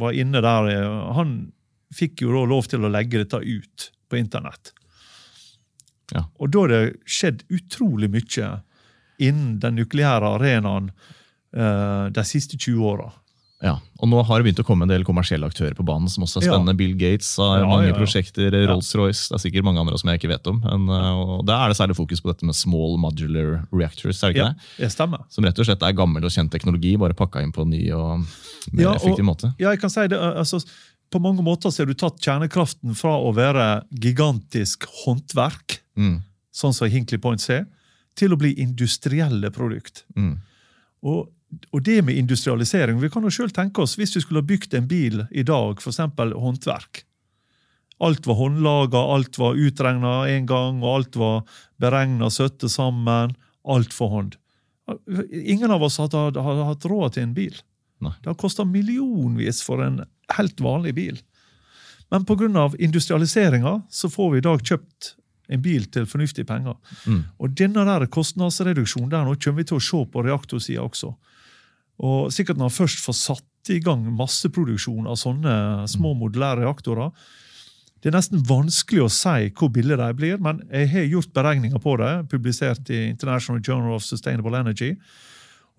var 0.00 0.16
inne 0.16 0.40
der, 0.44 0.72
han 1.16 1.38
fikk 1.94 2.22
jo 2.26 2.44
lov 2.46 2.66
til 2.68 2.84
å 2.84 2.90
legge 2.92 3.22
dette 3.24 3.40
ut 3.40 3.90
på 4.10 4.18
internett. 4.20 4.72
Ja. 6.14 6.24
Og 6.40 6.50
da 6.52 6.64
har 6.64 6.72
det 6.72 6.82
skjedd 7.08 7.44
utrolig 7.52 8.08
mye 8.12 8.50
innen 9.20 9.58
den 9.60 9.76
nukleære 9.80 10.34
arenaen 10.38 10.90
uh, 11.56 12.08
de 12.14 12.24
siste 12.28 12.56
20 12.56 12.84
åra. 12.94 13.10
Ja, 13.58 13.72
og 13.98 14.06
nå 14.06 14.20
har 14.22 14.38
det 14.38 14.44
begynt 14.46 14.60
å 14.62 14.64
komme 14.68 14.86
en 14.86 14.92
del 14.92 15.02
kommersielle 15.02 15.48
aktører 15.50 15.74
på 15.74 15.82
banen 15.82 16.06
som 16.08 16.22
også 16.22 16.38
er 16.38 16.44
Ja. 16.46 16.52
spennende. 16.52 16.76
Bill 16.78 16.92
Gates 16.94 17.32
har 17.42 17.64
Ja, 17.64 17.66
mange 17.66 17.88
ja, 17.88 17.90
ja. 17.90 17.96
prosjekter, 17.98 18.54
Rolls-Royce, 18.70 19.24
det 19.28 19.34
er 19.34 19.42
sikkert 19.42 19.64
mange 19.66 19.80
andre 19.82 19.98
som 19.98 20.08
jeg 20.12 20.20
ikke 20.20 20.30
vet 20.30 20.46
om. 20.46 20.60
Men, 20.62 20.86
uh, 20.88 21.40
og 21.40 21.44
Da 21.44 21.64
er 21.64 21.68
det 21.72 21.76
særlig 21.80 21.96
fokus 21.98 22.22
på 22.22 22.30
dette 22.30 22.46
med 22.46 22.54
small 22.54 22.94
modular 23.02 23.66
reactors, 23.74 24.22
er 24.22 24.30
det 24.30 24.36
ikke 24.36 24.46
Ja, 24.46 24.52
det? 24.54 24.86
det 24.86 24.92
stemmer. 24.94 25.24
Som 25.28 25.44
rett 25.44 25.58
og 25.58 25.66
slett 25.66 25.82
er 25.82 25.92
gammel 25.92 26.22
og 26.24 26.30
kjent 26.30 26.52
teknologi, 26.54 26.94
bare 26.96 27.14
pakka 27.18 27.42
inn 27.42 27.50
på 27.52 27.62
en 27.66 27.70
ny 27.74 27.90
og 27.90 28.20
mer 28.72 28.82
Ja, 28.84 28.90
og- 28.92 29.00
effektiv 29.02 29.24
måte. 29.26 29.50
Ja, 29.58 29.70
jeg 29.74 29.80
kan 29.80 29.90
si 29.90 30.06
det, 30.06 30.16
altså, 30.16 30.62
På 31.10 31.18
mange 31.24 31.42
måter 31.42 31.70
så 31.72 31.82
har 31.82 31.86
du 31.88 31.94
tatt 31.96 32.20
kjernekraften 32.20 32.94
fra 32.98 33.14
å 33.16 33.32
være 33.36 33.84
gigantisk 33.90 34.84
håndverk, 35.04 35.80
Mm, 35.98 36.20
sånn 36.54 36.74
som 36.74 36.86
Hinkley 36.88 37.18
Point 37.18 37.40
C, 37.42 37.64
til 38.14 38.30
å 38.34 38.38
bli 38.38 38.52
industrielle 38.60 39.50
produkt. 39.50 40.04
mm, 40.14 40.36
Og, 41.02 41.28
og 41.72 41.82
det 41.82 42.04
med 42.04 42.16
industrialisering 42.18 43.00
Vi 43.00 43.08
kan 43.08 43.22
jo 43.22 43.30
selv 43.30 43.52
tenke 43.52 43.80
oss 43.82 43.96
hvis 43.96 44.14
vi 44.16 44.20
skulle 44.20 44.40
ha 44.42 44.46
bygd 44.46 44.74
en 44.74 44.86
bil 44.86 45.26
i 45.30 45.42
dag, 45.42 45.78
f.eks. 45.80 45.96
håndverk. 45.96 47.04
Alt 48.00 48.26
var 48.26 48.34
håndlaga, 48.38 48.98
alt 48.98 49.38
var 49.38 49.54
utregna 49.58 50.28
en 50.28 50.46
gang, 50.46 50.82
og 50.82 50.96
alt 50.96 51.16
var 51.16 51.42
beregna 51.80 52.28
søtte 52.30 52.68
sammen. 52.70 53.34
Alt 53.66 53.92
for 53.92 54.08
hånd. 54.08 54.36
Ingen 55.32 55.70
av 55.70 55.82
oss 55.82 55.98
hadde 55.98 56.40
hatt 56.40 56.84
råd 56.88 57.14
til 57.16 57.22
en 57.26 57.34
bil. 57.34 57.56
Nei. 58.04 58.14
Det 58.22 58.30
har 58.30 58.38
kosta 58.38 58.66
millionvis 58.68 59.62
for 59.66 59.82
en 59.84 60.02
helt 60.36 60.60
vanlig 60.62 60.94
bil. 60.98 61.22
Men 62.10 62.24
pga. 62.24 62.70
industrialiseringa 62.78 63.82
så 63.90 64.08
får 64.10 64.30
vi 64.32 64.38
i 64.38 64.46
dag 64.46 64.62
kjøpt 64.64 65.14
en 65.48 65.62
bil 65.64 65.84
til 65.92 66.06
fornuftige 66.06 66.44
penger. 66.44 66.76
mm. 67.06 67.24
Og 67.38 67.56
denne 67.56 67.84
der 67.84 68.06
kostnadsreduksjonen 68.06 69.10
der 69.10 69.24
nå 69.24 69.34
kommer 69.36 69.62
vi 69.62 69.68
til 69.68 69.78
å 69.78 69.84
se 69.84 70.04
på 70.12 70.24
reaktorsida 70.24 70.84
også. 70.84 71.12
Og 71.98 72.32
sikkert 72.32 72.58
når 72.58 72.68
man 72.68 72.78
først 72.78 73.04
får 73.04 73.16
satt 73.16 73.72
i 73.72 73.80
gang 73.84 74.04
masseproduksjon 74.16 75.08
av 75.10 75.18
sånne 75.18 75.88
små 75.90 76.14
modulære 76.16 76.62
reaktorer 76.62 77.10
Det 77.98 78.08
er 78.08 78.14
nesten 78.14 78.44
vanskelig 78.46 79.02
å 79.02 79.10
si 79.10 79.50
hvor 79.58 79.72
billige 79.74 79.98
de 79.98 80.14
blir, 80.14 80.36
men 80.38 80.60
jeg 80.70 80.88
har 80.92 81.08
gjort 81.10 81.32
beregninger 81.34 81.80
på 81.82 81.96
det, 81.98 82.12
publisert 82.30 82.90
i 82.94 83.08
International 83.08 83.58
Journal 83.58 83.96
of 83.96 84.04
Sustainable 84.06 84.54
Energy. 84.54 84.92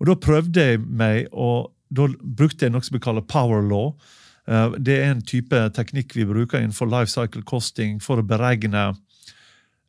Og 0.00 0.06
Da 0.06 0.14
prøvde 0.20 0.60
jeg 0.60 0.80
meg, 0.84 1.28
og 1.32 1.72
da 1.90 2.06
brukte 2.22 2.66
jeg 2.66 2.74
noe 2.74 2.86
som 2.86 2.96
vi 2.96 3.02
kaller 3.02 3.26
power 3.26 3.62
law. 3.66 3.92
Eh, 4.46 4.76
Det 4.78 4.96
er 4.98 5.10
en 5.10 5.22
type 5.22 5.62
teknikk 5.76 6.16
vi 6.16 6.26
bruker 6.28 6.60
innenfor 6.60 6.90
life 6.90 7.10
cycle 7.10 7.42
costing 7.42 8.00
for 8.00 8.20
å 8.20 8.26
beregne 8.26 8.92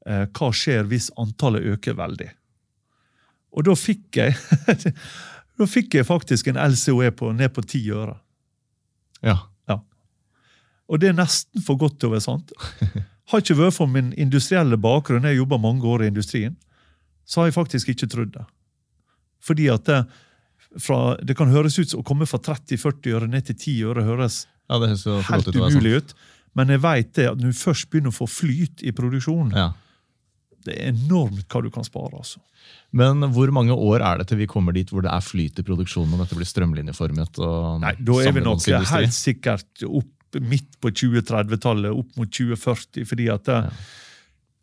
eh, 0.05 0.25
hva 0.25 0.51
skjer 0.51 0.89
hvis 0.89 1.11
antallet 1.21 1.67
øker 1.75 1.97
veldig. 1.99 2.31
Og 3.51 3.67
da 3.67 3.75
fikk 3.75 4.17
jeg 4.17 4.35
da 5.59 5.67
fikk 5.69 5.99
jeg 5.99 6.07
faktisk 6.07 6.47
en 6.47 6.57
LCOE 6.57 7.11
på, 7.13 7.31
ned 7.37 7.53
på 7.53 7.61
ti 7.67 7.83
øre. 7.93 8.17
Ja. 9.21 9.37
Og 10.91 10.99
det 10.99 11.07
er 11.11 11.15
nesten 11.15 11.63
for 11.63 11.79
godt 11.79 12.01
til 12.01 12.09
å 12.09 12.15
være 12.17 12.25
sant. 12.25 12.51
Har 13.31 13.39
ikke 13.39 13.55
vært 13.55 13.77
for 13.77 13.87
min 13.87 14.09
industrielle 14.19 14.75
bakgrunn, 14.81 15.23
jeg 15.23 15.37
jobba 15.37 15.59
mange 15.61 15.87
år 15.87 16.03
i 16.03 16.09
industrien, 16.11 16.57
så 17.23 17.39
har 17.39 17.47
jeg 17.47 17.55
faktisk 17.55 17.93
ikke 17.93 18.09
trodd 18.11 18.33
det. 18.35 18.43
Fordi 19.39 19.69
at 19.71 19.85
det, 19.87 20.01
fra, 20.79 21.17
det 21.19 21.35
kan 21.35 21.51
høres 21.51 21.75
ut 21.79 21.89
som 21.91 21.99
å 21.99 22.07
komme 22.07 22.27
fra 22.29 22.39
30-40 22.39 23.15
øre 23.17 23.27
ned 23.27 23.45
til 23.49 23.55
10 23.57 23.89
øre 23.91 24.03
høres 24.07 24.45
ja, 24.71 24.77
helt 24.79 25.49
umulig 25.51 25.97
ut. 25.99 26.13
Men 26.55 26.71
jeg 26.71 26.81
vet 26.83 27.13
det 27.15 27.25
at 27.31 27.39
når 27.39 27.51
du 27.51 27.59
først 27.59 27.89
begynner 27.91 28.11
å 28.13 28.15
få 28.21 28.27
flyt 28.27 28.83
i 28.83 28.91
produksjonen, 28.95 29.51
Ja. 29.55 29.69
det 30.65 30.75
er 30.77 30.91
enormt 30.93 31.47
hva 31.49 31.61
du 31.63 31.69
kan 31.73 31.83
spare. 31.83 32.13
altså. 32.15 32.39
Men 32.91 33.23
hvor 33.33 33.51
mange 33.51 33.71
år 33.75 34.01
er 34.03 34.17
det 34.19 34.27
til 34.29 34.37
vi 34.37 34.47
kommer 34.47 34.73
dit 34.75 34.89
hvor 34.91 35.01
det 35.01 35.11
er 35.11 35.23
flyt 35.23 35.59
i 35.59 35.63
produksjonen 35.63 36.13
og 36.13 36.19
dette 36.23 36.35
blir 36.35 36.47
strømlinjeformet? 36.47 37.39
og 37.39 37.81
Nei, 37.81 37.95
Da 37.99 38.17
er 38.21 38.31
vi 38.35 38.41
nok 38.45 38.63
helt 38.67 39.15
sikkert 39.15 39.83
opp 39.87 40.39
midt 40.39 40.77
på 40.79 40.91
2030-tallet, 40.95 41.91
opp 41.91 42.15
mot 42.15 42.29
2040. 42.31 43.03
fordi 43.07 43.27
at 43.33 43.43
det, 43.49 43.57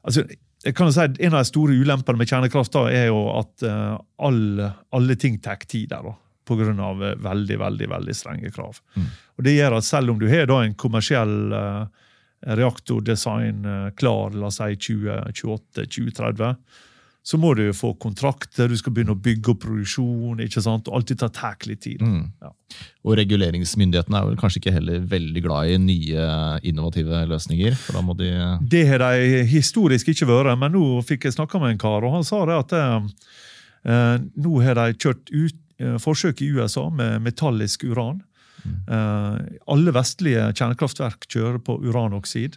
altså, 0.05 0.25
jeg 0.69 0.77
kan 0.77 0.91
jo 0.91 0.95
si 0.95 1.05
at 1.05 1.21
En 1.25 1.35
av 1.35 1.43
de 1.43 1.49
store 1.49 1.77
ulempene 1.81 2.21
med 2.21 2.29
kjernekraft 2.29 2.75
da, 2.77 2.87
er 2.93 3.09
jo 3.09 3.23
at 3.39 3.65
eh, 3.65 3.95
alle, 4.29 4.73
alle 4.95 5.17
ting 5.21 5.39
tar 5.41 5.63
tid 5.65 5.89
der. 5.95 6.05
da, 6.05 6.17
Pga. 6.49 6.73
Uh, 6.73 7.07
veldig 7.25 7.59
veldig, 7.61 7.89
veldig 7.93 8.17
strenge 8.17 8.53
krav. 8.55 8.81
Mm. 8.97 9.09
Og 9.39 9.45
Det 9.45 9.57
gjør 9.57 9.79
at 9.79 9.89
selv 9.89 10.15
om 10.15 10.21
du 10.21 10.29
har 10.31 10.49
da 10.49 10.63
en 10.65 10.77
kommersiell 10.79 11.53
eh, 11.53 12.07
reaktordesign 12.59 13.65
eh, 13.65 13.89
klar, 13.99 14.37
la 14.37 14.49
oss 14.49 14.61
si 14.61 14.77
2028-2030, 14.89 16.55
så 17.29 17.37
må 17.37 17.51
du 17.53 17.67
jo 17.67 17.75
få 17.77 17.91
kontrakter, 18.01 18.71
du 18.71 18.79
skal 18.81 18.95
begynne 18.97 19.13
å 19.13 19.21
bygge 19.21 19.53
opp 19.53 19.61
produksjon. 19.67 20.39
ikke 20.41 20.63
sant? 20.65 20.87
Alltid 20.89 21.19
dette 21.19 21.37
tar 21.37 21.67
litt 21.69 21.83
tid. 21.85 22.01
Mm. 22.01 22.23
Ja. 22.41 22.53
Og 23.05 23.19
reguleringsmyndighetene 23.21 24.17
er 24.17 24.31
vel 24.31 24.39
kanskje 24.41 24.63
ikke 24.63 24.73
heller 24.73 25.03
veldig 25.11 25.43
glad 25.45 25.75
i 25.75 25.77
nye 25.83 26.29
innovative 26.65 27.21
løsninger? 27.29 27.77
for 27.77 27.99
da 27.99 28.05
må 28.07 28.17
de... 28.17 28.31
Det 28.65 28.87
har 28.89 29.05
de 29.05 29.43
historisk 29.51 30.09
ikke 30.09 30.31
vært, 30.31 30.55
men 30.61 30.73
nå 30.73 31.03
fikk 31.05 31.29
jeg 31.29 31.37
snakka 31.37 31.61
med 31.61 31.75
en 31.75 31.83
kar, 31.83 32.07
og 32.07 32.17
han 32.17 32.25
sa 32.25 32.41
det 32.49 32.57
at 32.63 32.73
eh, 32.79 34.25
nå 34.41 34.63
har 34.65 34.81
de 34.81 34.97
kjørt 34.97 35.29
ut 35.29 35.61
eh, 35.85 35.99
forsøk 36.01 36.41
i 36.41 36.49
USA 36.57 36.87
med 36.89 37.27
metallisk 37.29 37.85
uran. 37.85 38.23
Eh, 38.65 39.37
alle 39.69 39.95
vestlige 39.95 40.49
kjernekraftverk 40.55 41.29
kjører 41.29 41.61
på 41.61 41.77
uranoksid. 41.85 42.57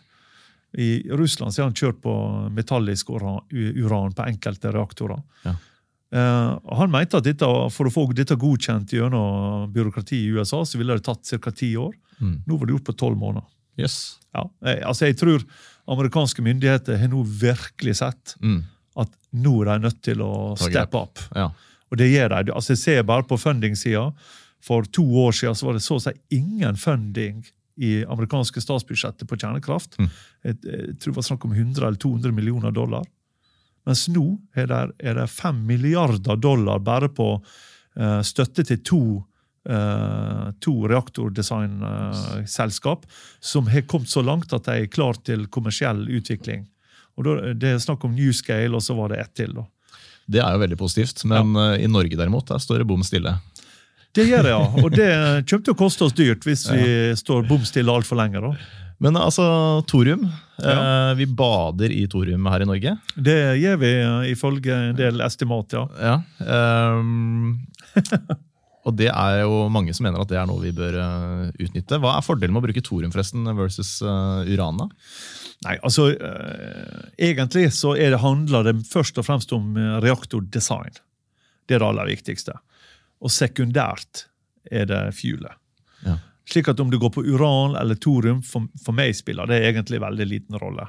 I 0.77 1.09
Russland 1.11 1.53
så 1.53 1.61
har 1.61 1.69
han 1.69 1.75
kjørt 1.75 2.01
på 2.01 2.13
metallisk 2.55 3.09
uran, 3.11 4.13
på 4.15 4.23
enkelte 4.27 4.71
reaktorer. 4.71 5.21
Ja. 5.43 5.55
Eh, 6.15 6.59
han 6.77 6.91
mente 6.91 7.17
at 7.19 7.23
dette, 7.27 7.47
for 7.71 7.87
å 7.87 7.91
få 7.93 8.05
dette 8.15 8.35
godkjent 8.39 8.91
gjennom 8.95 9.71
byråkratiet 9.71 10.25
i 10.27 10.31
USA, 10.37 10.61
så 10.65 10.77
ville 10.79 10.95
det 10.99 11.03
tatt 11.07 11.27
ca. 11.43 11.51
ti 11.51 11.73
år. 11.79 11.93
Mm. 12.21 12.43
Nå 12.47 12.57
var 12.57 12.67
det 12.69 12.75
gjort 12.77 12.87
på 12.91 12.97
tolv 13.03 13.17
måneder. 13.19 13.47
Yes. 13.79 14.17
Ja, 14.35 14.45
jeg, 14.67 14.81
altså 14.87 15.07
jeg 15.07 15.17
tror 15.19 15.43
amerikanske 15.91 16.43
myndigheter 16.45 16.99
har 16.99 17.07
nå 17.11 17.23
virkelig 17.25 17.97
sett 17.99 18.35
Mm. 18.41 18.63
at 18.95 19.09
nå 19.33 19.61
er 19.61 19.65
de 19.71 19.79
nødt 19.87 20.01
til 20.03 20.21
å 20.21 20.55
steppe 20.59 20.99
opp. 20.99 21.19
Ja. 21.35 21.49
Og 21.91 21.97
det 21.97 22.11
gjør 22.11 22.43
de. 22.45 22.51
Altså 22.53 22.73
Jeg 22.75 22.77
ser 22.83 23.03
bare 23.03 23.23
på 23.27 23.37
funding-sida. 23.39 24.13
For 24.61 24.83
to 24.83 25.01
år 25.03 25.31
siden 25.33 25.55
så 25.55 25.65
var 25.65 25.73
det 25.73 25.81
så 25.83 25.95
å 25.97 26.01
si 26.03 26.11
ingen 26.37 26.75
funding 26.77 27.43
i 27.81 28.05
amerikanske 28.05 28.61
statsbudsjettet 28.61 29.25
på 29.29 29.37
kjernekraft. 29.39 29.97
Mm. 29.97 30.09
Jeg, 30.45 30.57
jeg 30.65 30.97
tror 31.01 31.13
det 31.13 31.17
var 31.17 31.27
snakk 31.31 31.45
om 31.47 31.53
100 31.55 31.87
eller 31.87 31.99
200 32.01 32.31
millioner 32.37 32.71
dollar. 32.75 33.05
Mens 33.89 34.05
nå 34.13 34.25
er 34.53 34.65
det, 34.69 34.81
er 35.01 35.13
det 35.17 35.27
5 35.33 35.63
milliarder 35.65 36.37
dollar 36.37 36.77
bare 36.85 37.09
på 37.09 37.31
eh, 37.97 38.21
støtte 38.25 38.63
til 38.69 38.79
to, 38.85 39.25
uh, 39.69 40.51
to 40.61 40.87
reaktordesignselskap 40.91 43.05
som 43.39 43.67
har 43.73 43.81
kommet 43.89 44.09
så 44.13 44.21
langt 44.25 44.53
at 44.53 44.65
de 44.69 44.71
er 44.83 44.93
klar 44.93 45.13
til 45.25 45.47
kommersiell 45.49 46.09
utvikling. 46.09 46.67
Og 47.17 47.23
da, 47.25 47.53
Det 47.57 47.69
er 47.73 47.79
snakk 47.81 48.05
om 48.05 48.15
Newscale, 48.15 48.75
og 48.77 48.83
så 48.85 48.93
var 48.97 49.07
det 49.09 49.19
ett 49.25 49.35
til. 49.41 49.51
da. 49.57 49.63
Det 50.31 50.39
er 50.39 50.51
jo 50.53 50.61
veldig 50.61 50.79
positivt, 50.79 51.25
men 51.25 51.55
ja. 51.57 51.77
i 51.81 51.87
Norge 51.89 52.15
derimot, 52.15 52.47
der 52.47 52.59
står 52.61 52.77
det 52.81 52.87
bom 52.87 53.03
stille. 53.03 53.33
Det 54.15 54.27
gjør 54.27 54.43
det, 54.43 54.51
ja. 54.51 54.63
Og 54.81 54.91
det 54.91 55.09
kommer 55.47 55.65
til 55.65 55.73
å 55.73 55.79
koste 55.79 56.07
oss 56.07 56.15
dyrt 56.17 56.43
hvis 56.47 56.65
vi 56.67 56.85
står 57.19 57.45
bom 57.47 57.63
stille 57.67 57.93
altfor 57.93 58.19
lenge. 58.19 58.43
da. 58.43 58.53
Men 59.01 59.17
altså, 59.17 59.43
thorium. 59.89 60.27
Eh, 60.61 61.13
vi 61.17 61.25
bader 61.25 61.89
i 61.93 62.03
thorium 62.09 62.45
her 62.51 62.61
i 62.61 62.69
Norge. 62.69 62.93
Det 63.15 63.39
gjør 63.57 63.81
vi 63.81 63.91
ifølge 64.29 64.77
en 64.91 64.99
del 64.99 65.23
estimat, 65.25 65.73
ja. 65.73 65.87
Ja. 65.97 66.19
Um, 66.99 67.63
og 68.85 68.97
det 68.99 69.09
er 69.09 69.39
jo 69.41 69.65
mange 69.73 69.95
som 69.97 70.05
mener 70.05 70.21
at 70.21 70.29
det 70.29 70.37
er 70.37 70.45
noe 70.49 70.61
vi 70.61 70.73
bør 70.77 70.99
eh, 71.01 71.49
utnytte. 71.65 71.97
Hva 72.03 72.13
er 72.19 72.27
fordelen 72.27 72.53
med 72.53 72.61
å 72.61 72.67
bruke 72.67 72.85
thorium 72.85 73.13
forresten 73.15 73.49
versus 73.57 73.97
uh, 74.05 74.45
uran? 74.45 74.85
Nei, 75.65 75.79
altså 75.81 76.11
uh, 76.13 77.01
Egentlig 77.17 77.71
så 77.73 77.95
er 77.97 78.13
det, 78.13 78.21
handler 78.21 78.69
det 78.69 78.75
først 78.91 79.17
og 79.17 79.25
fremst 79.25 79.55
om 79.57 79.73
reaktordesign. 80.05 81.01
Det 81.65 81.79
er 81.79 81.81
det 81.81 81.89
aller 81.89 82.13
viktigste. 82.13 82.59
Og 83.21 83.33
sekundært 83.33 84.25
er 84.71 84.87
det 84.89 85.01
fuelet. 85.17 85.57
Ja. 86.05 86.17
Slik 86.49 86.71
at 86.71 86.79
om 86.81 86.89
du 86.91 86.97
går 86.99 87.13
på 87.13 87.23
uran 87.23 87.75
eller 87.79 87.95
thorium, 88.01 88.41
for, 88.43 88.67
for 88.81 88.97
meg 88.97 89.13
spiller 89.17 89.49
det 89.49 89.61
egentlig 89.67 90.01
veldig 90.01 90.27
liten 90.27 90.57
rolle. 90.61 90.87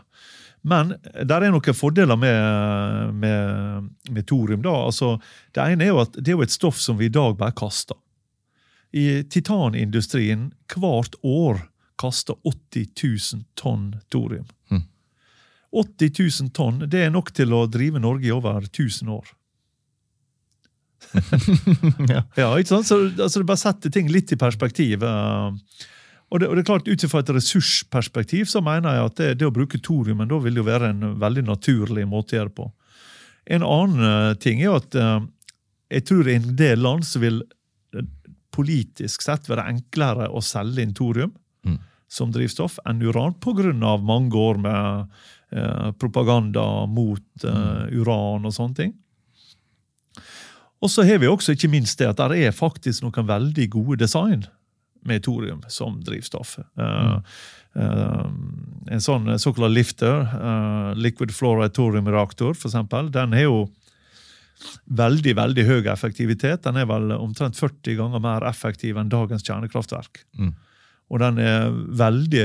Men 0.62 0.94
der 1.02 1.42
er 1.42 1.50
noen 1.50 1.74
fordeler 1.74 2.18
med, 2.18 3.14
med, 3.18 3.90
med 4.10 4.26
thorium. 4.30 4.62
da. 4.62 4.74
Altså, 4.86 5.16
det 5.54 5.66
ene 5.74 5.88
er 5.88 5.92
jo 5.92 6.00
at 6.04 6.16
det 6.18 6.30
er 6.30 6.38
jo 6.38 6.46
et 6.46 6.54
stoff 6.54 6.78
som 6.80 7.00
vi 7.00 7.10
i 7.10 7.14
dag 7.14 7.36
bare 7.38 7.54
kaster. 7.58 7.98
I 8.92 9.24
titanindustrien 9.24 10.50
hvert 10.74 11.16
år 11.24 11.64
kaster 11.98 12.36
80 12.44 12.88
000 13.34 13.44
tonn 13.58 13.92
thorium. 14.12 14.46
Mm. 14.70 14.84
80 15.72 16.12
000 16.18 16.50
tonn 16.54 16.82
det 16.90 17.06
er 17.06 17.12
nok 17.12 17.32
til 17.34 17.54
å 17.56 17.64
drive 17.70 18.02
Norge 18.02 18.28
i 18.28 18.34
over 18.34 18.66
1000 18.68 19.10
år. 19.12 19.30
ja. 22.14 22.22
Ja, 22.38 22.50
ikke 22.58 22.70
sant? 22.72 22.86
Så 22.88 22.98
altså, 23.10 23.40
Det 23.42 23.48
bare 23.48 23.60
setter 23.60 23.92
ting 23.92 24.08
litt 24.12 24.32
i 24.32 24.38
perspektiv. 24.40 25.02
eh. 25.02 25.88
Og 26.32 26.40
det, 26.40 26.46
og 26.48 26.56
det 26.56 26.62
er 26.62 26.68
klart, 26.70 26.86
Ut 26.88 27.02
fra 27.12 27.20
et 27.20 27.32
ressursperspektiv 27.36 28.46
så 28.48 28.62
mener 28.64 28.94
jeg 28.96 29.08
at 29.10 29.16
det, 29.20 29.30
det 29.42 29.48
å 29.50 29.52
bruke 29.52 29.80
thoriumen 29.84 30.30
da 30.30 30.38
vil 30.40 30.56
jo 30.62 30.64
være 30.64 30.88
en 30.94 31.02
veldig 31.20 31.44
naturlig 31.50 32.06
måte 32.08 32.32
å 32.32 32.38
gjøre 32.40 32.48
det 32.52 32.56
på. 32.56 32.70
En 33.52 33.66
annen 33.66 34.06
eh, 34.08 34.34
ting 34.40 34.62
er 34.64 34.78
at 34.78 34.94
eh, 34.96 35.20
jeg 35.98 36.06
tror 36.08 36.28
i 36.32 36.38
en 36.38 36.48
del 36.56 36.80
land 36.80 37.04
så 37.04 37.20
vil 37.20 37.42
politisk 38.52 39.22
sett 39.24 39.46
være 39.48 39.64
enklere 39.70 40.28
å 40.32 40.42
selge 40.44 40.84
inn 40.84 40.94
thorium 40.96 41.32
Mm. 41.62 41.76
som 42.10 42.32
drivstoff 42.34 42.80
enn 42.90 42.98
uran, 43.06 43.36
pga. 43.38 43.70
mange 44.02 44.34
år 44.34 44.56
med 44.58 45.06
eh, 45.54 45.92
propaganda 45.94 46.86
mot 46.90 47.22
eh, 47.44 47.84
uran 47.94 48.44
og 48.44 48.52
sånne 48.52 48.74
ting. 48.74 48.92
Og 50.82 50.90
så 50.90 51.04
har 51.06 51.20
vi 51.22 51.30
også 51.30 51.54
ikke 51.54 51.70
minst 51.70 52.00
det 52.00 52.10
at 52.10 52.20
det 52.32 52.42
er 52.42 52.56
faktisk 52.56 53.04
noen 53.04 53.28
veldig 53.28 53.68
gode 53.70 54.00
design 54.02 54.42
med 55.06 55.22
thorium 55.26 55.62
som 55.70 56.00
drivstoff. 56.04 56.56
Mm. 56.78 56.82
Uh, 56.82 57.20
uh, 57.78 58.26
en 58.92 59.02
sånn 59.02 59.30
såkalt 59.42 59.74
lifter, 59.74 60.26
uh, 60.30 60.90
liquid 60.98 61.34
fluoride 61.34 61.74
thorium-reaktor, 61.76 62.58
eksempel, 62.58 63.10
den 63.14 63.34
har 63.36 63.46
jo 63.48 63.62
veldig 64.86 65.34
veldig 65.34 65.64
høy 65.66 65.88
effektivitet. 65.90 66.62
Den 66.66 66.78
er 66.78 66.86
vel 66.86 67.14
omtrent 67.16 67.58
40 67.58 67.98
ganger 67.98 68.22
mer 68.22 68.46
effektiv 68.46 68.98
enn 69.00 69.10
dagens 69.10 69.42
kjernekraftverk. 69.46 70.22
Mm. 70.38 70.52
Og 71.10 71.18
den 71.18 71.40
er 71.42 71.72
veldig 71.98 72.44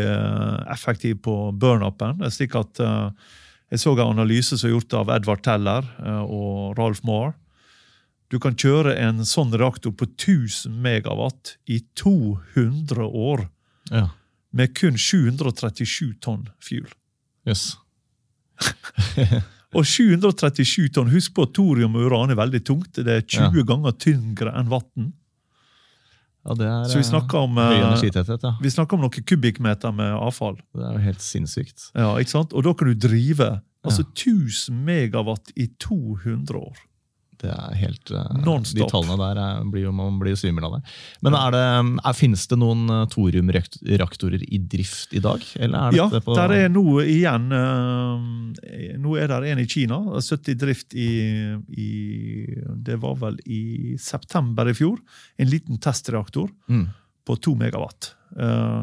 effektiv 0.74 1.22
på 1.28 1.36
burn-upen. 1.54 2.24
slik 2.34 2.58
at 2.58 2.82
Jeg 3.70 3.80
så 3.80 3.94
en 3.94 4.18
analyse 4.18 4.58
som 4.58 4.68
er 4.68 4.74
gjort 4.74 4.94
av 4.98 5.14
Edvard 5.14 5.44
Teller 5.46 5.86
og 6.26 6.74
Ralph 6.80 7.06
Moore. 7.06 7.36
Du 8.30 8.40
kan 8.44 8.56
kjøre 8.60 8.96
en 9.00 9.22
sånn 9.26 9.54
reaktor 9.56 9.94
på 9.96 10.06
1000 10.10 10.74
megawatt 10.84 11.56
i 11.72 11.80
200 11.96 13.06
år 13.08 13.50
Ja. 13.92 14.10
med 14.52 14.74
kun 14.76 14.98
737 14.98 16.18
tonn 16.20 16.50
fuel. 16.60 16.90
Yes. 17.48 17.78
Og 19.78 19.84
737 19.86 20.90
tonn, 20.96 21.10
husk 21.12 21.34
på 21.36 21.44
at 21.48 21.54
thorium 21.56 21.96
og 22.00 22.08
uran 22.10 22.32
er 22.34 22.40
veldig 22.40 22.62
tungt. 22.66 22.94
Det 23.04 23.08
er 23.08 23.22
20 23.22 23.60
Ja. 23.62 23.64
ganger 23.68 23.92
tyngre 24.00 24.54
enn 24.58 24.70
vann. 24.72 25.14
ja, 26.48 26.54
det 26.56 26.66
er 26.68 26.84
Så 26.88 26.98
vi 26.98 27.04
snakker 27.04 27.38
om, 27.44 27.58
eh, 27.58 27.70
høy 27.70 27.76
eh, 27.76 27.88
energitetthet. 27.92 28.44
Ja. 28.44 28.54
Vi 28.62 28.70
snakker 28.70 28.94
om 28.96 29.02
noen 29.02 29.12
kubikkmeter 29.24 29.94
med 29.94 30.14
avfall. 30.16 30.56
Det 30.74 30.84
er 30.84 30.94
jo 30.94 31.04
helt 31.04 31.20
sinnssykt. 31.20 31.92
Ja, 31.94 32.16
ikke 32.18 32.30
sant? 32.30 32.54
Og 32.54 32.64
da 32.64 32.74
kan 32.74 32.88
du 32.88 32.94
drive 33.08 33.62
altså 33.84 34.04
1000 34.16 34.84
megawatt 34.86 35.52
i 35.56 35.68
200 35.80 36.56
år. 36.56 36.78
Det 37.42 37.52
er 37.54 37.76
helt 37.78 38.12
eh, 38.12 38.38
De 38.74 38.86
tallene 38.90 39.18
der 39.20 39.38
er, 39.42 39.60
blir 39.70 39.92
man 39.94 40.16
blir 40.22 40.36
svimmel 40.40 40.66
av 40.66 40.78
det. 40.78 40.80
Men 41.22 41.36
er 41.38 41.54
det, 41.54 41.62
er, 42.02 42.16
finnes 42.18 42.46
det 42.50 42.58
noen 42.58 42.86
eh, 42.90 43.04
thoriumreaktorer 43.14 44.42
i 44.48 44.58
drift 44.58 45.14
i 45.14 45.22
dag? 45.24 45.44
Eller 45.60 45.94
Ja, 45.98 46.08
på, 46.10 46.36
der 46.38 46.56
er 46.56 46.72
nå 46.74 46.86
igjen 47.06 47.46
eh, 47.54 48.96
Nå 49.04 49.18
er 49.22 49.30
det 49.36 49.52
en 49.54 49.62
i 49.62 49.68
Kina, 49.70 50.00
70 50.18 50.54
i 50.54 50.58
drift 50.64 50.96
i, 50.98 51.10
i 51.78 51.90
Det 52.88 52.98
var 53.04 53.20
vel 53.22 53.38
i 53.46 53.62
september 54.02 54.70
i 54.70 54.76
fjor. 54.78 54.98
En 55.38 55.50
liten 55.52 55.78
testreaktor 55.84 56.50
Mm. 56.68 56.88
på 57.28 57.36
2 57.44 57.54
megawatt. 57.60 58.14
Eh, 58.40 58.82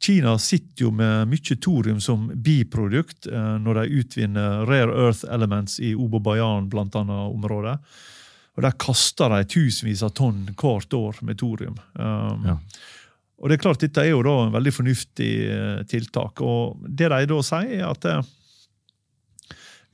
Kina 0.00 0.36
sitter 0.38 0.84
jo 0.84 0.90
med 0.94 1.26
mye 1.28 1.56
thorium 1.60 1.98
som 2.00 2.28
biprodukt 2.34 3.26
eh, 3.26 3.56
når 3.58 3.80
de 3.82 3.98
utvinner 4.02 4.62
rare 4.68 4.94
earth 5.06 5.24
elements 5.34 5.80
i 5.82 5.94
Obobayan, 5.98 6.70
annet 6.70 7.10
området. 7.34 7.78
Og 8.58 8.62
Der 8.62 8.74
kaster 8.78 9.30
de 9.30 9.44
tusenvis 9.46 10.02
av 10.02 10.14
tonn 10.18 10.46
hvert 10.58 10.94
år 10.94 11.18
med 11.22 11.38
thorium. 11.38 11.76
Um, 11.94 12.46
Ja. 12.46 12.56
Og 13.38 13.48
det 13.48 13.54
er 13.54 13.62
klart, 13.62 13.78
Dette 13.78 14.02
er 14.02 14.08
jo 14.10 14.22
da 14.26 14.32
en 14.46 14.52
veldig 14.52 14.72
fornuftig 14.74 15.30
eh, 15.46 15.82
tiltak. 15.86 16.40
og 16.42 16.80
Det 16.88 17.06
de 17.08 17.26
da 17.30 17.36
sier, 17.46 17.70
er 17.78 17.84
at 17.86 18.04
eh, 18.04 18.22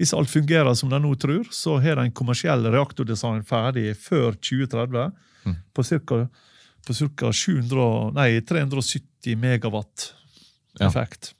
hvis 0.01 0.15
alt 0.17 0.31
fungerer 0.33 0.75
som 0.75 0.89
de 0.89 0.99
nå 0.99 1.13
tror, 1.21 1.45
så 1.53 1.77
har 1.83 1.97
de 1.97 2.07
en 2.09 2.17
kommersiell 2.17 2.65
reaktordesign 2.73 3.45
ferdig 3.45 3.95
før 4.01 4.33
2030 4.41 5.13
Mm. 5.45 5.57
på 5.77 5.83
ca. 5.85 6.23
På 6.87 6.97
ca. 6.97 7.33
370 8.45 9.39
megawatt 9.41 10.13
effekt. 10.81 11.33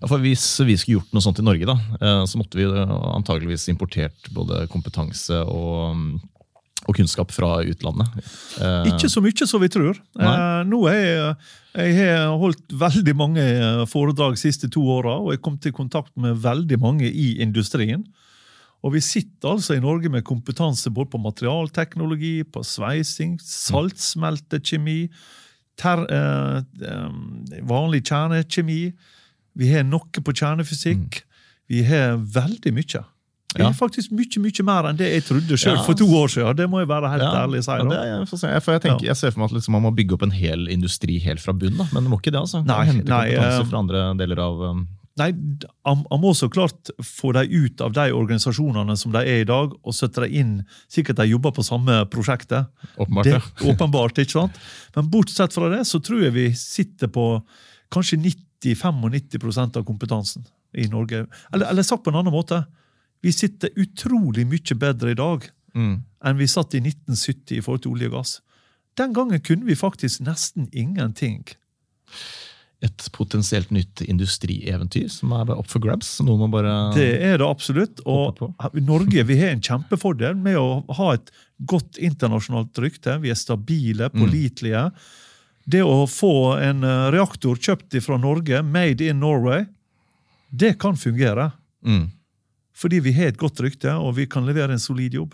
Ja, 0.00 0.08
for 0.08 0.22
Hvis 0.22 0.44
vi 0.64 0.76
skulle 0.78 1.00
gjort 1.00 1.14
noe 1.14 1.24
sånt 1.24 1.40
i 1.42 1.44
Norge, 1.44 1.68
da, 1.68 1.76
eh, 2.00 2.24
så 2.28 2.40
måtte 2.40 2.58
vi 2.58 2.66
antakeligvis 2.68 2.88
antageligvis 3.18 3.68
importert 3.72 4.30
både 4.34 4.62
kompetanse 4.72 5.42
og, 5.44 5.96
mm, 5.96 6.20
og 6.88 6.96
kunnskap 6.96 7.34
fra 7.34 7.58
utlandet. 7.68 8.08
Eh, 8.62 8.92
Ikke 8.92 9.10
så 9.12 9.20
mye 9.24 9.48
som 9.48 9.60
vi 9.60 9.68
tror. 9.72 9.98
Nei. 10.16 10.34
Eh, 10.34 10.62
nå 10.70 10.80
er 10.88 11.00
jeg, 11.02 11.34
jeg 11.74 12.14
har 12.14 12.38
holdt 12.40 12.64
veldig 12.72 13.16
mange 13.18 13.44
foredrag 13.90 14.38
de 14.38 14.40
siste 14.40 14.70
to 14.72 14.86
åra, 14.88 15.18
og 15.20 15.34
jeg 15.34 15.42
kom 15.44 15.58
til 15.58 15.74
kontakt 15.76 16.14
med 16.16 16.40
veldig 16.40 16.80
mange 16.80 17.10
i 17.10 17.34
industrien. 17.42 18.06
Og 18.86 18.94
vi 18.94 19.02
sitter 19.02 19.56
altså 19.56 19.74
i 19.74 19.82
Norge 19.82 20.10
med 20.12 20.26
kompetanse 20.26 20.90
både 20.94 21.10
på 21.10 21.20
materialteknologi, 21.22 22.44
på 22.46 22.62
sveising, 22.62 23.36
saltsmeltekjemi, 23.42 25.08
ter, 25.78 26.04
eh, 26.14 26.62
eh, 26.86 27.62
vanlig 27.66 28.04
kjernekjemi. 28.06 28.80
Vi 29.58 29.72
har 29.72 29.86
noe 29.86 30.22
på 30.22 30.34
kjernefysikk. 30.34 31.22
Vi 31.68 31.82
har 31.84 32.16
veldig 32.16 32.74
mye. 32.74 33.04
Ja. 33.56 33.64
har 33.64 33.72
faktisk 33.72 34.12
mye 34.12 34.40
mye 34.44 34.64
mer 34.66 34.86
enn 34.90 34.98
det 34.98 35.08
jeg 35.08 35.24
trodde 35.24 35.56
sjøl 35.56 35.78
Ja. 35.78 35.82
for 35.82 35.96
to 35.96 36.04
år 36.04 36.28
siden. 36.28 36.56
Det 36.56 36.68
må 36.68 36.82
jeg 36.82 36.88
være 36.88 37.08
helt 37.10 37.22
ja, 37.24 37.46
ærlig 37.46 37.64
si. 37.64 37.70
ja, 37.70 37.82
da. 37.82 37.88
det 37.88 37.98
er, 38.04 38.26
får 38.28 38.60
for 38.60 38.72
jeg, 38.76 38.82
tenker, 38.84 39.06
jeg 39.08 39.16
ser 39.16 39.32
for 39.32 39.40
meg 39.40 39.48
at 39.48 39.56
liksom 39.56 39.72
man 39.72 39.82
må 39.82 39.90
bygge 39.96 40.14
opp 40.14 40.22
en 40.22 40.34
hel 40.36 40.68
industri 40.68 41.18
helt 41.24 41.40
fra 41.40 41.54
bunnen. 41.56 41.88
Men 41.92 42.04
det 42.04 42.12
må 42.12 42.20
ikke 42.20 42.30
det. 42.30 42.42
altså. 42.44 42.60
Nei, 42.62 42.92
nei, 42.92 43.24
kompetanse 43.32 43.64
eh, 43.64 43.70
fra 43.70 43.78
andre 43.78 44.04
deler 44.20 44.42
av 44.44 44.60
um, 44.60 44.86
Nei, 45.18 45.32
han, 45.86 46.04
må 46.22 46.32
så 46.36 46.48
klart 46.52 46.92
få 47.04 47.32
dem 47.36 47.50
ut 47.50 47.82
av 47.84 47.94
de 47.96 48.06
organisasjonene 48.14 48.96
som 48.98 49.14
de 49.14 49.22
er 49.22 49.42
i 49.42 49.48
dag, 49.48 49.74
og 49.82 49.96
sette 49.96 50.24
dem 50.24 50.36
inn 50.40 50.52
Sikkert 50.90 51.18
de 51.20 51.28
jobber 51.30 51.54
på 51.56 51.64
samme 51.66 52.00
prosjektet. 52.12 52.70
Åpenbart, 52.96 53.26
det, 53.26 53.36
ja. 53.36 53.72
åpenbart, 53.72 54.22
ikke 54.22 54.36
sant? 54.36 54.58
Men 54.96 55.10
bortsett 55.12 55.54
fra 55.54 55.70
det, 55.72 55.84
så 55.88 56.00
tror 56.04 56.24
jeg 56.26 56.36
vi 56.36 56.48
sitter 56.58 57.10
på 57.12 57.26
kanskje 57.94 58.20
90-95% 58.62 59.80
av 59.80 59.86
kompetansen 59.88 60.46
i 60.76 60.88
Norge. 60.92 61.26
Eller, 61.52 61.70
eller 61.70 61.86
sagt 61.86 62.04
på 62.04 62.12
en 62.12 62.20
annen 62.20 62.34
måte, 62.34 62.62
vi 63.24 63.32
sitter 63.34 63.74
utrolig 63.80 64.46
mye 64.46 64.76
bedre 64.78 65.14
i 65.14 65.18
dag 65.18 65.48
Mm. 65.76 66.02
enn 66.24 66.38
vi 66.40 66.48
satt 66.48 66.74
i 66.74 66.80
1970 66.80 67.58
i 67.58 67.62
forhold 67.62 67.84
til 67.84 67.94
olje 67.94 68.10
og 68.10 68.18
gass. 68.18 68.38
Den 68.98 69.14
gangen 69.14 69.42
kunne 69.44 69.68
vi 69.68 69.76
faktisk 69.78 70.24
nesten 70.26 70.68
ingenting. 70.72 71.44
Et 72.86 73.06
potensielt 73.10 73.72
nytt 73.74 74.04
industrieventyr 74.06 75.08
som 75.10 75.32
er 75.34 75.50
up 75.50 75.66
for 75.66 75.82
grabs. 75.82 76.12
Noe 76.22 76.38
man 76.38 76.52
bare 76.52 76.74
Det 76.94 77.08
er 77.26 77.40
det 77.40 77.46
absolutt. 77.48 78.02
Og 78.06 78.38
Norge 78.78 79.24
vi 79.26 79.38
har 79.40 79.50
en 79.54 79.64
kjempefordel 79.64 80.36
med 80.38 80.60
å 80.60 80.84
ha 81.00 81.08
et 81.16 81.32
godt 81.58 81.98
internasjonalt 81.98 82.78
rykte. 82.78 83.16
Vi 83.24 83.32
er 83.34 83.38
stabile, 83.38 84.12
pålitelige. 84.14 84.84
Det 85.66 85.82
å 85.82 86.06
få 86.06 86.54
en 86.62 86.86
eh, 86.86 87.08
reaktor 87.12 87.58
kjøpt 87.58 87.98
fra 88.04 88.16
Norge, 88.16 88.62
made 88.62 89.04
in 89.04 89.18
Norway, 89.20 89.66
det 90.50 90.78
kan 90.78 90.96
fungere. 90.96 91.50
mm. 91.84 92.06
Fordi 92.78 93.00
vi 93.02 93.10
har 93.12 93.32
et 93.32 93.38
godt 93.38 93.58
rykte, 93.58 93.90
og 93.98 94.14
vi 94.14 94.28
kan 94.30 94.46
levere 94.46 94.70
en 94.70 94.78
solid 94.78 95.14
jobb. 95.14 95.32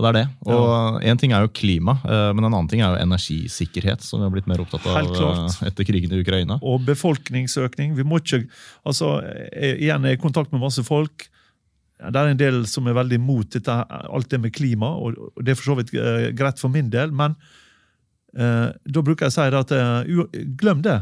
Ja, 0.00 0.06
det 0.06 0.10
er 0.10 0.16
det. 0.16 0.26
Og 0.48 1.02
Én 1.04 1.18
ting 1.20 1.34
er 1.36 1.44
jo 1.44 1.52
klima, 1.52 1.98
eh, 2.08 2.30
men 2.32 2.46
en 2.46 2.54
annen 2.54 2.68
ting 2.70 2.80
er 2.80 2.94
jo 2.94 3.02
energisikkerhet, 3.02 4.00
som 4.04 4.20
vi 4.20 4.24
har 4.24 4.32
blitt 4.32 4.48
mer 4.48 4.62
opptatt 4.62 4.86
av 4.88 5.10
eh, 5.12 5.58
etter 5.68 5.84
krigen 5.84 6.12
i 6.14 6.22
Ukraina. 6.24 6.56
Og 6.64 6.80
befolkningsøkning. 6.86 7.92
Vi 7.98 8.06
må 8.06 8.22
ikke 8.22 8.46
altså, 8.88 9.18
jeg, 9.52 9.76
Igjen 9.84 10.06
er 10.06 10.14
jeg 10.14 10.20
i 10.20 10.22
kontakt 10.22 10.54
med 10.54 10.64
masse 10.64 10.84
folk. 10.86 11.28
Det 12.00 12.16
er 12.16 12.32
en 12.32 12.40
del 12.40 12.62
som 12.70 12.88
er 12.88 12.96
veldig 12.96 13.18
imot 13.20 13.56
dette, 13.58 13.76
alt 13.92 14.30
det 14.32 14.40
med 14.40 14.54
klima, 14.56 14.94
og 14.96 15.18
det 15.36 15.52
er 15.52 15.60
for 15.60 15.74
så 15.74 15.78
vidt 15.82 15.92
eh, 15.92 16.30
greit 16.36 16.62
for 16.62 16.72
min 16.72 16.88
del. 16.92 17.12
Men 17.12 17.36
eh, 18.32 18.70
da 18.72 19.04
bruker 19.04 19.28
jeg 19.28 19.34
å 19.34 19.36
si 19.36 19.48
det 19.52 19.60
at 19.66 19.74
uh, 19.76 20.40
glem 20.62 20.80
det. 20.86 20.96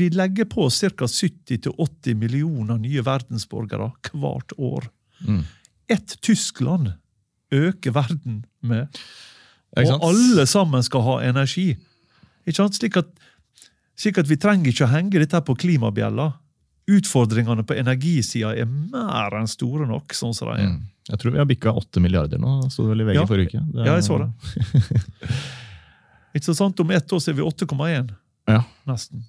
Vi 0.00 0.08
legger 0.14 0.48
på 0.48 0.70
ca. 0.72 1.10
70-80 1.12 2.16
millioner 2.16 2.80
nye 2.80 3.04
verdensborgere 3.04 3.90
hvert 4.16 4.56
år. 4.56 4.88
Mm. 5.28 5.44
Ett 5.92 6.16
Tyskland 6.24 6.94
øker 7.52 7.92
verden 7.96 8.44
med. 8.62 8.88
Og 9.78 10.04
alle 10.10 10.46
sammen 10.50 10.82
skal 10.82 11.02
ha 11.06 11.18
energi. 11.28 11.76
Ikke 12.46 12.56
sant? 12.56 12.74
Slik 12.78 12.96
at, 12.96 13.10
slik 13.98 14.18
at 14.18 14.28
vi 14.30 14.36
trenger 14.40 14.72
ikke 14.72 14.86
å 14.86 14.90
henge 14.94 15.18
dette 15.22 15.40
på 15.46 15.54
klimabjella. 15.58 16.32
Utfordringene 16.90 17.62
på 17.62 17.76
energisida 17.78 18.54
er 18.58 18.66
mer 18.66 19.36
enn 19.38 19.46
store 19.50 19.86
nok. 19.86 20.10
sånn 20.16 20.34
som 20.34 20.48
de 20.50 20.56
er. 20.62 20.70
Mm. 20.72 20.80
Jeg 21.10 21.18
tror 21.22 21.32
vi 21.34 21.38
har 21.38 21.46
bikka 21.46 21.72
åtte 21.74 22.00
milliarder 22.02 22.38
nå, 22.42 22.56
sto 22.70 22.86
det 22.86 22.94
vel 22.96 23.00
i 23.04 23.06
VG 23.10 23.14
Ja. 23.20 23.26
forrige 23.26 23.50
uke. 23.52 23.62
Det 23.74 23.86
Ja, 23.86 23.94
jeg 23.98 24.04
så 24.06 24.18
det. 24.18 24.30
Ikke 26.34 26.46
så 26.46 26.54
sant? 26.54 26.78
Om 26.80 26.90
ett 26.94 27.12
år 27.12 27.18
så 27.22 27.30
er 27.32 27.38
vi 27.38 27.42
8,1. 27.42 28.10
Ja. 28.50 28.62
Nesten. 28.90 29.22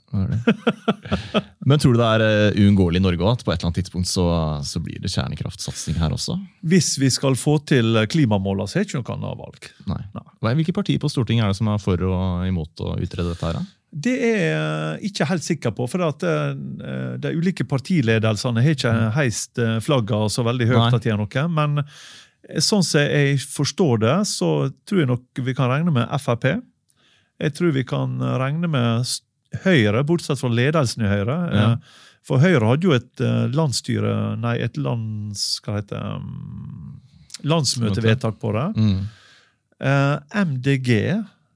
Men 1.59 1.81
tror 1.81 1.93
du 1.93 1.99
det 1.99 2.07
er 2.07 2.23
eh, 2.25 2.61
uunngåelig 2.63 3.01
i 3.01 3.03
Norge 3.03 3.25
òg, 3.25 3.35
at 3.35 3.43
på 3.45 3.53
et 3.53 3.59
eller 3.59 3.69
annet 3.69 3.81
tidspunkt 3.81 4.09
så, 4.09 4.25
så 4.65 4.81
blir 4.83 5.01
det 5.03 5.11
kjernekraftsatsing 5.13 5.99
her 6.01 6.15
også? 6.15 6.37
Hvis 6.65 6.95
vi 7.01 7.11
skal 7.13 7.37
få 7.39 7.59
til 7.69 7.99
klimamåla, 8.11 8.65
så 8.69 8.79
er 8.79 8.87
det 8.87 8.91
ikke 8.91 9.03
noe 9.03 9.17
annet 9.17 9.43
valg. 9.43 9.69
Nei. 9.91 10.01
Nei. 10.17 10.55
Hvilke 10.61 10.75
partier 10.79 11.01
på 11.01 11.11
Stortinget 11.11 11.45
er 11.45 11.53
det 11.53 11.59
som 11.59 11.69
er 11.71 11.83
for 11.83 12.07
og 12.07 12.47
imot 12.47 12.83
å 12.83 12.95
utrede 12.97 13.33
dette? 13.33 13.51
her? 13.51 13.69
Det 13.91 14.13
er 14.23 14.37
jeg 14.39 15.11
ikke 15.11 15.27
helt 15.27 15.43
sikker 15.45 15.73
på, 15.75 15.85
for 15.91 16.07
at 16.07 16.23
eh, 16.23 16.51
de 17.21 17.35
ulike 17.35 17.67
partiledelsene 17.67 18.63
har 18.63 18.77
ikke 18.77 18.97
heist 19.17 19.59
flagget 19.59 19.85
flagga 19.85 20.25
så 20.31 20.45
veldig 20.47 20.67
høyt 20.71 20.95
at 20.95 21.03
de 21.03 21.11
er 21.11 21.19
noe. 21.19 21.47
Men 21.51 21.83
eh, 21.83 22.61
sånn 22.63 22.85
som 22.87 23.03
jeg 23.03 23.41
forstår 23.43 24.03
det, 24.05 24.17
så 24.31 24.71
tror 24.87 25.03
jeg 25.03 25.11
nok 25.11 25.43
vi 25.43 25.55
kan 25.57 25.69
regne 25.71 25.93
med 25.93 26.07
Frp. 26.23 26.61
Jeg 27.41 27.53
tror 27.57 27.71
vi 27.75 27.83
kan 27.87 28.17
regne 28.21 28.69
med 28.69 29.11
Høyre, 29.65 30.03
bortsett 30.07 30.39
fra 30.39 30.49
ledelsen 30.53 31.03
i 31.03 31.09
Høyre. 31.11 31.37
Ja. 31.51 31.65
Eh, 31.73 31.99
For 32.27 32.37
Høyre 32.39 32.67
hadde 32.69 32.85
jo 32.85 32.93
et 32.93 33.21
eh, 33.25 33.47
landsstyre 33.57 34.11
Nei, 34.39 34.57
et 34.61 34.77
lands... 34.77 35.47
Det? 35.65 35.97
um, 35.97 36.99
Landsmøtevedtak 37.43 38.35
på 38.41 38.51
det. 38.53 38.67
Mm. 38.77 38.99
Uh, 39.81 40.45
MDG 40.45 40.91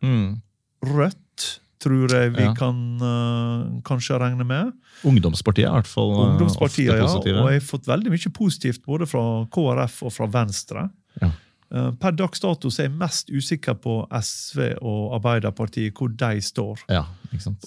Mm. 0.06 0.42
Rødt 0.86 1.46
tror 1.82 2.10
jeg 2.14 2.32
vi 2.36 2.44
Ja. 2.44 2.54
kan 2.58 2.76
uh, 3.02 3.82
kanskje 3.86 4.18
regne 4.22 4.46
med. 4.46 4.72
Ungdomspartiet 5.06 5.66
er 5.68 5.72
i 5.72 5.78
hvert 5.80 5.90
fall 5.90 6.12
eh, 6.12 6.24
Ungdomspartiet, 6.26 6.94
ja. 6.98 7.06
Og 7.06 7.26
jeg 7.26 7.62
har 7.62 7.66
fått 7.66 7.88
veldig 7.90 8.12
mye 8.14 8.32
positivt 8.34 8.82
både 8.86 9.06
fra 9.10 9.24
KrF 9.54 10.04
og 10.10 10.14
fra 10.14 10.28
Venstre. 10.34 10.88
Ja. 11.22 11.30
Eh, 11.76 11.92
Per 12.00 12.16
dags 12.16 12.40
dato 12.40 12.72
så 12.72 12.84
er 12.84 12.90
jeg 12.90 12.98
mest 13.00 13.32
usikker 13.34 13.78
på 13.84 14.00
SV 14.16 14.76
og 14.80 15.16
Arbeiderpartiet, 15.20 15.96
hvor 15.98 16.14
de 16.16 16.42
står 16.44 16.86
Ja, 16.92 17.06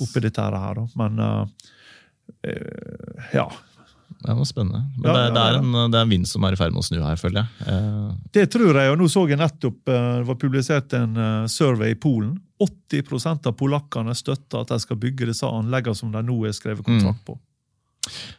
oppi 0.01 0.23
dette 0.25 0.45
her. 0.45 0.79
da. 0.81 0.87
Men 0.97 1.19
uh, 1.21 1.47
ja. 3.35 3.49
Det 4.19 4.35
var 4.35 4.45
spennende. 4.49 4.81
Men 4.97 5.11
Ja, 5.11 5.17
det, 5.17 5.35
det, 5.35 5.43
er 5.43 5.59
en, 5.61 5.73
det 5.93 5.99
er 5.99 6.07
en 6.07 6.15
vind 6.15 6.29
som 6.29 6.45
er 6.45 6.57
i 6.57 6.59
ferd 6.59 6.73
med 6.75 6.83
å 6.83 6.87
snu 6.89 6.99
her, 7.05 7.21
føler 7.21 7.45
jeg. 7.45 7.69
Uh. 7.69 8.15
Det 8.35 8.49
tror 8.51 8.81
jeg, 8.81 8.93
og 8.93 8.99
nå 8.99 9.09
så 9.13 9.27
jeg 9.29 9.41
nettopp 9.41 9.83
det 9.87 10.01
var 10.31 10.39
publisert 10.41 10.97
en 10.99 11.19
survey 11.53 11.93
i 11.95 11.99
Polen. 12.01 12.37
80% 12.59 13.47
av 13.47 13.55
polakkene 13.55 14.15
støtter 14.19 14.65
at 14.65 14.73
de 14.73 14.81
skal 14.83 14.99
bygge 14.99 15.29
disse 15.31 15.47
anleggene 15.47 15.95
som 15.95 16.11
de 16.11 16.25
nå 16.27 16.41
er 16.49 16.57
skrevet 16.57 16.87
kontrakt 16.87 17.21
på. 17.29 17.37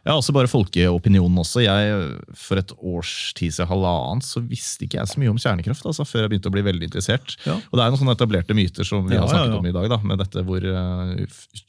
Ja, 0.08 0.16
også 0.16 0.34
bare 0.36 0.50
folkeopinionen 0.52 1.42
også. 1.42 1.64
Jeg, 1.66 2.00
for 2.38 2.62
et 2.62 2.74
års 2.78 3.14
tid 3.38 3.56
siden, 3.56 3.70
halvannet, 3.70 4.28
så 4.28 4.42
visste 4.44 4.86
ikke 4.86 5.02
jeg 5.02 5.12
så 5.12 5.22
mye 5.22 5.34
om 5.34 5.42
kjernekraft 5.42 5.88
altså, 5.90 6.06
før 6.08 6.26
jeg 6.26 6.34
begynte 6.34 6.52
å 6.52 6.56
bli 6.56 6.66
veldig 6.66 6.90
interessert. 6.90 7.36
Ja. 7.46 7.58
Og 7.60 7.78
det 7.78 7.86
er 7.86 7.94
noen 7.94 8.02
sånne 8.04 8.18
etablerte 8.18 8.58
myter 8.58 8.88
som 8.88 9.08
vi 9.08 9.18
Ja, 9.18 9.26
har 9.26 9.34
snakket 9.34 9.56
ja, 9.56 9.62
om 9.62 9.70
i 9.70 9.76
dag, 9.76 9.90
da, 9.92 10.00
med 10.12 10.24
dette 10.24 10.46
hvor 10.48 10.66
uh, 10.66 11.14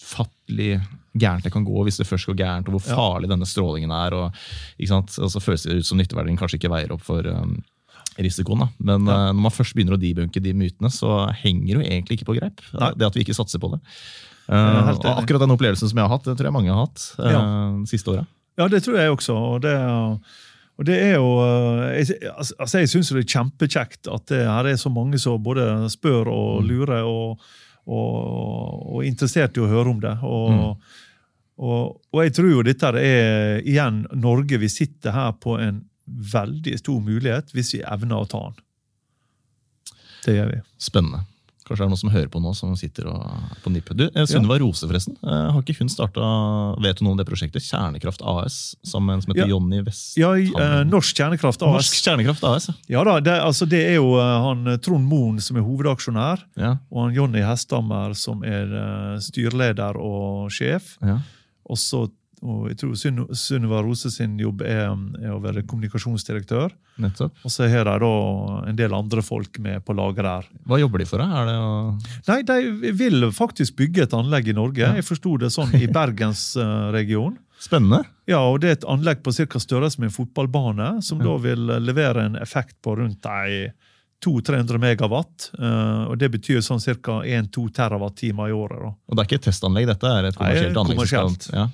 ufattelig 0.00 0.72
gærent 1.20 1.46
det 1.46 1.52
kan 1.54 1.66
gå 1.66 1.84
hvis 1.86 1.98
det 2.00 2.08
først 2.08 2.30
går 2.30 2.38
gærent, 2.38 2.70
og 2.70 2.78
hvor 2.78 2.86
farlig 2.86 3.30
denne 3.30 3.48
strålingen 3.48 3.92
er. 3.94 4.16
og? 4.16 4.40
Og 4.80 5.34
så 5.34 5.42
føles 5.42 5.66
det 5.66 5.80
ut 5.80 5.90
som 5.90 6.00
nytteverdien 6.00 6.38
kanskje 6.38 6.60
ikke 6.60 6.72
veier 6.72 6.94
opp 6.94 7.02
for 7.06 7.26
um, 7.26 7.58
risikoen. 8.18 8.64
Da. 8.64 8.68
Men 8.78 9.06
eh, 9.08 9.28
når 9.32 9.44
man 9.46 9.54
først 9.54 9.76
begynner 9.76 9.96
å 9.96 10.00
debunke 10.00 10.42
de 10.42 10.54
mytene, 10.56 10.90
så 10.92 11.28
henger 11.42 11.66
det 11.66 11.76
jo 11.76 11.86
egentlig 11.86 12.18
ikke 12.18 12.30
på 12.30 12.36
greip. 12.38 12.64
Det 12.70 13.06
at 13.06 13.16
vi 13.16 13.24
ikke 13.24 13.36
satser 13.36 13.62
på 13.62 13.72
det. 13.74 13.80
Er 14.50 14.84
helt 14.88 15.04
og 15.06 15.18
akkurat 15.22 15.44
den 15.44 15.54
opplevelsen 15.54 15.90
som 15.90 15.98
jeg 16.00 16.06
har 16.06 16.12
hatt, 16.16 16.26
det 16.26 16.36
tror 16.38 16.48
jeg 16.50 16.54
mange 16.56 16.72
har 16.74 16.84
hatt 16.86 17.02
uh, 17.20 17.30
Ja. 17.30 17.42
siste 17.86 18.10
året. 18.14 18.30
Ja, 18.58 18.66
det 18.68 18.82
tror 18.84 18.98
jeg 18.98 19.12
også. 19.14 19.34
Og 19.54 19.60
det, 19.64 19.74
og 20.80 20.86
det 20.88 20.96
er 21.00 21.14
jo 21.14 21.28
eh, 21.44 22.00
jeg, 22.02 22.18
altså 22.34 22.80
jeg 22.82 22.90
syns 22.92 23.12
det 23.14 23.22
er 23.22 23.28
kjempekjekt 23.34 24.10
at 24.12 24.26
det 24.32 24.40
her 24.44 24.68
er 24.72 24.80
så 24.80 24.90
mange 24.92 25.20
som 25.22 25.40
både 25.42 25.64
spør 25.92 26.28
og 26.32 26.64
lurer 26.66 27.06
og, 27.08 27.40
og, 27.86 28.16
og 28.90 28.98
er 29.02 29.08
interessert 29.08 29.56
i 29.56 29.62
å 29.64 29.68
høre 29.70 29.94
om 29.94 30.00
det. 30.02 30.16
Og, 30.26 30.76
og, 31.60 32.00
og 32.12 32.24
jeg 32.24 32.34
tror 32.36 32.50
jo 32.52 32.66
dette 32.66 32.92
er 33.00 33.60
igjen 33.62 34.02
Norge. 34.18 34.60
Vi 34.60 34.68
sitter 34.72 35.14
her 35.14 35.32
på 35.40 35.56
en 35.60 35.84
veldig 36.10 36.76
stor 36.80 37.00
mulighet 37.06 37.52
hvis 37.54 37.74
vi 37.76 37.84
evner 37.86 38.24
å 38.24 38.28
ta 38.28 38.42
den. 38.50 38.64
Det 40.26 40.36
gjør 40.36 40.50
vi. 40.52 40.60
Spennende. 40.80 41.22
Kanskje 41.70 41.84
det 41.84 41.86
er 41.86 41.90
noen 41.92 42.00
som 42.02 42.10
hører 42.10 42.30
på 42.34 42.40
nå, 42.42 42.50
som 42.58 42.72
sitter 42.74 43.06
og 43.06 43.20
er 43.22 43.58
på 43.62 43.70
nippet. 43.70 43.94
Du, 43.94 44.02
Sunniva 44.26 44.56
ja. 44.58 44.62
Rose, 44.64 44.82
forresten. 44.90 45.14
eh, 45.22 45.44
Har 45.54 45.62
ikke 45.62 45.76
hun 45.78 45.90
starta 45.92 46.24
Vet 46.82 46.98
du 46.98 47.04
noe 47.06 47.14
om 47.14 47.20
det 47.20 47.28
prosjektet? 47.28 47.62
Kjernekraft 47.62 48.24
AS, 48.26 48.56
sammen 48.82 49.06
med 49.06 49.14
en 49.20 49.22
som 49.22 49.30
heter 49.36 49.44
Ja. 49.46 49.52
Jonny 49.54 49.80
West... 49.86 50.16
Ja, 50.18 50.32
eh, 50.34 50.80
Norsk 50.90 51.14
Kjernekraft 51.22 51.62
AS. 51.62 51.76
Norsk 51.78 52.00
Kjernekraft 52.02 52.42
AS, 52.50 52.68
ja. 52.72 52.74
Ja 52.98 53.04
da, 53.06 53.14
det, 53.22 53.36
altså 53.46 53.70
det 53.70 53.84
er 53.92 54.00
jo 54.00 54.16
eh, 54.18 54.36
han 54.48 54.66
eh, 54.74 54.80
Trond 54.82 55.06
Moen 55.06 55.38
som 55.40 55.56
er 55.62 55.64
hovedaksjonær. 55.70 56.42
ja. 56.58 56.74
og 56.90 57.04
han 57.06 57.14
Jonny 57.14 57.46
Hesthammer 57.46 58.18
som 58.18 58.42
er 58.42 58.74
styrleder 59.22 59.96
og 60.00 60.50
sjef. 60.50 60.96
ja. 61.06 61.20
Og 61.70 61.78
så 61.78 62.08
og 62.42 62.68
jeg 62.70 62.76
tror 62.80 62.94
Sunniva 63.36 63.82
Rose 63.84 64.10
sin 64.10 64.38
jobb 64.40 64.62
er, 64.62 64.88
er 65.20 65.32
å 65.34 65.40
være 65.42 65.62
kommunikasjonsdirektør. 65.68 66.70
Nettopp. 67.00 67.32
Og 67.44 67.50
så 67.52 67.68
har 67.68 67.84
de 67.84 67.98
da 68.00 68.12
en 68.70 68.76
del 68.78 68.94
andre 68.96 69.22
folk 69.24 69.58
med 69.60 69.84
på 69.84 69.92
laget 69.96 70.24
der. 70.24 70.48
Hva 70.68 70.78
jobber 70.80 70.98
de 70.98 71.06
for? 71.08 71.20
Er. 71.20 71.50
Nei, 72.28 72.38
de 72.48 72.92
vil 72.96 73.28
faktisk 73.36 73.76
bygge 73.76 74.02
et 74.06 74.16
anlegg 74.16 74.48
i 74.48 74.56
Norge. 74.56 74.88
Jeg 75.00 75.04
forsto 75.04 75.36
det 75.40 75.52
sånn 75.52 75.74
i 75.76 75.86
Bergensregionen. 75.98 77.38
Spennende. 77.60 78.04
Ja, 78.30 78.38
og 78.48 78.62
det 78.62 78.68
er 78.70 78.76
et 78.78 78.88
anlegg 78.88 79.20
på 79.22 79.34
cirka 79.36 79.60
størrelse 79.60 80.00
med 80.00 80.08
en 80.08 80.14
fotballbane, 80.16 81.02
som 81.04 81.18
da 81.20 81.34
vil 81.44 81.66
levere 81.84 82.24
en 82.30 82.38
effekt 82.40 82.78
på 82.80 82.94
rundt 82.96 83.26
ei 83.28 83.66
200-300 84.24 84.80
megawatt. 84.80 85.50
eh, 85.58 86.02
og 86.08 86.16
det 86.20 86.30
betyr 86.32 86.60
sånn 86.64 86.80
ca. 86.80 87.20
1-2 87.24 87.68
terawatt-timer 87.76 88.48
i 88.48 88.52
året. 88.56 88.80
da. 88.80 88.90
Og 89.08 89.16
det 89.16 89.22
er 89.22 89.28
ikke 89.28 89.38
et 89.42 89.46
testanlegg, 89.50 89.86
dette 89.92 90.08
er 90.08 90.24
et 90.28 90.36
kommersielt 90.36 90.76
anlegg. 90.76 91.06
skal- 91.06 91.28
kommersielt. 91.28 91.52
Ja. 91.52 91.68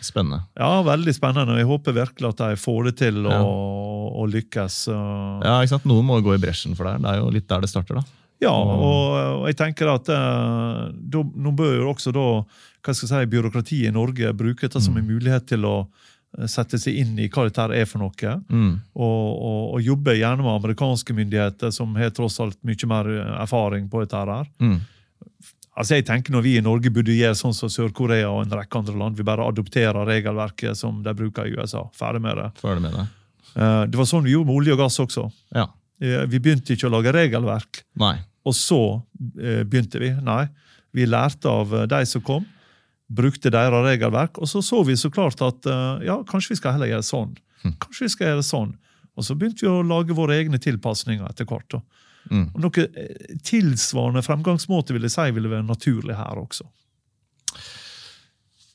Spennende. 0.00 0.42
Ja, 0.58 0.82
veldig 0.86 1.12
spennende. 1.16 1.58
Jeg 1.60 1.68
håper 1.68 1.92
virkelig 1.96 2.28
at 2.32 2.40
de 2.40 2.56
får 2.56 2.84
det 2.88 2.94
til 3.02 3.20
å, 3.26 3.34
Ja. 3.34 4.26
lykkes. 4.30 4.76
Ja, 4.88 5.58
ikke 5.60 5.74
sant? 5.74 5.84
Noen 5.88 6.06
må 6.08 6.20
gå 6.24 6.34
i 6.34 6.40
bresjen 6.42 6.76
for 6.76 6.84
det. 6.88 7.02
Det 7.02 7.10
er 7.12 7.18
jo 7.20 7.30
litt 7.34 7.48
der 7.48 7.60
det 7.60 7.70
starter, 7.72 8.00
da. 8.00 8.02
Ja, 8.40 8.52
og, 8.56 9.42
og 9.42 9.48
jeg 9.50 9.56
tenker 9.58 9.90
at 9.92 10.08
uh, 10.08 10.88
da, 10.92 11.20
nå 11.20 11.52
bør 11.52 11.74
jo 11.82 11.90
også 11.92 12.12
da, 12.16 12.22
hva 12.80 12.94
skal 12.96 13.04
jeg 13.04 13.26
si, 13.26 13.32
byråkratiet 13.34 13.90
i 13.90 13.92
Norge 13.92 14.30
bruke 14.32 14.64
dette 14.64 14.80
som 14.80 14.96
en 14.96 15.04
mulighet 15.04 15.44
til 15.50 15.66
å 15.68 15.74
uh, 15.84 16.46
sette 16.48 16.80
seg 16.80 16.96
inn 17.02 17.18
i 17.20 17.28
hva 17.28 17.44
dette 17.50 17.66
er 17.76 17.84
for 17.90 18.00
noe. 18.00 18.32
Mm. 18.48 18.70
Og, 18.96 19.26
og, 19.36 19.60
og 19.76 19.84
jobbe 19.84 20.16
gjerne 20.16 20.40
med 20.46 20.54
amerikanske 20.54 21.16
myndigheter, 21.18 21.74
som 21.76 21.92
har 22.00 22.14
tross 22.16 22.40
alt 22.40 22.56
mye 22.64 22.88
mer 22.88 23.12
uh, 23.12 23.36
erfaring 23.42 23.90
på 23.92 24.00
dette. 24.06 24.16
her. 24.32 24.48
Mm. 24.64 24.78
Altså 25.78 25.94
jeg 25.96 26.04
tenker 26.08 26.32
Når 26.34 26.42
vi 26.42 26.56
i 26.58 26.62
Norge 26.64 26.90
burde 26.92 27.14
gjøre 27.14 27.36
sånn 27.38 27.54
som 27.54 27.70
Sør-Korea 27.70 28.28
og 28.30 28.42
en 28.44 28.56
rekke 28.58 28.78
andre 28.80 28.96
land, 28.98 29.16
vi 29.16 29.22
bare 29.24 29.46
adopterer 29.46 30.06
regelverket 30.08 30.76
som 30.76 31.02
de 31.04 31.14
bruker 31.14 31.46
i 31.46 31.54
USA. 31.54 31.84
Ferdig 31.96 32.20
med 32.24 32.36
det. 32.36 32.48
Ferdig 32.60 32.82
med 32.82 32.96
det. 32.98 33.04
Uh, 33.54 33.84
det 33.86 33.96
var 33.98 34.08
sånn 34.10 34.24
vi 34.26 34.34
gjorde 34.34 34.50
med 34.50 34.56
olje 34.60 34.74
og 34.74 34.80
gass 34.82 34.98
også. 35.02 35.28
Ja. 35.54 35.68
Eh, 36.02 36.26
Vi 36.30 36.38
begynte 36.40 36.74
ikke 36.74 36.88
å 36.88 36.92
lage 36.94 37.12
regelverk, 37.12 37.82
Nei. 38.00 38.16
og 38.46 38.54
så 38.56 38.80
eh, 39.38 39.62
begynte 39.68 40.00
vi. 40.02 40.10
Nei, 40.24 40.46
vi 40.96 41.06
lærte 41.06 41.48
av 41.50 41.74
eh, 41.76 41.86
de 41.90 42.02
som 42.06 42.22
kom, 42.24 42.46
brukte 43.10 43.50
deres 43.50 43.84
regelverk, 43.84 44.38
og 44.38 44.48
så 44.48 44.62
så 44.62 44.82
vi 44.86 44.96
så 44.96 45.10
klart 45.10 45.40
at 45.42 45.66
eh, 45.66 46.06
ja, 46.06 46.20
kanskje 46.24 46.54
vi 46.54 46.60
skal 46.60 46.76
heller 46.78 46.92
gjøre 46.92 47.04
sånn. 47.06 47.34
Kanskje 47.82 48.06
vi 48.06 48.12
skal 48.14 48.30
gjøre 48.32 48.46
sånn. 48.46 48.70
Og 49.18 49.26
så 49.26 49.34
begynte 49.36 49.66
vi 49.66 49.68
å 49.70 49.82
lage 49.84 50.14
våre 50.16 50.38
egne 50.40 50.58
tilpasninger 50.62 51.26
etter 51.28 51.44
hvert. 51.44 51.68
da. 51.74 51.80
Mm. 52.30 52.44
Og 52.54 52.60
Noe 52.66 52.84
eh, 52.84 53.36
tilsvarende 53.46 54.22
fremgangsmåte 54.26 54.92
vil 54.94 55.06
jeg 55.08 55.14
si 55.14 55.24
ville 55.34 55.50
være 55.50 55.66
naturlig 55.66 56.14
her 56.18 56.38
også. 56.42 56.66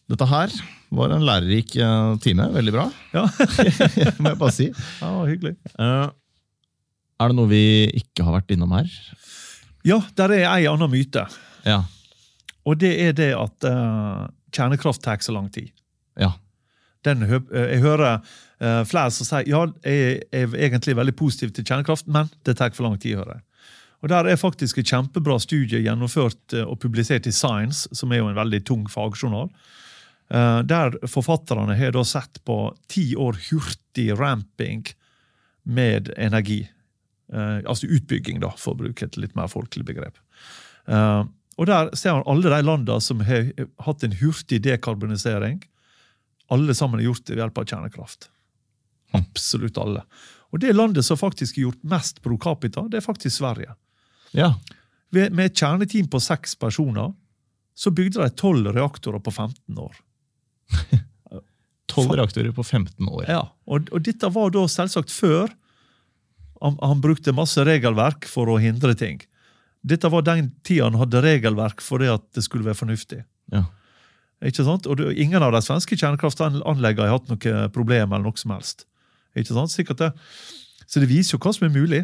Dette 0.10 0.28
her 0.30 0.52
var 0.96 1.14
en 1.16 1.24
lærerik 1.26 1.76
eh, 1.82 2.12
time. 2.24 2.46
Veldig 2.54 2.74
bra, 2.76 2.86
Ja, 3.16 3.24
må 4.22 4.32
jeg 4.34 4.40
bare 4.42 4.54
si. 4.54 4.68
ja 5.02 5.12
hyggelig. 5.30 5.56
Eh, 5.80 6.08
Er 7.22 7.32
det 7.32 7.38
noe 7.38 7.50
vi 7.50 7.64
ikke 8.02 8.26
har 8.28 8.36
vært 8.40 8.52
innom 8.54 8.74
her? 8.76 8.90
Ja, 9.86 10.02
der 10.18 10.34
er 10.36 10.48
ei 10.52 10.66
anna 10.70 10.88
myte. 10.92 11.24
Ja. 11.66 11.84
Og 12.66 12.80
det 12.82 12.92
er 13.06 13.14
det 13.14 13.30
at 13.38 13.68
uh, 13.70 14.26
kjernekraft 14.52 15.04
tar 15.06 15.22
så 15.22 15.32
lang 15.36 15.48
tid. 15.54 15.70
Ja. 16.18 16.32
Den, 17.06 17.22
jeg 17.30 17.80
hører 17.84 18.24
flere 18.88 19.12
som 19.14 19.28
sier 19.28 19.50
ja, 19.50 19.66
jeg 19.84 20.24
er 20.32 20.54
egentlig 20.56 20.96
veldig 20.98 21.14
positiv 21.20 21.52
til 21.54 21.66
kjernekraft, 21.68 22.08
men 22.08 22.32
det 22.48 22.58
tar 22.58 22.74
for 22.76 22.88
lang 22.88 23.00
tid. 23.00 23.18
hører 23.20 23.38
jeg. 23.38 23.44
Og 24.06 24.10
Der 24.10 24.28
er 24.30 24.38
faktisk 24.38 24.78
et 24.78 24.92
kjempebra 24.92 25.40
studie 25.42 25.82
gjennomført 25.82 26.54
eh, 26.54 26.62
og 26.62 26.78
publisert 26.84 27.26
i 27.26 27.34
Science, 27.34 27.90
som 27.92 28.12
er 28.12 28.22
jo 28.22 28.28
en 28.30 28.38
veldig 28.38 28.62
tung 28.68 28.84
fagjournal. 28.92 29.50
Eh, 30.30 30.62
Der 30.70 30.98
forfatterne 31.10 31.74
har 31.74 31.96
da 31.96 32.04
sett 32.06 32.38
på 32.46 32.76
ti 32.88 33.16
år 33.16 33.40
hurtig 33.50 34.12
ramping 34.20 34.86
med 35.64 36.12
energi. 36.18 36.68
Eh, 37.34 37.66
altså 37.66 37.90
utbygging, 37.90 38.44
da, 38.44 38.52
for 38.58 38.76
å 38.76 38.84
bruke 38.84 39.08
et 39.08 39.18
litt 39.18 39.34
mer 39.36 39.50
folkelig 39.50 39.88
begrep. 39.90 40.22
Eh, 40.86 41.24
og 41.58 41.66
Der 41.66 41.90
ser 41.96 42.14
man 42.14 42.30
alle 42.30 42.52
de 42.52 42.62
landene 42.62 43.02
som 43.02 43.26
har 43.26 43.50
hatt 43.88 44.04
en 44.04 44.20
hurtig 44.22 44.62
dekarbonisering. 44.62 45.64
Alle 46.52 46.76
sammen 46.78 47.00
har 47.00 47.10
gjort 47.10 47.26
det 47.26 47.34
ved 47.34 47.46
hjelp 47.48 47.58
av 47.58 47.70
kjernekraft. 47.74 48.30
Absolutt 49.14 49.78
alle. 49.78 50.06
Og 50.54 50.60
Det 50.60 50.74
landet 50.74 51.06
som 51.06 51.18
faktisk 51.18 51.58
har 51.58 51.68
gjort 51.68 51.84
mest 51.84 52.22
pro 52.24 52.38
capita, 52.38 52.88
det 52.90 52.98
er 52.98 53.06
faktisk 53.06 53.38
Sverige. 53.38 53.76
ja. 54.34 54.56
Med 55.16 55.40
et 55.40 55.56
kjerneteam 55.56 56.10
på 56.12 56.20
seks 56.20 56.58
personer 56.60 57.14
så 57.76 57.92
bygde 57.92 58.20
de 58.20 58.30
tolv 58.36 58.68
reaktorer 58.76 59.22
på 59.24 59.32
15 59.32 59.78
år. 59.80 59.96
Tolv 61.88 62.12
reaktorer 62.18 62.52
på 62.52 62.64
15 62.64 63.08
år. 63.08 63.26
Ja, 63.30 63.44
og, 63.70 63.88
og 63.94 64.02
dette 64.04 64.28
var 64.34 64.50
da 64.52 64.66
selvsagt 64.68 65.14
før 65.14 65.54
han, 66.64 66.76
han 66.82 67.02
brukte 67.04 67.36
masse 67.36 67.64
regelverk 67.64 68.28
for 68.28 68.50
å 68.50 68.58
hindre 68.60 68.96
ting. 68.98 69.22
Dette 69.86 70.10
var 70.12 70.26
den 70.26 70.50
tida 70.66 70.90
han 70.90 70.98
hadde 71.00 71.22
regelverk 71.24 71.84
for 71.86 72.02
det 72.02 72.10
at 72.16 72.26
det 72.36 72.44
skulle 72.48 72.66
være 72.66 72.80
fornuftig. 72.82 73.22
Ja. 73.54 73.68
Ikke 74.44 74.66
sant? 74.66 74.90
Og 74.90 74.98
det, 75.00 75.14
ingen 75.22 75.44
av 75.46 75.54
de 75.56 75.62
svenske 75.64 75.96
kjernekraftanleggene 75.96 77.08
har 77.08 77.20
hatt 77.20 77.32
noe 77.32 77.70
problem 77.76 78.12
eller 78.12 78.26
noe 78.26 78.42
som 78.42 78.56
helst. 78.56 78.88
Ikke 79.36 79.54
sant? 79.54 79.72
Sikkert 79.74 79.98
det. 79.98 80.12
Så 80.88 81.02
det 81.02 81.10
viser 81.10 81.36
jo 81.36 81.40
hva 81.42 81.52
som 81.56 81.66
er 81.68 81.74
mulig. 81.74 82.04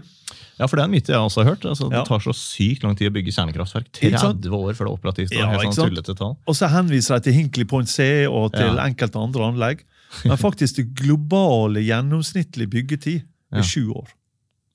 Ja, 0.57 0.65
for 0.65 0.75
det 0.77 0.83
er 0.83 0.87
en 0.89 0.93
myte 0.95 1.13
jeg 1.13 1.21
også 1.21 1.43
har 1.43 1.51
hørt. 1.53 1.65
Altså, 1.69 1.89
Ja. 1.91 1.99
Det 2.01 2.07
tar 2.07 2.19
så 2.19 2.33
sykt 2.33 2.83
lang 2.83 2.95
tid 2.97 3.11
å 3.11 3.13
bygge 3.13 3.33
kjernekraftverk. 3.35 3.91
30 3.93 4.49
år 4.57 4.73
før 4.73 4.85
det 4.85 4.91
er 4.91 4.95
operativt. 4.97 5.31
Ja, 5.35 5.51
Ja, 5.51 5.59
helt 5.59 5.75
sånn 5.77 5.89
tullete 5.91 6.15
tall. 6.17 6.37
Og 6.47 6.55
så 6.57 6.67
henviser 6.67 7.15
de 7.19 7.29
til 7.29 7.33
Hinkley 7.33 7.65
Point 7.69 7.89
C 7.89 8.25
og 8.27 8.51
til 8.53 8.75
Ja. 8.75 8.85
enkelte 8.87 9.21
andre 9.21 9.41
anlegg. 9.51 9.83
Men 10.25 10.37
faktisk 10.37 10.75
det 10.75 10.93
globale 10.95 11.79
gjennomsnittlig 11.85 12.67
byggetid 12.69 13.21
er 13.53 13.57
Ja. 13.57 13.61
sju 13.61 13.91
år. 13.93 14.07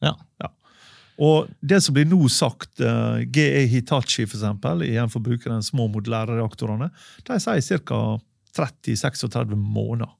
Ja. 0.03 0.15
Og 1.19 1.49
det 1.65 1.83
som 1.83 1.95
blir 1.95 2.05
nå 2.05 2.29
sagt, 2.31 2.79
uh, 2.81 3.21
GE 3.25 3.67
Hitachi 3.67 4.27
for 4.27 4.37
eksempel, 4.37 4.83
igjen 4.85 5.11
for 5.11 5.19
å 5.21 5.25
bruke 5.25 5.45
de 5.45 5.63
små 5.65 5.89
modulære 5.91 6.37
reaktorene, 6.37 6.91
de 7.25 7.39
sier 7.41 7.79
ca. 7.85 8.19
30-36 8.55 9.57
måneder. 9.57 10.11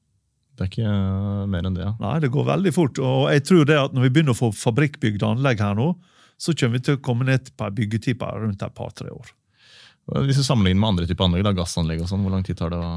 Det 0.57 0.65
er 0.65 0.69
ikke 0.71 0.89
eh, 0.89 1.41
mer 1.53 1.67
enn 1.69 1.75
det. 1.77 1.83
ja. 1.85 1.93
Nei, 2.01 2.15
det 2.23 2.31
går 2.33 2.47
veldig 2.49 2.73
fort. 2.73 2.99
Og 3.05 3.27
jeg 3.29 3.43
tror 3.45 3.67
det 3.69 3.77
at 3.77 3.93
når 3.93 4.07
vi 4.07 4.13
begynner 4.15 4.33
å 4.33 4.39
få 4.39 4.49
fabrikkbygde 4.57 5.29
anlegg 5.35 5.61
her 5.61 5.77
nå, 5.77 5.91
så 6.37 6.53
kommer 6.57 6.77
vi 6.77 6.85
til 6.87 6.97
å 6.97 7.03
komme 7.05 7.27
ned 7.29 7.51
på 7.53 7.67
byggetyper 7.67 7.77
byggetid 7.77 8.17
på 8.21 8.31
rundt 8.41 8.65
et 8.65 8.73
par-tre 8.77 9.13
år. 9.13 9.29
Hvis 10.25 10.39
du 10.39 10.45
sammenligner 10.45 10.79
med 10.81 10.89
andre 10.93 11.07
typer 11.09 11.27
anlegg, 11.27 11.45
da, 11.45 11.53
gassanlegg 11.57 12.01
og 12.03 12.09
sånn, 12.09 12.21
hvor 12.23 12.33
lang 12.33 12.45
tid 12.47 12.57
tar 12.59 12.71
det 12.73 12.81
å 12.81 12.91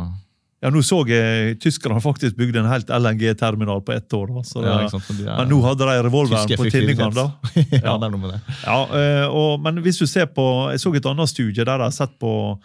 Ja, 0.61 0.69
Nå 0.69 0.83
så 0.85 0.99
jeg 1.09 1.55
tyskerne 1.65 1.97
har 1.97 2.05
faktisk 2.05 2.37
bygd 2.37 2.59
en 2.61 2.69
helt 2.69 2.91
LNG-terminal 2.93 3.81
på 3.81 3.95
ett 3.95 4.13
år. 4.13 4.29
Da, 4.37 4.43
så 4.45 4.61
det, 4.61 4.69
Ja, 4.69 4.89
sant, 4.93 5.09
de 5.17 5.25
er- 5.25 5.39
men 5.39 5.49
nå 5.49 5.61
hadde 5.65 5.89
de 5.89 6.03
revolveren 6.05 6.53
på 6.61 6.69
tinningene. 6.71 7.15
da. 7.17 7.27
ja, 7.87 7.97
det 7.97 8.07
er 8.07 8.13
noe 8.13 8.21
med 8.21 8.35
det. 8.35 8.41
Ja, 8.67 8.79
eh, 9.01 9.27
og, 9.27 9.61
Men 9.65 9.81
hvis 9.81 9.99
du 9.99 10.07
ser 10.07 10.27
på 10.27 10.71
Jeg 10.71 10.81
så 10.81 10.95
et 10.95 11.07
annet 11.07 11.29
studie 11.33 11.65
der 11.65 11.79
de 11.79 11.89
har 11.89 11.91
sett 11.97 12.13
på 12.21 12.61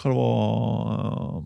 hva 0.00 0.08
det 0.08 0.16
var 0.16 0.96
eh, 0.96 1.42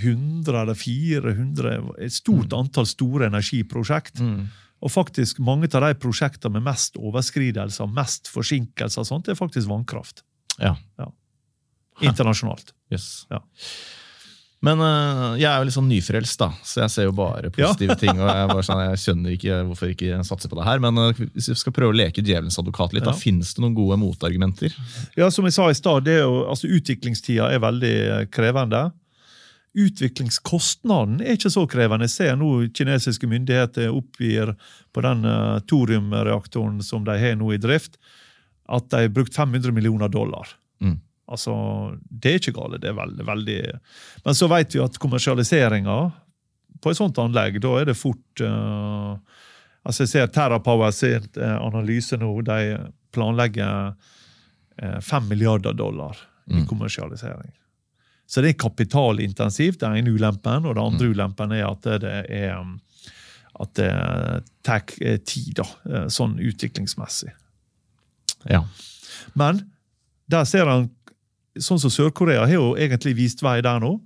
100 0.00 0.62
eller 0.62 0.78
400 0.78 1.76
Et 2.06 2.14
stort 2.14 2.52
antall 2.56 2.88
store 2.88 3.28
energiprosjekt. 3.30 4.20
Mm. 4.24 4.48
Og 4.80 4.92
faktisk 4.92 5.40
mange 5.44 5.68
av 5.76 5.84
de 5.84 5.94
prosjektene 6.00 6.56
med 6.56 6.68
mest 6.70 6.96
overskridelser, 6.96 7.88
mest 7.92 8.30
forsinkelser, 8.32 9.04
sånt, 9.04 9.28
det 9.28 9.36
er 9.36 9.40
faktisk 9.40 9.68
vannkraft. 9.70 10.24
Ja. 10.58 10.76
Internasjonalt. 12.00 12.74
Yes. 12.90 13.22
Ja. 13.30 13.38
Men 14.60 14.80
uh, 14.82 15.38
jeg 15.40 15.46
er 15.48 15.60
jo 15.62 15.66
litt 15.68 15.74
sånn 15.76 15.88
nyfrelst, 15.88 16.40
da, 16.42 16.50
så 16.66 16.82
jeg 16.82 16.92
ser 16.92 17.06
jo 17.06 17.14
bare 17.16 17.48
positive 17.54 17.94
ting. 18.00 18.18
og 18.18 18.28
Jeg, 18.28 18.48
bare 18.50 18.64
sånn, 18.66 18.82
jeg 18.90 19.00
skjønner 19.00 19.36
ikke 19.36 19.60
hvorfor 19.70 19.88
jeg 19.88 19.96
ikke 19.96 20.18
satser 20.28 20.52
på 20.52 20.58
det 20.58 20.66
her. 20.66 20.82
Men 20.84 21.00
uh, 21.00 21.20
hvis 21.32 21.48
vi 21.52 21.56
skal 21.56 21.74
prøve 21.76 21.94
å 21.94 21.96
leke 21.96 22.24
djevelens 22.24 22.60
advokat 22.60 22.92
litt, 22.96 23.06
da 23.08 23.14
finnes 23.16 23.54
det 23.56 23.64
noen 23.64 23.76
gode 23.78 23.96
motargumenter? 24.02 24.74
Ja, 25.16 25.30
som 25.32 25.48
jeg 25.48 25.56
sa 25.56 25.70
i 25.70 25.78
stad, 25.78 26.10
altså 26.12 26.68
utviklingstida 26.68 27.48
er 27.54 27.62
veldig 27.64 27.94
eh, 28.02 28.26
krevende. 28.34 28.82
Utviklingskostnaden 29.78 31.20
er 31.22 31.36
ikke 31.36 31.52
så 31.52 31.66
krevende. 31.70 32.08
Jeg 32.08 32.16
ser 32.16 32.38
nå 32.38 32.48
kinesiske 32.74 33.28
myndigheter 33.30 33.92
oppgir 33.94 34.54
på 34.94 35.04
den 35.06 35.22
uh, 35.28 35.60
thoriumreaktoren 35.70 36.80
som 36.82 37.04
de 37.06 37.14
har 37.20 37.36
nå 37.38 37.52
i 37.54 37.60
drift, 37.62 38.00
at 38.70 38.88
de 38.90 39.04
har 39.04 39.14
brukt 39.14 39.36
500 39.36 39.74
millioner 39.74 40.10
dollar. 40.10 40.56
Mm. 40.82 40.98
Altså, 41.30 41.54
Det 42.10 42.32
er 42.32 42.42
ikke 42.42 42.56
gale. 42.58 42.80
det 42.82 42.90
er 42.90 42.98
veldig, 42.98 43.26
veldig... 43.26 43.60
Men 44.24 44.34
så 44.34 44.50
vet 44.50 44.74
vi 44.74 44.82
at 44.82 44.98
kommersialiseringa 44.98 46.00
på 46.80 46.90
et 46.90 46.98
sånt 46.98 47.18
anlegg, 47.20 47.60
da 47.62 47.76
er 47.78 47.90
det 47.90 47.98
fort 47.98 48.42
uh, 48.42 49.14
altså 49.82 50.04
Jeg 50.04 50.12
ser 50.12 50.32
TerraPower 50.32 50.90
sin 50.94 51.28
eh, 51.40 51.56
analyse 51.56 52.18
nå. 52.20 52.30
De 52.46 52.76
planlegger 53.14 53.94
eh, 54.76 54.98
5 55.00 55.30
milliarder 55.30 55.72
dollar 55.72 56.18
i 56.50 56.64
kommersialisering. 56.66 57.52
Så 58.30 58.44
det 58.44 58.52
er 58.52 58.62
kapitalintensivt, 58.62 59.80
det 59.80 59.88
er 59.88 59.98
ene 59.98 60.14
ulempen. 60.14 60.68
Og 60.68 60.76
det 60.76 60.84
andre 60.84 61.10
ulempen 61.10 61.54
er 61.56 61.66
at 61.66 61.88
det 62.02 62.14
er 62.30 62.60
um, 62.60 62.76
at 63.60 63.74
det 63.76 63.90
tar 64.64 64.82
eh, 65.00 65.18
tid, 65.26 65.58
da, 65.58 65.66
eh, 65.90 66.06
sånn 66.12 66.38
utviklingsmessig. 66.40 67.32
Ja. 68.48 68.62
Men 69.36 69.64
der 70.30 70.46
ser 70.48 70.70
han, 70.70 70.88
sånn 71.58 71.80
som 71.82 71.92
Sør-Korea 71.92 72.46
har 72.46 72.56
jo 72.56 72.70
egentlig 72.78 73.16
vist 73.18 73.44
vei 73.44 73.58
der 73.64 73.82
nå. 73.82 73.98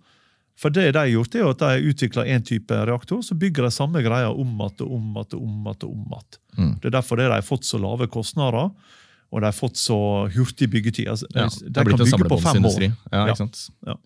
For 0.59 0.71
det 0.75 0.93
de 0.95 1.01
har 1.01 1.11
gjort, 1.11 1.35
er 1.35 1.49
at 1.51 1.61
de 1.61 1.71
har 1.73 1.87
utvikla 1.91 2.25
én 2.31 2.45
type 2.47 2.77
reaktor, 2.87 3.23
så 3.27 3.35
bygger 3.39 3.67
de 3.67 3.75
samme 3.75 4.03
greia 4.07 4.31
om 4.31 4.53
igjen 4.55 4.85
og 4.87 4.93
om 4.95 5.09
igjen 5.19 5.35
og 5.35 5.41
om 5.41 5.71
og 5.71 5.87
om 5.89 6.05
igjen. 6.05 6.39
Mm. 6.59 6.75
Det 6.81 6.91
er 6.91 6.97
derfor 6.99 7.19
det 7.19 7.27
de 7.31 7.39
har 7.39 7.47
fått 7.47 7.67
så 7.67 7.81
lave 7.83 8.11
kostnader, 8.11 8.71
og 9.35 9.41
de 9.43 9.49
har 9.51 9.57
fått 9.57 9.77
så 9.81 9.97
hurtig 10.31 10.69
byggetid. 10.71 11.09
Altså, 11.11 11.27
Ja, 11.35 11.49
de 11.49 11.71
det 11.75 11.85
blitt 11.89 11.99
kan 11.99 12.07
bygge 12.21 12.29
på 12.31 12.39
fem 12.41 12.65
år. 12.65 12.71
samlebåndsindustri. 12.71 12.89
Ja, 13.13 13.27
Ja. 13.27 13.49
Ja. 13.91 13.97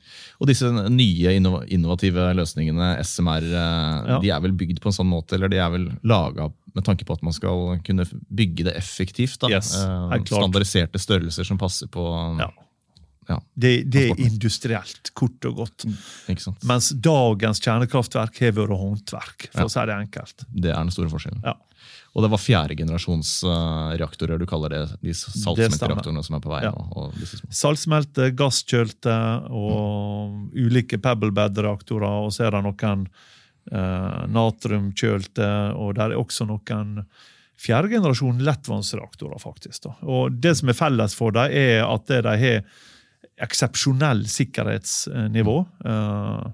Og 0.40 0.46
disse 0.48 0.70
nye 0.88 1.34
innov 1.36 1.66
innovative 1.68 2.30
løsningene, 2.34 2.98
SMR, 3.04 3.44
eh, 3.44 4.20
de 4.24 4.30
er 4.30 4.40
vel 4.40 4.52
bygd 4.52 4.80
på 4.80 4.88
en 4.88 4.96
sånn 4.96 5.10
måte, 5.12 5.34
eller 5.36 5.48
de 5.52 5.58
er 5.60 5.70
vel 5.70 5.90
laga 6.02 6.50
med 6.74 6.84
tanke 6.84 7.04
på 7.04 7.12
at 7.12 7.22
man 7.22 7.32
skal 7.32 7.78
kunne 7.84 8.06
bygge 8.32 8.64
det 8.64 8.74
effektivt? 8.76 9.38
da. 9.40 9.48
Yes, 9.48 9.74
Eh. 9.76 10.18
Standardiserte 10.24 10.98
størrelser 10.98 11.44
som 11.44 11.58
passer 11.58 11.86
på 11.88 12.38
Ja. 12.40 12.50
Ja, 13.28 13.40
Det, 13.58 13.90
det 13.90 14.10
er 14.10 14.14
industrielt, 14.24 15.10
kort 15.14 15.44
og 15.44 15.56
godt. 15.56 15.84
ikke 16.30 16.40
sant? 16.40 16.62
Mens 16.64 16.88
dagens 16.96 17.60
kjernekraftverk 17.60 18.38
har 18.40 18.52
vært 18.52 18.72
håndverk, 18.72 19.50
for 19.52 19.60
Ja. 19.60 19.64
å 19.66 19.70
si 19.70 19.80
det 19.84 19.94
enkelt. 20.08 20.44
Det 20.54 20.70
er 20.70 20.76
den 20.80 20.90
store 20.90 21.10
forskjellen. 21.10 21.42
Ja. 21.44 21.52
Og 22.16 22.24
det 22.24 22.30
var 22.32 22.40
fjerdegenerasjons 22.40 23.30
uh, 23.46 23.94
reaktorer 24.00 24.40
du 24.40 24.46
kaller 24.48 24.72
det, 24.74 24.82
de 25.04 25.14
saltsmeltereaktorene 25.14 26.24
som 26.24 26.38
er 26.38 26.44
på 26.44 26.52
vei 26.52 26.62
Ja. 26.64 26.72
Og. 26.74 27.16
Saltsmelte, 27.54 28.30
gasskjølte 28.36 29.16
og 29.54 30.56
ulike 30.56 30.98
pebblebed-reaktorer. 31.04 32.24
Og 32.26 32.32
så 32.34 32.48
er 32.48 32.56
det 32.56 32.64
noen 32.64 33.06
eh, 33.70 34.20
natriumkjølte, 34.34 35.48
og 35.78 35.94
der 36.00 36.14
er 36.14 36.20
også 36.20 36.48
noen 36.48 37.04
fjerdegenerasjon 37.58 38.42
lettvannsreaktorer. 38.46 39.38
faktisk. 39.42 39.82
Da. 39.86 39.96
Og 40.02 40.32
Det 40.32 40.56
som 40.58 40.72
er 40.72 40.78
felles 40.78 41.14
for 41.14 41.34
dem, 41.34 41.52
er 41.52 41.84
at 41.86 42.06
de 42.08 42.38
har 42.44 42.62
eksepsjonell 43.38 44.24
sikkerhetsnivå. 44.30 45.58
Uh, 45.86 46.46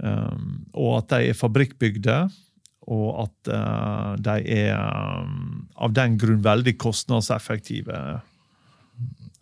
um, 0.00 0.52
og 0.72 0.92
at 1.02 1.10
de 1.12 1.32
er 1.32 1.36
fabrikkbygde, 1.36 2.20
og 2.88 3.08
at 3.26 3.50
uh, 3.52 4.14
de 4.24 4.36
er 4.54 4.72
um, 4.72 5.66
av 5.76 5.92
den 5.96 6.16
grunn 6.20 6.40
veldig 6.44 6.76
kostnadseffektive, 6.80 7.98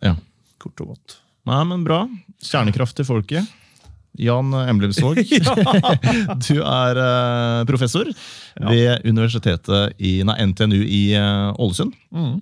Ja. 0.03 0.17
kort 0.63 0.83
og 0.83 0.95
godt. 0.95 1.21
Nei, 1.47 1.61
men 1.71 1.85
bra. 1.87 2.01
Kjernekraft 2.43 2.99
til 2.99 3.07
folket. 3.07 3.55
Jan 4.19 4.51
Emblemsvåg, 4.57 5.21
du 6.49 6.57
er 6.59 6.99
uh, 6.99 7.63
professor 7.69 8.09
ved 8.57 9.07
universitetet 9.07 9.95
i 10.01 10.19
nei, 10.27 10.37
NTNU 10.51 10.81
i 10.83 11.03
uh, 11.15 11.53
Ålesund. 11.61 11.95
Mm. 12.11 12.41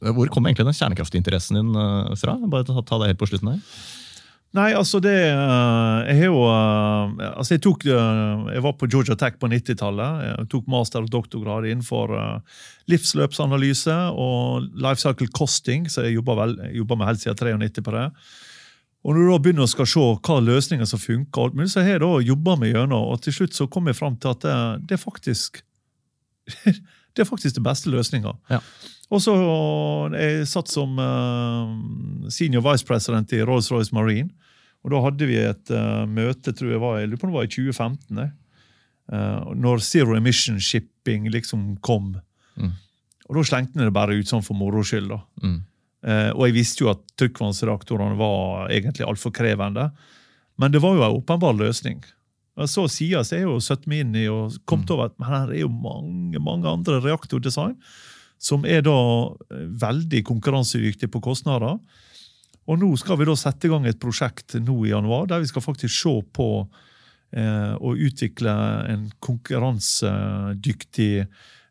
Hvor 0.00 0.32
kom 0.32 0.48
egentlig 0.48 0.64
den 0.64 0.78
kjernekraftinteressen 0.78 1.58
din 1.60 1.74
fra? 2.16 2.38
Bare 2.48 2.64
ta, 2.64 2.80
ta 2.80 2.98
det 3.02 3.10
helt 3.10 3.20
på 3.20 3.28
slutten 3.28 3.50
her. 3.52 3.80
Nei, 4.58 4.72
altså 4.74 4.98
det 4.98 5.14
eh, 5.14 5.98
Jeg 6.08 6.16
har 6.18 6.26
jo 6.26 6.40
eh, 6.50 7.28
Altså, 7.28 7.54
jeg 7.54 7.62
tok 7.62 7.84
eh, 7.86 8.48
Jeg 8.56 8.64
var 8.64 8.74
på 8.80 8.88
Georgia 8.90 9.14
Tech 9.18 9.38
på 9.38 9.50
90-tallet. 9.50 10.24
Jeg 10.26 10.48
tok 10.50 10.66
master- 10.70 11.06
og 11.06 11.12
doktorgrad 11.12 11.68
innenfor 11.70 12.16
livsløpsanalyse 12.90 13.94
og 14.18 14.66
life 14.74 14.98
cycle 14.98 15.30
costing, 15.36 15.86
så 15.86 16.02
jeg 16.08 16.18
jobba 16.18 16.48
med 16.50 17.06
helt 17.06 17.22
siden 17.22 17.38
93 17.38 17.84
på 17.86 17.94
det. 17.94 18.06
Og 19.06 19.14
når 19.14 19.20
du 19.22 19.30
da 19.30 19.38
begynner 19.44 19.64
å 19.64 19.70
skal 19.70 19.88
se 19.88 20.06
hva 20.18 20.40
løsninger 20.42 20.88
som 20.88 21.00
funker, 21.00 21.54
så 21.70 21.84
har 21.84 21.94
jeg 21.94 22.02
da 22.02 22.10
jobba 22.26 22.56
meg 22.58 22.74
gjennom, 22.74 23.06
og 23.14 23.22
til 23.22 23.36
slutt 23.36 23.54
så 23.56 23.68
kom 23.70 23.86
jeg 23.88 23.96
fram 24.00 24.18
til 24.20 24.34
at 24.34 24.42
det, 24.44 24.56
det 24.90 24.98
faktisk 25.00 25.62
det 27.14 27.24
er 27.24 27.28
faktisk 27.28 27.56
den 27.56 27.66
beste 27.66 27.90
løsninga. 27.92 28.34
Ja. 28.50 28.60
Og 29.10 29.22
så 29.22 29.32
Jeg 30.14 30.46
satt 30.46 30.70
som 30.70 30.98
uh, 30.98 31.72
senior 32.30 32.62
vice 32.62 32.86
president 32.86 33.32
i 33.32 33.42
Rolls-Royce 33.42 33.94
Marine. 33.96 34.30
Og 34.84 34.92
Da 34.94 35.00
hadde 35.04 35.26
vi 35.26 35.36
et 35.42 35.72
uh, 35.74 36.06
møte 36.06 36.54
tror 36.56 36.70
jeg 36.70 36.80
var, 36.80 37.00
jeg 37.00 37.10
lurer 37.10 37.20
på 37.20 37.26
om 37.26 37.32
det 37.32 37.38
var 37.40 37.48
i 37.48 37.54
2015. 37.54 38.22
jeg. 38.22 38.30
Eh, 39.10 39.54
når 39.58 39.80
Zero 39.82 40.14
Emission 40.14 40.60
Shipping 40.60 41.26
liksom 41.34 41.76
kom. 41.82 42.14
Mm. 42.54 42.76
Og 43.28 43.36
Da 43.36 43.42
slengte 43.46 43.78
vi 43.78 43.86
det 43.86 43.94
bare 43.94 44.14
ut 44.14 44.28
sånn 44.30 44.44
for 44.46 44.54
moro 44.54 44.84
skyld. 44.86 45.10
da. 45.10 45.20
Mm. 45.42 45.58
Uh, 46.00 46.30
og 46.32 46.46
jeg 46.46 46.54
visste 46.56 46.80
jo 46.80 46.88
at 46.94 47.02
trykkvannsreaktorene 47.20 48.16
var 48.16 48.70
egentlig 48.72 49.04
altfor 49.04 49.34
krevende. 49.36 49.90
Men 50.56 50.72
det 50.72 50.80
var 50.80 50.94
jo 50.96 51.02
en 51.04 51.16
åpenbar 51.18 51.52
løsning. 51.58 52.00
Så 52.68 52.84
så 52.90 53.36
er 53.36 53.46
jo 53.46 53.60
søtt 53.62 53.86
meg 53.88 54.04
inn 54.04 54.16
i 54.18 54.26
og 54.28 54.56
kommet 54.68 54.90
over 54.92 55.08
at 55.08 55.16
her 55.24 55.52
er 55.52 55.62
jo 55.62 55.70
mange 55.72 56.40
mange 56.42 56.68
andre 56.68 56.98
reaktordesign 57.00 57.76
som 58.40 58.64
er 58.64 58.80
da 58.84 58.96
eh, 59.52 59.66
veldig 59.80 60.22
konkurransedyktige 60.24 61.12
på 61.12 61.20
kostnader. 61.24 61.76
Og 62.70 62.78
nå 62.80 62.90
skal 63.00 63.18
vi 63.20 63.28
da 63.28 63.36
sette 63.38 63.68
i 63.68 63.72
gang 63.72 63.86
et 63.88 64.00
prosjekt 64.00 64.56
nå 64.60 64.84
i 64.86 64.94
januar 64.94 65.28
der 65.28 65.42
vi 65.42 65.50
skal 65.50 65.64
faktisk 65.64 65.94
se 65.94 66.14
på 66.36 66.48
eh, 67.36 67.74
å 67.76 67.94
utvikle 67.96 68.54
en 68.92 69.08
konkurransedyktig 69.20 71.26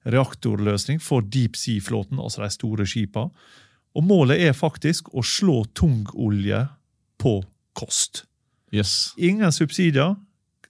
reaktorløsning 0.09 1.01
for 1.03 1.25
deep 1.25 1.57
sea-flåten, 1.59 2.21
altså 2.21 2.45
de 2.45 2.51
store 2.53 2.85
skipene. 2.87 3.33
Og 3.97 4.05
målet 4.05 4.41
er 4.45 4.55
faktisk 4.55 5.09
å 5.17 5.23
slå 5.25 5.63
tungolje 5.75 6.61
på 7.19 7.39
kost. 7.77 8.23
Yes. 8.71 9.15
Ingen 9.17 9.51
subsidier. 9.51 10.15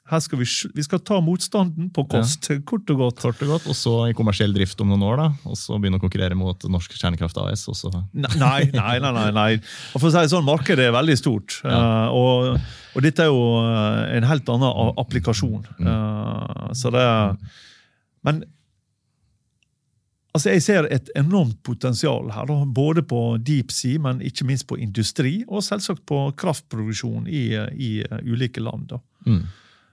Her 0.10 0.22
skal 0.26 0.40
vi, 0.42 0.46
vi 0.74 0.84
skal 0.86 1.02
ta 1.06 1.20
motstanden 1.22 1.92
på 1.94 2.04
kost, 2.10 2.48
kort 2.66 2.90
og 2.90 3.02
godt. 3.04 3.20
Kort 3.22 3.44
og 3.46 3.52
godt, 3.54 3.68
og 3.70 3.78
så 3.78 3.94
i 4.10 4.16
kommersiell 4.18 4.56
drift 4.56 4.80
om 4.82 4.90
noen 4.90 5.06
år, 5.06 5.22
da, 5.22 5.28
og 5.46 5.58
så 5.60 5.78
begynne 5.78 6.00
å 6.00 6.02
konkurrere 6.02 6.38
mot 6.38 6.66
Norsk 6.66 6.96
Kjernekraft 6.98 7.38
AS. 7.44 7.68
Og 7.70 7.78
så. 7.78 7.92
Nei, 8.18 8.32
nei, 8.74 8.96
nei. 9.04 9.12
nei, 9.14 9.28
nei. 9.36 9.50
Og 9.94 10.00
for 10.02 10.10
å 10.10 10.14
si 10.14 10.24
det 10.24 10.32
sånn, 10.34 10.48
Markedet 10.48 10.88
er 10.90 10.96
veldig 10.98 11.18
stort. 11.20 11.60
eh, 11.62 12.08
og, 12.18 12.58
og 12.96 13.06
dette 13.06 13.28
er 13.28 13.30
jo 13.30 13.44
eh, 13.62 14.16
en 14.18 14.30
helt 14.32 14.50
annen 14.56 14.96
applikasjon. 15.06 15.68
Eh, 15.78 16.64
så 16.80 16.94
det 16.96 17.06
Men 18.26 18.42
altså 20.34 20.56
jeg 20.56 20.66
ser 20.66 20.90
et 20.90 21.14
enormt 21.20 21.62
potensial 21.66 22.34
her. 22.34 22.50
Da, 22.50 22.60
både 22.66 23.06
på 23.06 23.24
deep 23.46 23.72
sea, 23.76 24.02
men 24.02 24.26
ikke 24.26 24.50
minst 24.50 24.66
på 24.70 24.82
industri, 24.82 25.40
og 25.48 25.62
selvsagt 25.66 26.06
på 26.10 26.26
kraftproduksjon 26.40 27.30
i, 27.30 27.46
i 27.78 27.92
ulike 28.26 28.66
land. 28.66 28.90
da. 28.96 29.04
Mm. 29.30 29.44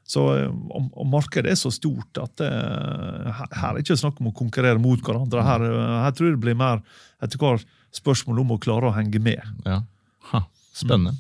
Så, 0.07 0.23
eh, 0.39 0.47
og, 0.71 0.89
og 0.95 1.09
markedet 1.11 1.51
er 1.51 1.59
så 1.59 1.73
stort 1.75 2.21
at 2.23 2.39
det, 2.39 2.51
her, 2.51 3.51
her 3.51 3.69
er 3.73 3.79
det 3.79 3.85
ikke 3.87 3.99
snakk 3.99 4.21
om 4.23 4.31
å 4.31 4.37
konkurrere 4.37 4.79
mot 4.83 5.03
hverandre. 5.03 5.43
Her, 5.47 5.67
eh, 5.67 5.99
her 6.05 6.15
tror 6.17 6.31
jeg 6.31 6.39
det 6.39 6.45
blir 6.47 6.59
mer 6.59 6.83
etter 7.23 7.41
hvert 7.43 7.67
spørsmål 7.97 8.43
om 8.45 8.55
å 8.55 8.61
klare 8.63 8.91
å 8.91 8.95
henge 8.97 9.23
med. 9.23 9.43
Ja. 9.67 9.81
Ha, 10.33 10.45
spennende. 10.77 11.17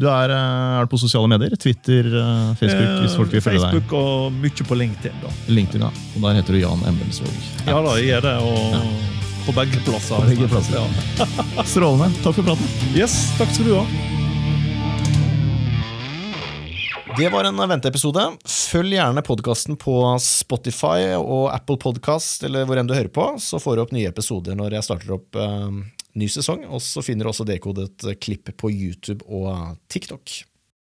Du 0.00 0.08
er, 0.08 0.32
eh, 0.32 0.78
er 0.78 0.86
du 0.86 0.90
på 0.92 0.98
sosiale 1.00 1.28
medier? 1.28 1.56
Twitter, 1.56 2.06
eh, 2.06 2.54
Facebook, 2.60 3.02
hvis 3.04 3.16
folk 3.16 3.32
vil 3.32 3.44
følge 3.44 3.60
deg? 3.60 3.68
Facebook 3.68 3.92
og 3.98 4.32
mye 4.32 4.68
på 4.68 4.78
LinkedIn. 4.80 5.20
da. 5.22 5.34
LinkedIn, 5.48 5.84
ja. 5.84 5.92
Og 6.16 6.24
der 6.26 6.40
heter 6.40 6.56
du 6.56 6.60
Jan 6.62 6.84
Embelsvåg. 6.88 7.36
Ja 7.66 7.82
da, 7.84 7.96
jeg 8.00 8.16
er 8.16 8.24
det. 8.24 8.36
Og 8.40 9.46
på 9.46 9.54
begge 9.56 9.84
plasser. 9.84 10.16
På 10.16 10.32
begge 10.32 10.48
plasser. 10.48 10.80
Ja. 10.80 11.64
Strålende. 11.64 12.12
Takk 12.24 12.40
for 12.40 12.42
praten. 12.42 12.74
Yes, 12.96 13.32
takk 13.38 13.52
skal 13.52 13.72
du 13.72 13.78
ha. 13.80 14.20
Det 17.18 17.28
var 17.28 17.44
en 17.44 17.58
venteepisode. 17.68 18.22
Følg 18.48 18.94
gjerne 18.96 19.22
podkasten 19.26 19.76
på 19.76 19.94
Spotify 20.22 21.12
og 21.18 21.50
Apple 21.52 21.76
Podcast, 21.76 22.40
eller 22.46 22.64
hvor 22.64 22.80
enn 22.80 22.88
du 22.88 22.94
hører 22.96 23.12
på, 23.12 23.26
så 23.42 23.60
får 23.60 23.76
du 23.76 23.82
opp 23.82 23.92
nye 23.92 24.08
episoder 24.08 24.56
når 24.56 24.78
jeg 24.78 24.86
starter 24.86 25.12
opp 25.18 25.36
eh, 25.36 25.66
ny 26.16 26.28
sesong. 26.32 26.64
Og 26.72 26.80
så 26.80 27.04
finner 27.04 27.28
du 27.28 27.32
også 27.34 27.46
dekodet 27.48 28.06
klipp 28.24 28.48
på 28.56 28.72
YouTube 28.72 29.26
og 29.28 29.76
TikTok. 29.92 30.38